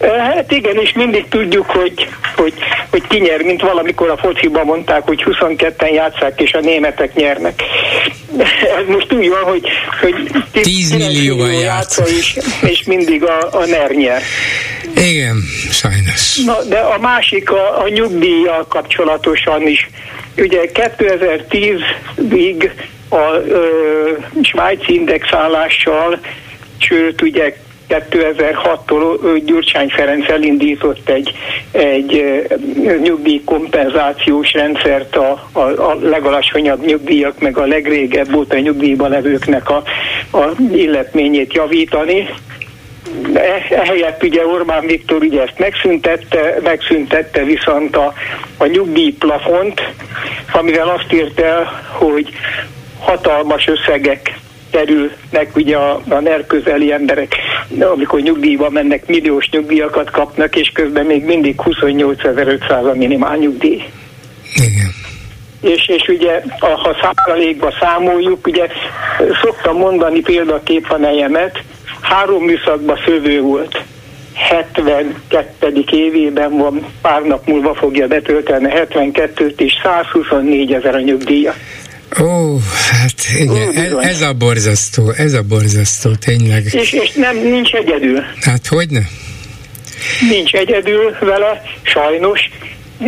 [0.00, 2.54] Hát igen, és mindig tudjuk, hogy, hogy,
[2.90, 7.62] hogy ki nyer, mint valamikor a fociban mondták, hogy 22-en játszák, és a németek nyernek.
[8.78, 9.68] Ez most úgy van, hogy,
[10.00, 10.14] hogy
[10.62, 14.22] 10 millióan játsza, és, és mindig a, a NER nyer.
[14.96, 16.36] Igen, sajnos.
[16.44, 19.88] Na, de a másik a, a nyugdíjjal kapcsolatosan is.
[20.36, 22.70] Ugye 2010-ig
[23.08, 24.10] a ö,
[24.42, 26.18] svájci indexálással,
[26.78, 27.54] sőt ugye
[27.88, 31.32] 2006-tól Gyurcsány Ferenc elindított egy,
[31.70, 32.22] egy
[33.02, 39.82] nyugdíj kompenzációs rendszert a, a, a legalacsonyabb nyugdíjak, meg a legrégebb óta nyugdíjban levőknek a,
[40.32, 42.28] a illetményét javítani.
[43.70, 48.12] Ehelyett ugye Orbán Viktor ugye ezt megszüntette, megszüntette viszont a,
[48.56, 49.82] a nyugdíjplafont,
[50.52, 52.32] amivel azt írt el, hogy
[52.98, 54.38] hatalmas összegek
[54.70, 57.34] kerülnek ugye a, a NER közeli emberek,
[57.80, 63.84] amikor nyugdíjba mennek, milliós nyugdíjakat kapnak, és közben még mindig 28.500 a minimál nyugdíj.
[64.54, 64.90] Igen.
[65.60, 68.66] És, és ugye, ha százalékba számoljuk, ugye
[69.42, 71.62] szoktam mondani példaképp a nejemet,
[72.00, 73.82] három műszakban szövő volt.
[74.34, 75.84] 72.
[75.90, 81.54] évében van, pár nap múlva fogja betölteni 72-t, és 124 ezer a nyugdíja.
[82.20, 82.58] Ó,
[82.90, 86.64] hát igen, ez, ez a borzasztó, ez a borzasztó, tényleg.
[86.64, 88.20] És, és nem, nincs egyedül.
[88.40, 89.00] Hát hogy ne?
[90.30, 92.50] Nincs egyedül vele, sajnos,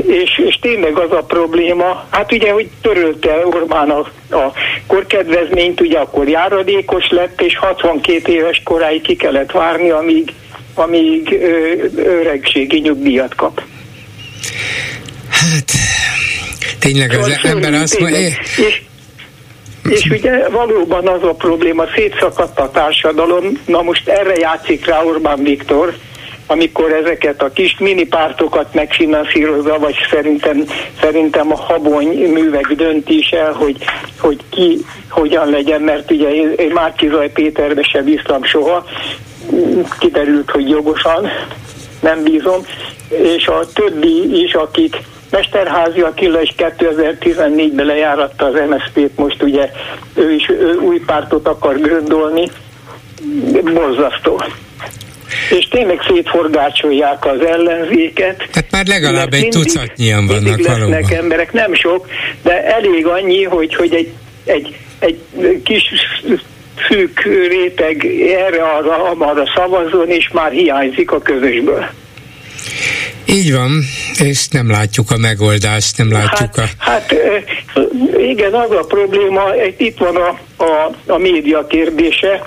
[0.06, 3.98] és, és tényleg az a probléma, hát ugye, hogy törölte Orbán a,
[4.36, 4.52] a
[4.86, 10.32] korkedvezményt, ugye akkor járadékos lett, és 62 éves koráig ki kellett várni, amíg,
[10.74, 13.62] amíg ö, öregségi nyugdíjat kap.
[15.30, 15.72] Hát,
[16.78, 18.18] tényleg az szóval ember azt mondja...
[18.18, 18.82] És,
[19.88, 25.42] és ugye valóban az a probléma, szétszakadt a társadalom, na most erre játszik rá Orbán
[25.42, 25.94] Viktor,
[26.46, 30.64] amikor ezeket a kis mini pártokat megfinanszírozza, vagy szerintem,
[31.00, 33.76] szerintem a habony művek döntés el, hogy,
[34.18, 34.78] hogy ki
[35.08, 38.84] hogyan legyen, mert ugye én, én Márkizaj Péterbe se bíztam soha,
[39.98, 41.28] kiderült, hogy jogosan,
[42.00, 42.60] nem bízom,
[43.08, 44.96] és a többi is, akik
[45.30, 49.70] Mesterházi Attila is 2014-ben lejáratta az MSZP-t, most ugye
[50.14, 52.50] ő is ő új pártot akar göndolni,
[53.74, 54.42] borzasztó
[55.50, 58.36] és tényleg szétforgácsolják az ellenzéket.
[58.36, 61.04] Tehát már legalább egy tucatnyian vannak lesznek valóban.
[61.10, 62.06] emberek, nem sok,
[62.42, 64.12] de elég annyi, hogy, hogy egy,
[64.44, 65.18] egy, egy
[65.64, 65.82] kis
[66.88, 68.04] szűk réteg
[68.36, 71.88] erre, arra, arra szavazzon, és már hiányzik a közösből.
[73.26, 73.84] Így van,
[74.18, 76.84] és nem látjuk a megoldást, nem látjuk hát, a...
[76.90, 77.14] Hát
[78.18, 79.42] igen, az a probléma,
[79.76, 82.42] itt van a, a, a média kérdése,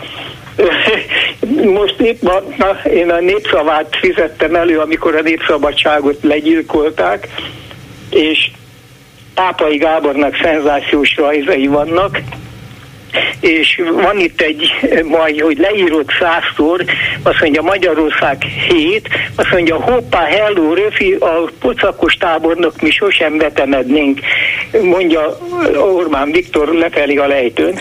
[1.80, 7.28] most épp a, na, én a népszavát fizettem elő, amikor a népszabadságot legyilkolták,
[8.10, 8.52] és
[9.34, 12.20] Pápai Gábornak szenzációs rajzai vannak,
[13.40, 14.72] és van itt egy
[15.04, 16.84] majd, hogy leírott százszor,
[17.24, 24.20] azt mondja Magyarország 7, azt mondja hoppá, hello, röfi, a pocakos tábornok mi sosem vetemednénk,
[24.82, 25.38] mondja
[25.76, 27.80] Orbán Viktor lefelé a lejtőn.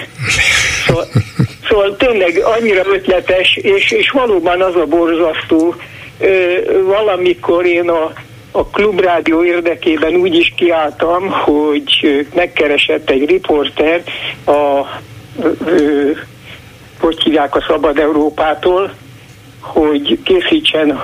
[0.87, 1.07] Szóval,
[1.69, 5.75] szóval tényleg annyira ötletes, és, és valóban az a borzasztó,
[6.85, 8.13] valamikor én a
[8.53, 14.03] a klubrádió érdekében úgy is kiálltam, hogy megkeresett egy riporter
[14.47, 14.87] a
[17.01, 18.95] hogy hívják a Szabad Európától,
[19.61, 21.01] hogy készítsen,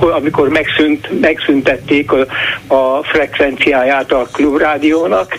[0.00, 2.26] amikor megszűnt, megszüntették a,
[2.74, 5.38] a frekvenciáját a klubrádiónak,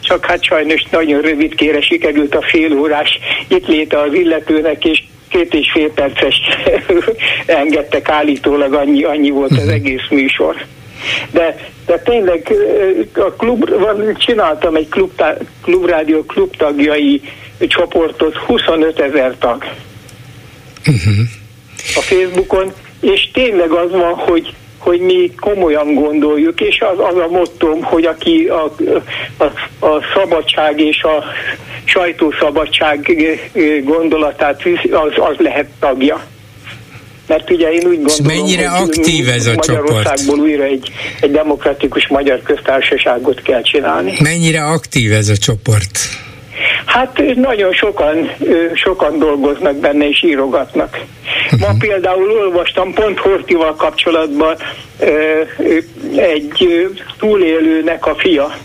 [0.00, 3.18] csak hát sajnos nagyon rövid kére sikerült a fél órás
[3.48, 6.34] itt léte az illetőnek, és két és fél perces
[7.46, 9.72] engedtek állítólag, annyi, annyi volt az mhm.
[9.72, 10.56] egész műsor.
[11.30, 12.52] De, de tényleg
[13.14, 15.22] a klub, van, csináltam egy klub,
[15.62, 17.20] klubrádió klubtagjai
[17.58, 19.64] csoportot, 25 ezer tag
[20.86, 21.14] uh-huh.
[21.94, 27.28] a Facebookon, és tényleg az van, hogy hogy mi komolyan gondoljuk, és az, az a
[27.30, 28.74] mottom, hogy aki a,
[29.36, 29.44] a,
[29.86, 31.24] a szabadság és a
[31.84, 33.12] sajtószabadság
[33.84, 36.24] gondolatát az, az lehet tagja.
[37.26, 40.40] Mert ugye én úgy gondolom, mennyire hogy aktív ez a Magyarországból csoport?
[40.40, 44.14] újra egy, egy demokratikus magyar köztársaságot kell csinálni.
[44.20, 45.98] Mennyire aktív ez a csoport?
[46.84, 48.30] Hát nagyon sokan,
[48.74, 50.98] sokan dolgoznak benne és írogatnak.
[51.58, 51.78] Ma mhm.
[51.78, 54.56] például olvastam pont Hortival kapcsolatban
[56.16, 56.88] egy
[57.18, 58.56] túlélőnek a fia,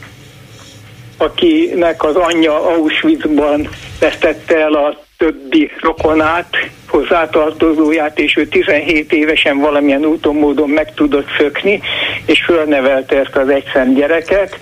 [1.17, 3.69] akinek az anyja Auschwitzban
[3.99, 6.49] vesztette el a többi rokonát,
[6.97, 11.81] hozzátartozóját, és ő 17 évesen valamilyen úton, módon meg tudott szökni,
[12.25, 14.59] és fölnevelte ezt az egyszem gyereket,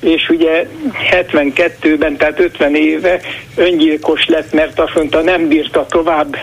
[0.00, 0.66] és ugye
[1.10, 3.20] 72-ben, tehát 50 éve
[3.56, 6.36] öngyilkos lett, mert azt mondta, nem bírta tovább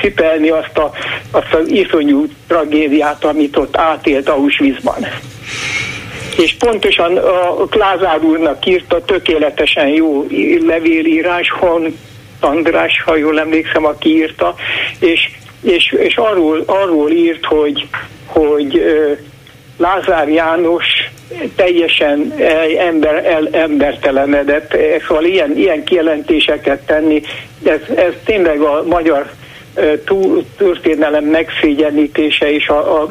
[0.00, 0.92] cipelni azt, a,
[1.30, 5.06] azt az iszonyú tragédiát, amit ott átélt Auschwitzban.
[6.38, 10.26] És pontosan a Klázár úrnak írta tökéletesen jó
[10.66, 11.96] levélírás, Hon
[12.46, 14.54] András, ha jól emlékszem, aki írta,
[14.98, 15.30] és,
[15.62, 17.86] és, és arról, arról írt, hogy,
[18.26, 18.82] hogy
[19.76, 20.86] Lázár János
[21.56, 22.32] teljesen
[22.78, 24.76] ember, el, embertelenedett,
[25.08, 27.22] szóval ilyen, ilyen kijelentéseket tenni,
[27.64, 29.30] ez, ez tényleg a magyar
[30.04, 33.10] túl, történelem megszégyenítése és a, a,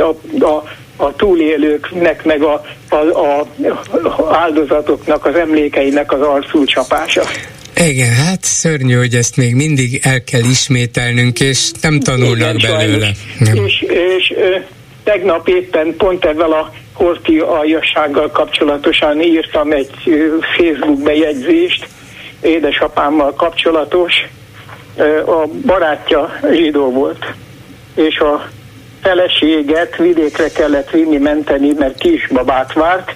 [0.00, 0.64] a, a
[0.96, 3.46] a túlélőknek, meg a, a, a
[4.32, 7.22] áldozatoknak, az emlékeinek az arcú csapása.
[7.84, 13.10] Igen, hát szörnyű, hogy ezt még mindig el kell ismételnünk, és nem tanulnak Igen, belőle.
[13.38, 13.54] Nem.
[13.54, 13.80] És,
[14.16, 14.34] és
[15.04, 19.90] tegnap éppen pont ezzel a horti aljassággal kapcsolatosan írtam egy
[20.56, 21.88] Facebook bejegyzést,
[22.40, 24.14] édesapámmal kapcsolatos.
[25.26, 27.24] A barátja zsidó volt,
[27.94, 28.48] és a
[29.02, 33.14] feleséget vidékre kellett vinni, menteni, mert kisbabát várt,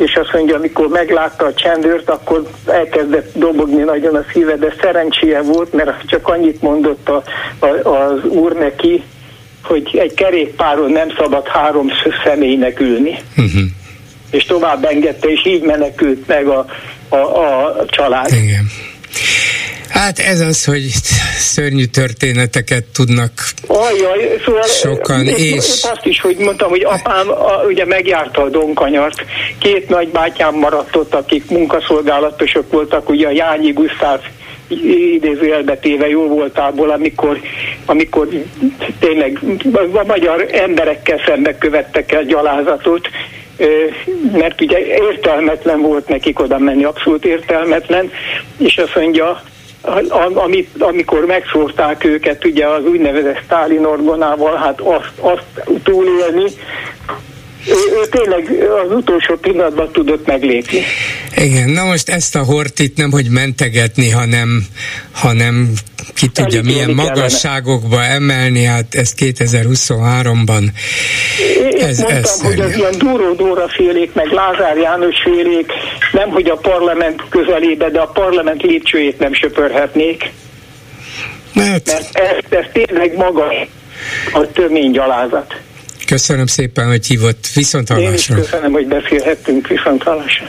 [0.00, 5.42] és azt mondja, amikor meglátta a csendőrt, akkor elkezdett dobogni nagyon a szíve, de szerencséje
[5.42, 7.22] volt, mert csak annyit mondott a,
[7.58, 9.02] a, az úr neki,
[9.62, 11.90] hogy egy kerékpáron nem szabad három
[12.24, 13.18] személynek ülni.
[13.36, 13.62] Uh-huh.
[14.30, 16.66] És tovább engedte, és így menekült meg a,
[17.08, 18.32] a, a család.
[18.32, 18.66] Igen.
[20.00, 20.82] Hát ez az, hogy
[21.38, 23.30] szörnyű történeteket tudnak
[23.66, 25.64] Ajaj, szóval sokan, és...
[25.82, 29.24] Azt is, hogy mondtam, hogy apám a, ugye megjárta a Donkanyart.
[29.58, 34.20] Két nagybátyám maradt ott, akik munkaszolgálatosok voltak, ugye a Jányi Gusztáv
[35.14, 37.40] idézőjelbe téve jó voltából, amikor,
[37.84, 38.28] amikor
[38.98, 39.38] tényleg
[39.92, 43.08] a magyar emberekkel szembe követtek el gyalázatot,
[44.32, 48.10] mert ugye értelmetlen volt nekik oda menni, abszolút értelmetlen,
[48.58, 49.42] és azt mondja,
[50.34, 56.50] amit, amikor megszórták őket ugye az úgynevezett Stalin orgonával, hát azt, azt túlélni,
[57.66, 60.82] ő, tényleg az utolsó pillanatban tudott meglépni.
[61.36, 64.66] Igen, na most ezt a hortit nem hogy mentegetni, hanem,
[65.12, 65.72] hanem
[66.14, 70.62] ki tudja Elítélni milyen magasságokba emelni, hát ezt 2023-ban
[71.72, 75.72] Én ez, mondtam, ez hogy az ilyen Dúró Dóra félék, meg Lázár János félék
[76.12, 80.32] nem, hogy a parlament közelébe, de a parlament lépcsőjét nem söpörhetnék.
[81.54, 83.52] Mert, Mert ez, ez tényleg maga
[84.32, 85.54] a tömény gyalázat.
[86.10, 88.08] Köszönöm szépen, hogy hívott viszontalásra.
[88.08, 90.46] Én is köszönöm, hogy beszélhettünk viszontalásra.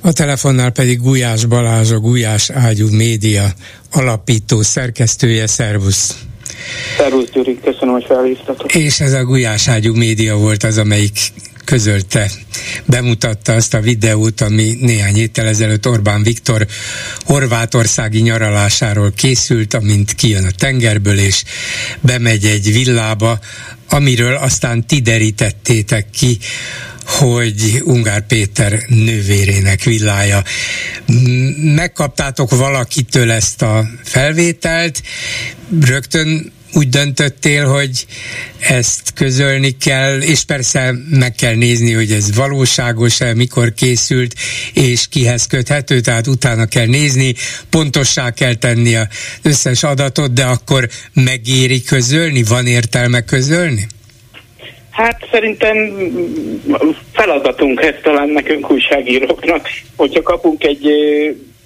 [0.00, 3.44] A telefonnál pedig Gulyás Balázs, a Gulyás Ágyú Média
[3.92, 6.14] alapító szerkesztője, szervusz!
[6.96, 8.74] Szervusz Gyuri, köszönöm, hogy felhívtatok.
[8.74, 11.18] És ez a Gulyás Ágyú Média volt az, amelyik
[11.68, 12.30] közölte,
[12.84, 16.66] bemutatta azt a videót, ami néhány héttel ezelőtt Orbán Viktor
[17.20, 21.44] horvátországi nyaralásáról készült, amint kijön a tengerből, és
[22.00, 23.38] bemegy egy villába,
[23.88, 26.38] amiről aztán ti derítettétek ki,
[27.04, 30.42] hogy Ungár Péter nővérének villája.
[31.56, 35.02] Megkaptátok valakitől ezt a felvételt,
[35.80, 38.06] rögtön úgy döntöttél, hogy
[38.68, 44.34] ezt közölni kell, és persze meg kell nézni, hogy ez valóságos-e, mikor készült,
[44.74, 47.34] és kihez köthető, tehát utána kell nézni,
[47.70, 49.06] pontossá kell tenni az
[49.42, 53.86] összes adatot, de akkor megéri közölni, van értelme közölni?
[54.90, 55.76] Hát szerintem
[57.12, 60.84] feladatunk ez talán nekünk újságíróknak, hogyha kapunk egy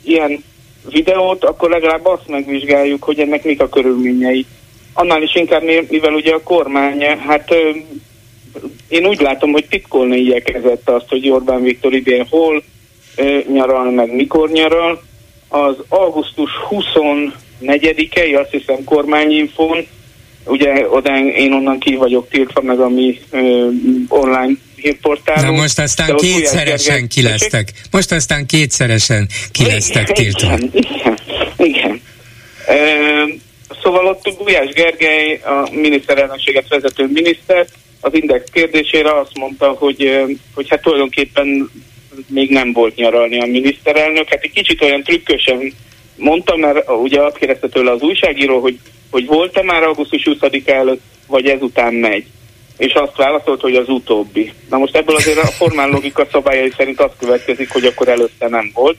[0.03, 0.45] ilyen
[0.91, 4.47] videót, akkor legalább azt megvizsgáljuk, hogy ennek mik a körülményei
[4.93, 7.55] Annál is inkább, mivel ugye a kormány, hát
[8.89, 12.63] én úgy látom, hogy titkolni igyekezett azt, hogy Orbán Viktor idén hol
[13.53, 15.03] nyaral, meg mikor nyaral.
[15.49, 19.87] Az augusztus 24-i, azt hiszem kormányinfon,
[20.45, 23.69] ugye oda én onnan ki vagyok tiltva, meg a mi ö,
[24.09, 25.57] online hírportálunk.
[25.57, 27.73] Na most aztán kétszeresen kilesztek.
[27.91, 30.59] Most aztán kétszeresen kilesztek tiltva.
[30.59, 31.19] Igen, igen.
[31.57, 32.01] igen.
[33.83, 37.67] Szóval ott Gulyás Gergely, a miniszterelnökséget vezető miniszter,
[38.01, 41.71] az Index kérdésére azt mondta, hogy, hogy hát tulajdonképpen
[42.27, 44.29] még nem volt nyaralni a miniszterelnök.
[44.29, 45.73] Hát egy kicsit olyan trükkösen
[46.17, 48.79] mondta, mert ugye azt kérdezte tőle az újságíró, hogy,
[49.11, 52.25] hogy volt-e már augusztus 20 előtt, vagy ezután megy.
[52.77, 54.53] És azt válaszolt, hogy az utóbbi.
[54.71, 58.71] Na most ebből azért a formál logika szabályai szerint azt következik, hogy akkor előtte nem
[58.75, 58.97] volt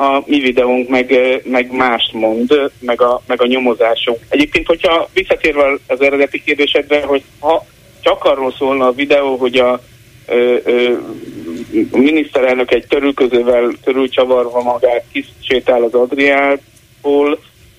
[0.00, 1.14] a mi videónk meg,
[1.44, 4.18] meg mást mond, meg a, meg a nyomozásunk.
[4.28, 7.66] Egyébként, hogyha visszatérve az eredeti kérdésedre, hogy ha
[8.00, 9.80] csak arról szólna a videó, hogy a
[10.26, 10.92] ö, ö,
[11.92, 17.38] miniszterelnök egy törülközővel körülcsavarva magát kisétál az Adriából,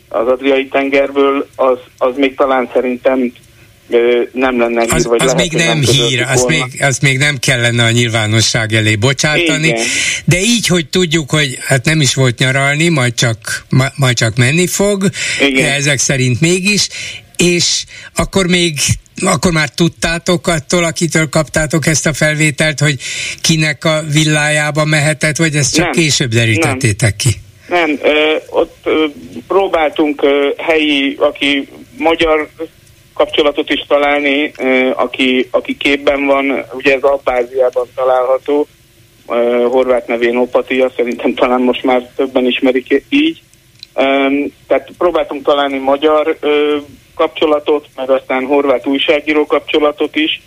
[0.10, 3.34] az Adriai tengerből, az, az még talán szerintem
[4.32, 7.18] nem lenne hír, az, vagy az lehet, még nem, nem hír, azt még, azt még
[7.18, 9.84] nem kellene a nyilvánosság elé bocsátani, Igen.
[10.26, 14.36] de így, hogy tudjuk, hogy hát nem is volt nyaralni, majd csak, ma, majd csak
[14.36, 15.10] menni fog,
[15.40, 15.64] Igen.
[15.64, 16.88] de ezek szerint mégis,
[17.38, 17.84] és
[18.16, 18.74] akkor még
[19.26, 22.96] akkor már tudtátok attól, akitől kaptátok ezt a felvételt, hogy
[23.42, 27.30] kinek a villájába mehetett, vagy ezt csak nem, később derítettétek ki?
[27.68, 29.06] Nem, ö, ott ö,
[29.48, 31.68] próbáltunk ö, helyi, aki
[31.98, 32.50] magyar
[33.20, 34.52] kapcsolatot is találni,
[34.94, 38.68] aki, aki képben van, ugye ez Abbáziában található,
[39.70, 43.42] horvát nevén Opatia, szerintem talán most már többen ismerik így,
[44.68, 46.38] Tehát próbáltunk találni magyar
[47.16, 50.42] kapcsolatot, meg aztán horvát újságíró kapcsolatot is,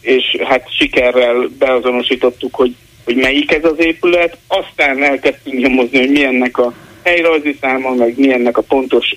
[0.00, 6.58] és hát sikerrel beazonosítottuk, hogy, hogy melyik ez az épület, aztán elkezdtünk nyomozni, hogy milyennek
[6.58, 6.72] a
[7.02, 9.16] helyrajzi száma, meg milyennek a pontos,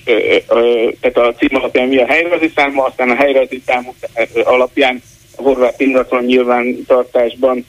[0.99, 3.95] tehát a cím alapján mi a helyrajzi száma, aztán a helyrajzi számok
[4.43, 5.01] alapján
[5.35, 7.65] a horvát ingatlan nyilvántartásban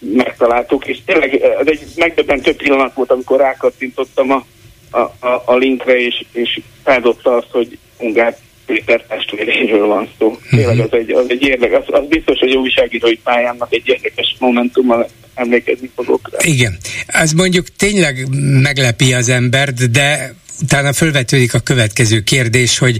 [0.00, 4.44] megtaláltuk, és tényleg ez egy megdöbbentő pillanat volt, amikor rákattintottam a,
[4.90, 8.36] a, a, a linkre, és, és feldobta azt, hogy Ungár
[8.68, 10.38] Péter testvéréről van szó.
[10.50, 15.08] Tényleg az egy, az egy érdekes, az, az biztos, hogy újságírói pályámnak egy érdekes momentummal
[15.34, 16.38] emlékezni fogok rá.
[16.42, 16.76] Igen,
[17.06, 18.26] ez mondjuk tényleg
[18.62, 22.98] meglepi az embert, de utána fölvetődik a következő kérdés, hogy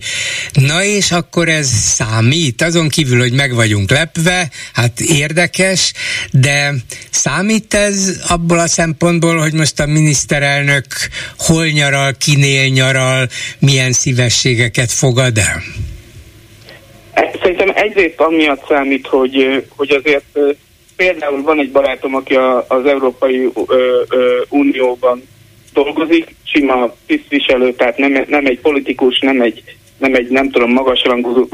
[0.52, 2.62] na és akkor ez számít?
[2.62, 5.92] Azon kívül, hogy meg vagyunk lepve, hát érdekes,
[6.32, 6.74] de
[7.10, 10.84] számít ez abból a szempontból, hogy most a miniszterelnök
[11.38, 13.28] hol nyaral, kinél nyaral,
[13.58, 15.62] milyen szívességeket fogad el?
[17.42, 20.38] Szerintem egyrészt amiatt számít, hogy, hogy azért
[20.96, 22.34] például van egy barátom, aki
[22.68, 23.48] az Európai
[24.48, 25.22] Unióban
[25.72, 29.62] dolgozik, sima tisztviselő, tehát nem, nem egy politikus, nem egy,
[29.98, 31.48] nem egy nem tudom magasrangú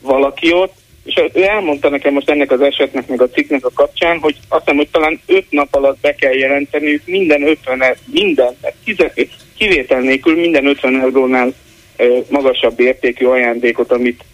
[0.00, 0.74] valaki ott,
[1.04, 4.60] és ő elmondta nekem most ennek az esetnek, meg a cikknek a kapcsán, hogy azt
[4.60, 8.56] hiszem, hogy talán öt nap alatt be kell jelenteniük minden 50, minden,
[9.56, 11.52] kivétel nélkül minden 50 eurónál
[12.28, 14.24] magasabb értékű ajándékot, amit,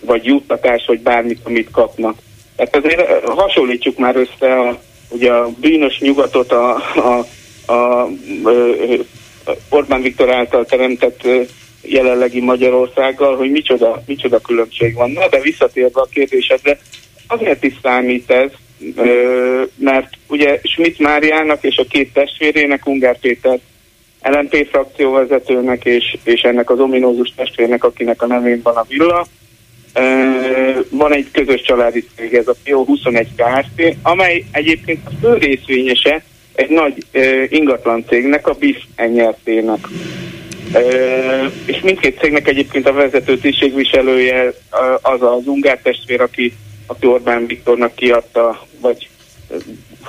[0.00, 2.18] vagy juttatás, vagy bármit, amit kapnak.
[2.56, 7.26] Tehát azért hasonlítsuk már össze a, ugye a bűnös nyugatot a, a
[7.66, 8.08] a
[9.68, 11.22] Orbán Viktor által teremtett
[11.82, 15.10] jelenlegi Magyarországgal, hogy micsoda, micsoda különbség van.
[15.10, 16.78] Na, de visszatérve a kérdésedre,
[17.26, 18.50] azért is számít ez,
[19.76, 23.58] mert ugye Schmidt Máriának és a két testvérének, Ungár Péter
[24.22, 29.26] LNP frakcióvezetőnek és, és ennek az ominózus testvérnek, akinek a nevén van a villa,
[30.90, 36.24] van egy közös családi cég, ez a PO 21 Kft., amely egyébként a fő részvényese
[36.54, 39.86] egy nagy uh, ingatlan cégnek, a BIF NRT-nek.
[41.66, 44.52] És mindkét cégnek egyébként a vezető tisztségviselője
[45.02, 46.52] az az ungár testvér, aki,
[46.86, 49.08] aki Orbán Viktornak kiadta, vagy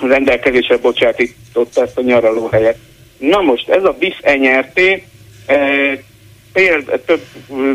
[0.02, 2.78] rendelkezésre bocsátította ezt a nyaralóhelyet.
[3.18, 4.80] Na most, ez a BIF NRT
[5.48, 6.00] uh,
[6.54, 7.22] például több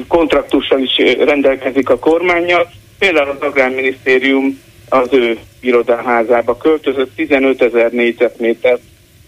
[0.08, 4.60] kontraktussal is rendelkezik a kormányjal, például az Agrárminisztérium
[4.90, 8.80] az ő irodaházába költözött, 15 ezer négyzetmétert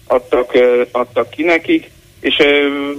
[0.06, 0.52] adtak,
[0.90, 1.90] adtak ki nekik,
[2.20, 2.36] és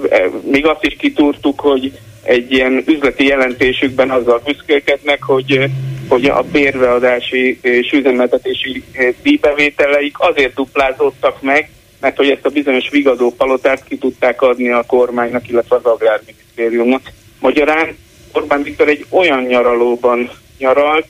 [0.10, 1.92] e, még azt is kitúrtuk, hogy
[2.24, 5.70] egy ilyen üzleti jelentésükben azzal büszkélkednek, hogy,
[6.08, 8.84] hogy a bérbeadási és üzemeltetési
[9.22, 11.70] díjbevételeik azért duplázódtak meg,
[12.00, 17.12] mert hogy ezt a bizonyos vigadó palotát ki tudták adni a kormánynak, illetve az agrárminisztériumnak.
[17.40, 17.98] Magyarán
[18.32, 21.06] Orbán Viktor egy olyan nyaralóban nyaralt,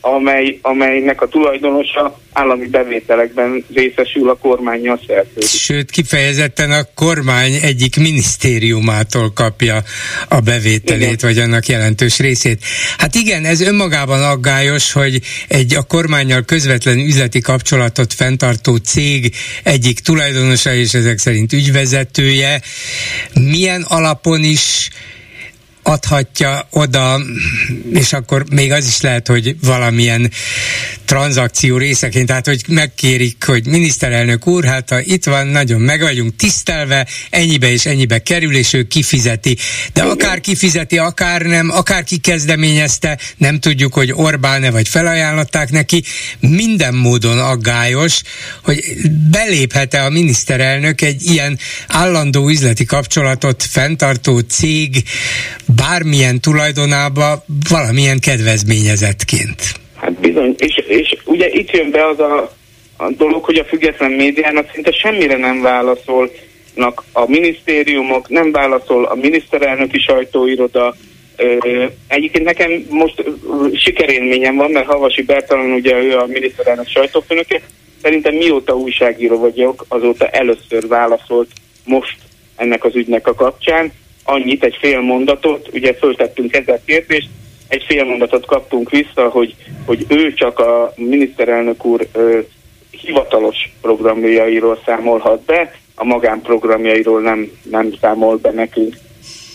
[0.00, 5.50] amely, amelynek a tulajdonosa állami bevételekben részesül a kormánya szerződés.
[5.50, 9.82] Sőt, kifejezetten a kormány egyik minisztériumától kapja
[10.28, 11.16] a bevételét, igen.
[11.20, 12.64] vagy annak jelentős részét.
[12.98, 19.98] Hát igen, ez önmagában aggályos, hogy egy a kormányjal közvetlen üzleti kapcsolatot fenntartó cég egyik
[19.98, 22.60] tulajdonosa, és ezek szerint ügyvezetője,
[23.34, 24.90] milyen alapon is
[25.86, 27.20] adhatja oda,
[27.92, 30.30] és akkor még az is lehet, hogy valamilyen
[31.04, 36.36] tranzakció részeként, tehát hogy megkérik, hogy miniszterelnök úr, hát ha itt van, nagyon meg vagyunk
[36.36, 39.56] tisztelve, ennyibe és ennyibe kerül, és ő kifizeti.
[39.92, 46.02] De akár kifizeti, akár nem, akár ki kezdeményezte, nem tudjuk, hogy Orbán-e vagy felajánlották neki,
[46.40, 48.22] minden módon aggályos,
[48.62, 48.84] hogy
[49.30, 51.58] beléphet-e a miniszterelnök egy ilyen
[51.88, 55.04] állandó üzleti kapcsolatot fenntartó cég
[55.76, 59.60] bármilyen tulajdonába valamilyen kedvezményezettként.
[59.94, 62.54] Hát bizony, és, és ugye itt jön be az a,
[62.96, 69.14] a dolog, hogy a független médiának szinte semmire nem válaszolnak a minisztériumok, nem válaszol a
[69.14, 70.94] miniszterelnöki sajtóiroda,
[72.06, 73.24] egyébként nekem most
[73.72, 77.60] sikerélményem van, mert Havasi Bertalan ugye ő a miniszterelnök sajtófőnöke,
[78.02, 81.50] szerintem mióta újságíró vagyok, azóta először válaszolt
[81.84, 82.16] most
[82.56, 83.92] ennek az ügynek a kapcsán,
[84.24, 87.28] annyit, egy fél mondatot, ugye föltettünk ezzel kérdést,
[87.68, 89.54] egy fél mondatot kaptunk vissza, hogy,
[89.86, 92.38] hogy ő csak a miniszterelnök úr ö,
[92.90, 98.96] hivatalos programjairól számolhat be, a magánprogramjairól nem, nem számol be nekünk.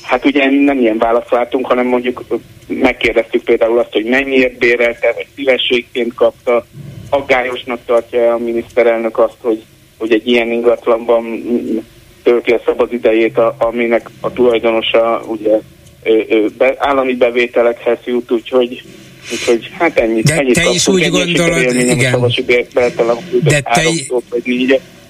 [0.03, 2.25] Hát ugye nem ilyen választ vártunk, hanem mondjuk
[2.67, 6.65] megkérdeztük például azt, hogy mennyiért bérelte, vagy szívességként kapta,
[7.09, 9.63] aggályosnak tartja a miniszterelnök azt, hogy
[9.99, 11.43] hogy egy ilyen ingatlanban
[12.23, 15.59] tölti a szabad idejét, a, aminek a tulajdonosa ugye
[16.03, 18.83] ö, ö, be, állami bevételekhez jut, úgyhogy
[19.31, 20.25] Úgyhogy hát ennyit.
[20.25, 22.31] De ennyit te is úgy gondolod, igen.
[23.43, 23.81] De te,
[24.29, 24.47] vagy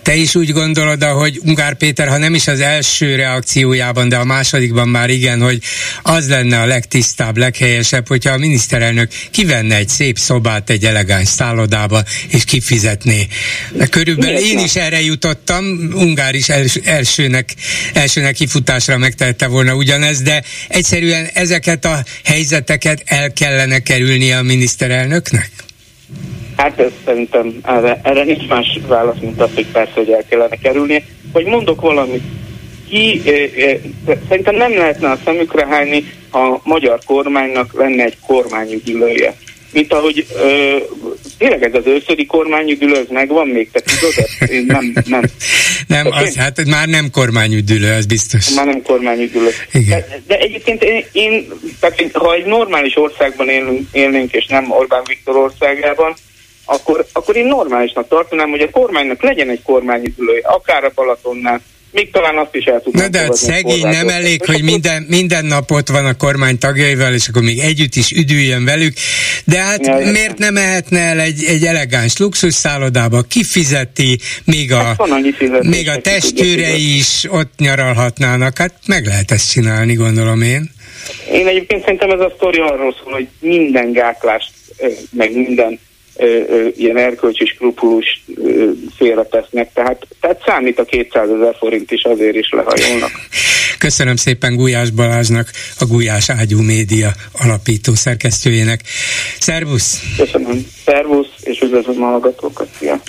[0.01, 4.23] te is úgy gondolod, hogy Ungár Péter, ha nem is az első reakciójában, de a
[4.23, 5.61] másodikban már igen, hogy
[6.01, 12.03] az lenne a legtisztább, leghelyesebb, hogyha a miniszterelnök kivenne egy szép szobát egy elegáns szállodába,
[12.27, 13.27] és kifizetné.
[13.71, 17.55] De körülbelül én is erre jutottam, Ungár is els, elsőnek,
[17.93, 25.49] elsőnek kifutásra megtehette volna ugyanez, de egyszerűen ezeket a helyzeteket el kellene kerülni a miniszterelnöknek?
[26.59, 30.55] Hát ez szerintem erre, erre nincs más válasz, mint az, hogy persze, hogy el kellene
[30.55, 31.03] kerülni.
[31.33, 32.23] Hogy mondok valamit,
[32.89, 33.21] ki,
[34.27, 39.35] szerintem nem lehetne a szemükre hányni, ha a magyar kormánynak lenne egy kormányügyülője.
[39.71, 40.75] Mint ahogy ö,
[41.37, 44.51] tényleg ez az őszödi kormányüdülő, ez megvan még, te tudod ezt?
[44.51, 45.21] Én nem, nem.
[45.87, 48.53] nem, az, én, hát már nem kormányüdülő, az biztos.
[48.53, 49.49] Már nem kormányüdülő.
[49.73, 49.99] Igen.
[49.99, 51.47] De, de egyébként én, én
[51.79, 56.15] tehát, ha egy normális országban élünk, élnénk, és nem Orbán Viktor országában,
[56.69, 62.11] akkor, akkor én normálisnak tartanám, hogy a kormánynak legyen egy kormányüdülője, akár a Balatonnál, még
[62.11, 63.03] talán azt is el tudnám.
[63.03, 67.13] Na de hát szegény nem elég, hogy minden, minden nap ott van a kormány tagjaival,
[67.13, 68.93] és akkor még együtt is üdüljön velük,
[69.45, 74.77] de hát ja, miért nem mehetne el egy, egy elegáns luxus szállodába, kifizeti, még a,
[74.77, 74.97] hát
[75.61, 80.71] még a testőrei is ott nyaralhatnának, hát meg lehet ezt csinálni, gondolom én.
[81.31, 84.51] Én egyébként szerintem ez a sztori arról szól, hogy minden gátlást,
[85.11, 85.79] meg minden
[86.75, 88.23] ilyen erkölcsi skrupulus
[88.97, 93.11] félretesznek, tehát, tehát számít a 200 ezer forint is azért is lehajolnak.
[93.79, 97.09] Köszönöm szépen Gulyás Balázsnak, a Gulyás Ágyú Média
[97.43, 98.81] alapító szerkesztőjének.
[99.39, 99.99] Szervusz!
[100.17, 100.65] Köszönöm.
[100.85, 102.67] Szervusz, és üdvözlöm a hallgatókat.
[102.79, 103.01] Szia!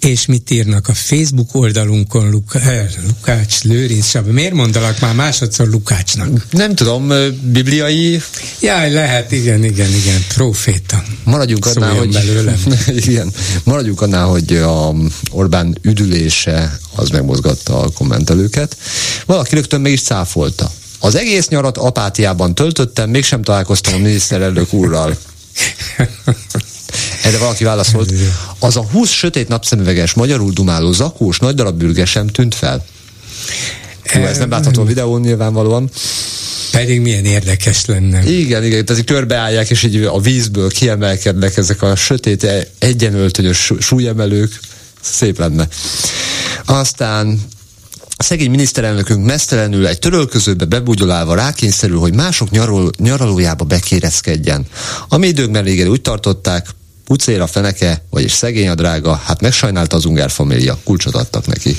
[0.00, 4.32] És mit írnak a Facebook oldalunkon Luka, eh, Lukács, Lőrinc Saba.
[4.32, 6.46] Miért mondalak már másodszor Lukácsnak?
[6.50, 7.12] Nem tudom,
[7.42, 8.22] bibliai...
[8.60, 11.02] Jaj, lehet, igen, igen, igen, proféta.
[11.24, 12.12] Maradjunk annál, hogy...
[12.12, 12.62] Belőlem.
[13.06, 13.32] igen,
[13.64, 14.94] maradjunk annál, hogy a
[15.30, 18.76] Orbán üdülése az megmozgatta a kommentelőket.
[19.26, 20.70] Valaki rögtön meg is cáfolta.
[20.98, 25.16] Az egész nyarat apátiában töltöttem, mégsem találkoztam a miniszterelnök úrral.
[27.22, 28.12] Erre valaki válaszolt,
[28.58, 32.84] az a 20 sötét napszemüveges, magyarul dumáló zakós nagy darab bürge sem tűnt fel.
[34.04, 35.90] Hú, ez nem látható a videón nyilvánvalóan.
[36.70, 38.30] Pedig milyen érdekes lenne.
[38.30, 42.46] Igen, igen, tehát körbeállják, és így a vízből kiemelkednek ezek a sötét,
[42.78, 44.60] egyenöltönyös súlyemelők.
[45.00, 45.68] Szép lenne.
[46.64, 47.40] Aztán
[48.16, 54.66] a szegény miniszterelnökünk mesztelenül egy törölközőbe bebugyolálva rákényszerül, hogy mások nyarol, nyaralójába bekérezkedjen.
[55.08, 56.66] A mi időkben régen úgy tartották,
[57.04, 61.76] pucéra feneke, vagyis szegény a drága, hát megsajnálta az ungár família, kulcsot adtak neki.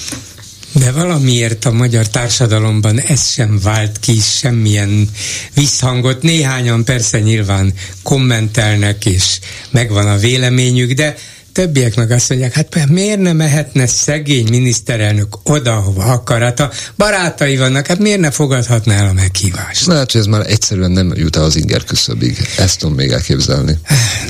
[0.72, 5.10] De valamiért a magyar társadalomban ez sem vált ki semmilyen
[5.54, 6.22] visszhangot.
[6.22, 7.74] Néhányan persze nyilván
[8.04, 9.40] kommentelnek, és
[9.70, 11.16] megvan a véleményük, de
[11.54, 16.42] többiek meg azt mondják, hát miért nem mehetne szegény miniszterelnök oda, hova akar?
[16.42, 19.88] Hát a barátai vannak, hát miért ne fogadhatná el a meghívást?
[19.88, 22.38] Na hát, hogy ez már egyszerűen nem jut el az inger küszöbig.
[22.58, 23.78] Ezt tudom még elképzelni.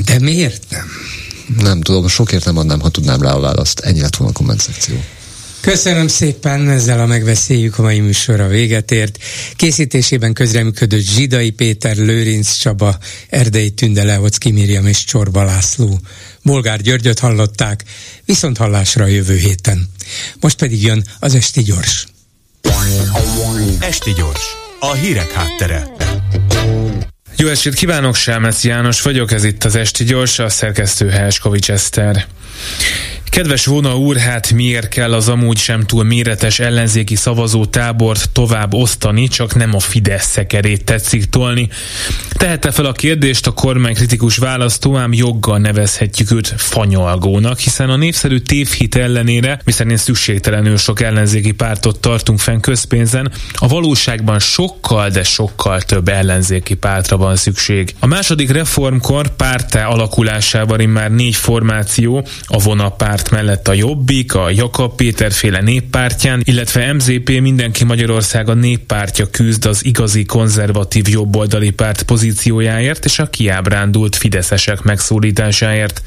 [0.05, 0.85] De miért nem?
[1.59, 3.79] Nem tudom, sokért nem adnám, ha tudnám rá a választ.
[3.79, 4.95] Ennyi lett volna a komment szekció.
[5.63, 9.17] Köszönöm szépen, ezzel a megbeszéljük a mai műsorra véget ért.
[9.55, 12.97] Készítésében közreműködött Zsidai Péter, Lőrinc Csaba,
[13.29, 15.99] Erdei Tünde, Leocki Miriam és Csorba László.
[16.43, 17.83] Bolgár Györgyöt hallották,
[18.25, 19.89] viszont hallásra a jövő héten.
[20.39, 22.05] Most pedig jön az Esti Gyors.
[23.79, 24.43] Esti Gyors,
[24.79, 25.87] a hírek háttere.
[27.37, 32.27] Jó estét kívánok, Selmec János vagyok, ez itt az Esti Gyors, a szerkesztő Helskovics Eszter.
[33.34, 38.73] Kedves Vona úr, hát miért kell az amúgy sem túl méretes ellenzéki szavazó tábort tovább
[38.73, 41.69] osztani, csak nem a Fidesz szekerét tetszik tolni?
[42.31, 48.38] Tehette fel a kérdést a kormánykritikus választó, ám joggal nevezhetjük őt fanyalgónak, hiszen a népszerű
[48.38, 55.81] tévhit ellenére, miszerint szükségtelenül sok ellenzéki pártot tartunk fenn közpénzen, a valóságban sokkal, de sokkal
[55.81, 57.95] több ellenzéki pártra van szükség.
[57.99, 64.49] A második reformkor pártá alakulásával immár négy formáció, a vonapárt párt mellett a Jobbik, a
[64.49, 71.69] Jakab Péter féle néppártján, illetve MZP Mindenki Magyarország a néppártja küzd az igazi konzervatív jobboldali
[71.69, 76.01] párt pozíció pozíciójáért és a kiábrándult fideszesek megszólításáért.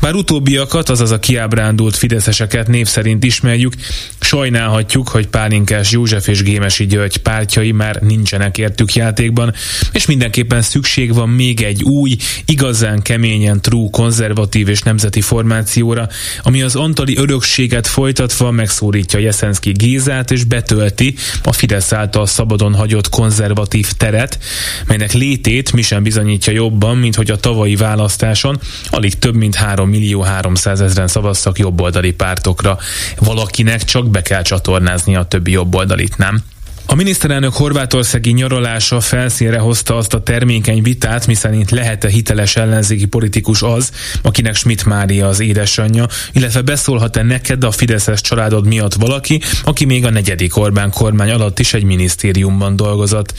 [0.00, 3.72] Bár utóbbiakat, azaz a kiábrándult fideszeseket név szerint ismerjük,
[4.20, 9.54] sajnálhatjuk, hogy Pálinkás József és Gémesi György pártjai már nincsenek értük játékban,
[9.92, 16.08] és mindenképpen szükség van még egy új, igazán keményen true konzervatív és nemzeti formációra,
[16.46, 23.08] ami az antali örökséget folytatva megszólítja Jeszenszki Gézát és betölti a Fidesz által szabadon hagyott
[23.08, 24.38] konzervatív teret,
[24.86, 28.60] melynek létét mi sem bizonyítja jobban, mint hogy a tavalyi választáson
[28.90, 32.78] alig több mint 3 millió 300 ezeren szavaztak jobboldali pártokra.
[33.18, 36.42] Valakinek csak be kell csatornázni a többi jobboldalit, nem?
[36.88, 43.62] A miniszterelnök horvátországi nyaralása felszínre hozta azt a termékeny vitát, miszerint lehet-e hiteles ellenzéki politikus
[43.62, 43.90] az,
[44.22, 50.04] akinek Schmidt Mária az édesanyja, illetve beszólhat-e neked a Fideszes családod miatt valaki, aki még
[50.04, 53.34] a negyedik Orbán kormány alatt is egy minisztériumban dolgozott.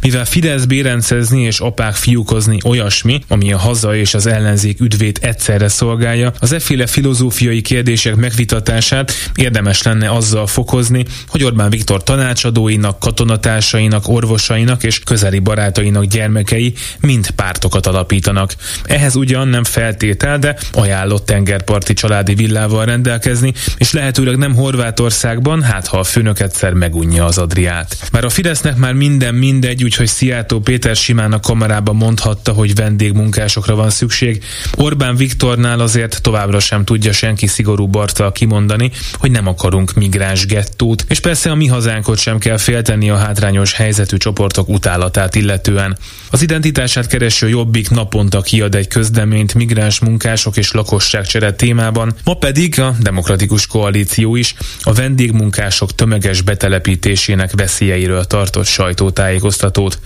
[0.00, 5.68] Mivel Fidesz bérencezni és apák fiúkozni olyasmi, ami a haza és az ellenzék üdvét egyszerre
[5.68, 12.98] szolgálja, az efféle filozófiai kérdések megvitatását érdemes lenne azzal fokozni, hogy Orbán Viktor tanácsadóinak családjának,
[12.98, 18.54] katonatársainak, orvosainak és közeli barátainak gyermekei mind pártokat alapítanak.
[18.84, 25.86] Ehhez ugyan nem feltétel, de ajánlott tengerparti családi villával rendelkezni, és lehetőleg nem Horvátországban, hát
[25.86, 27.96] ha a főnök egyszer megunja az Adriát.
[28.12, 33.74] Bár a Fidesznek már minden mindegy, úgyhogy Szijjátó Péter simán a kamarában mondhatta, hogy vendégmunkásokra
[33.74, 34.44] van szükség.
[34.76, 41.04] Orbán Viktornál azért továbbra sem tudja senki szigorú bartal kimondani, hogy nem akarunk migráns gettót,
[41.08, 45.96] és persze a mi hazánkot sem kell fél féltenni a hátrányos helyzetű csoportok utálatát illetően.
[46.30, 52.80] Az identitását kereső Jobbik naponta kiad egy közleményt migráns munkások és lakosságcsere témában, ma pedig
[52.80, 59.98] a Demokratikus Koalíció is a vendégmunkások tömeges betelepítésének veszélyeiről tartott sajtótájékoztatót.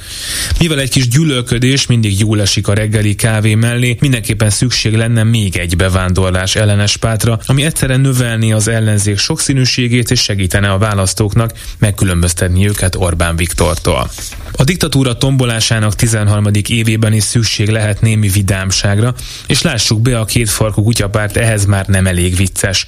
[0.58, 5.56] Mivel egy kis gyűlölködés mindig jól esik a reggeli kávé mellé, mindenképpen szükség lenne még
[5.56, 12.65] egy bevándorlás ellenes pátra, ami egyszerűen növelni az ellenzék sokszínűségét és segítene a választóknak megkülönböztetni
[12.66, 14.10] őket Orbán Viktortól.
[14.58, 16.44] A diktatúra tombolásának 13.
[16.68, 19.14] évében is szükség lehet némi vidámságra,
[19.46, 22.86] és lássuk be, a két farkú kutyapárt ehhez már nem elég vicces.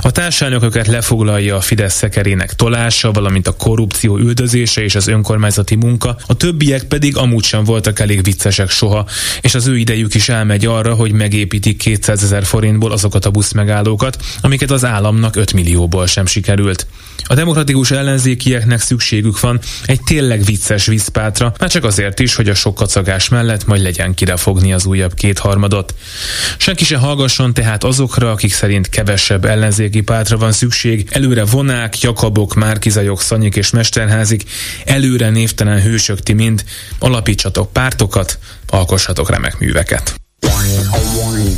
[0.00, 6.16] A társadalmakat lefoglalja a Fidesz szekerének tolása, valamint a korrupció üldözése és az önkormányzati munka,
[6.26, 9.06] a többiek pedig amúgy sem voltak elég viccesek soha,
[9.40, 14.16] és az ő idejük is elmegy arra, hogy megépítik 200 ezer forintból azokat a buszmegállókat,
[14.40, 16.86] amiket az államnak 5 millióból sem sikerült.
[17.24, 22.54] A demokratikus ellenzékieknek szükségük van egy tényleg vicces vízpátra, már csak azért is, hogy a
[22.54, 25.94] sok kacagás mellett majd legyen kire fogni az újabb kétharmadot.
[26.56, 32.54] Senki se hallgasson tehát azokra, akik szerint kevesebb ellenzéki pátra van szükség, előre vonák, jakabok,
[32.54, 34.42] márkizajok, szanyik és mesterházik,
[34.84, 36.64] előre névtelen hősök ti mind,
[36.98, 38.38] alapítsatok pártokat,
[38.68, 40.14] alkossatok remek műveket.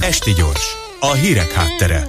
[0.01, 2.09] Esti gyors, a hírek háttere.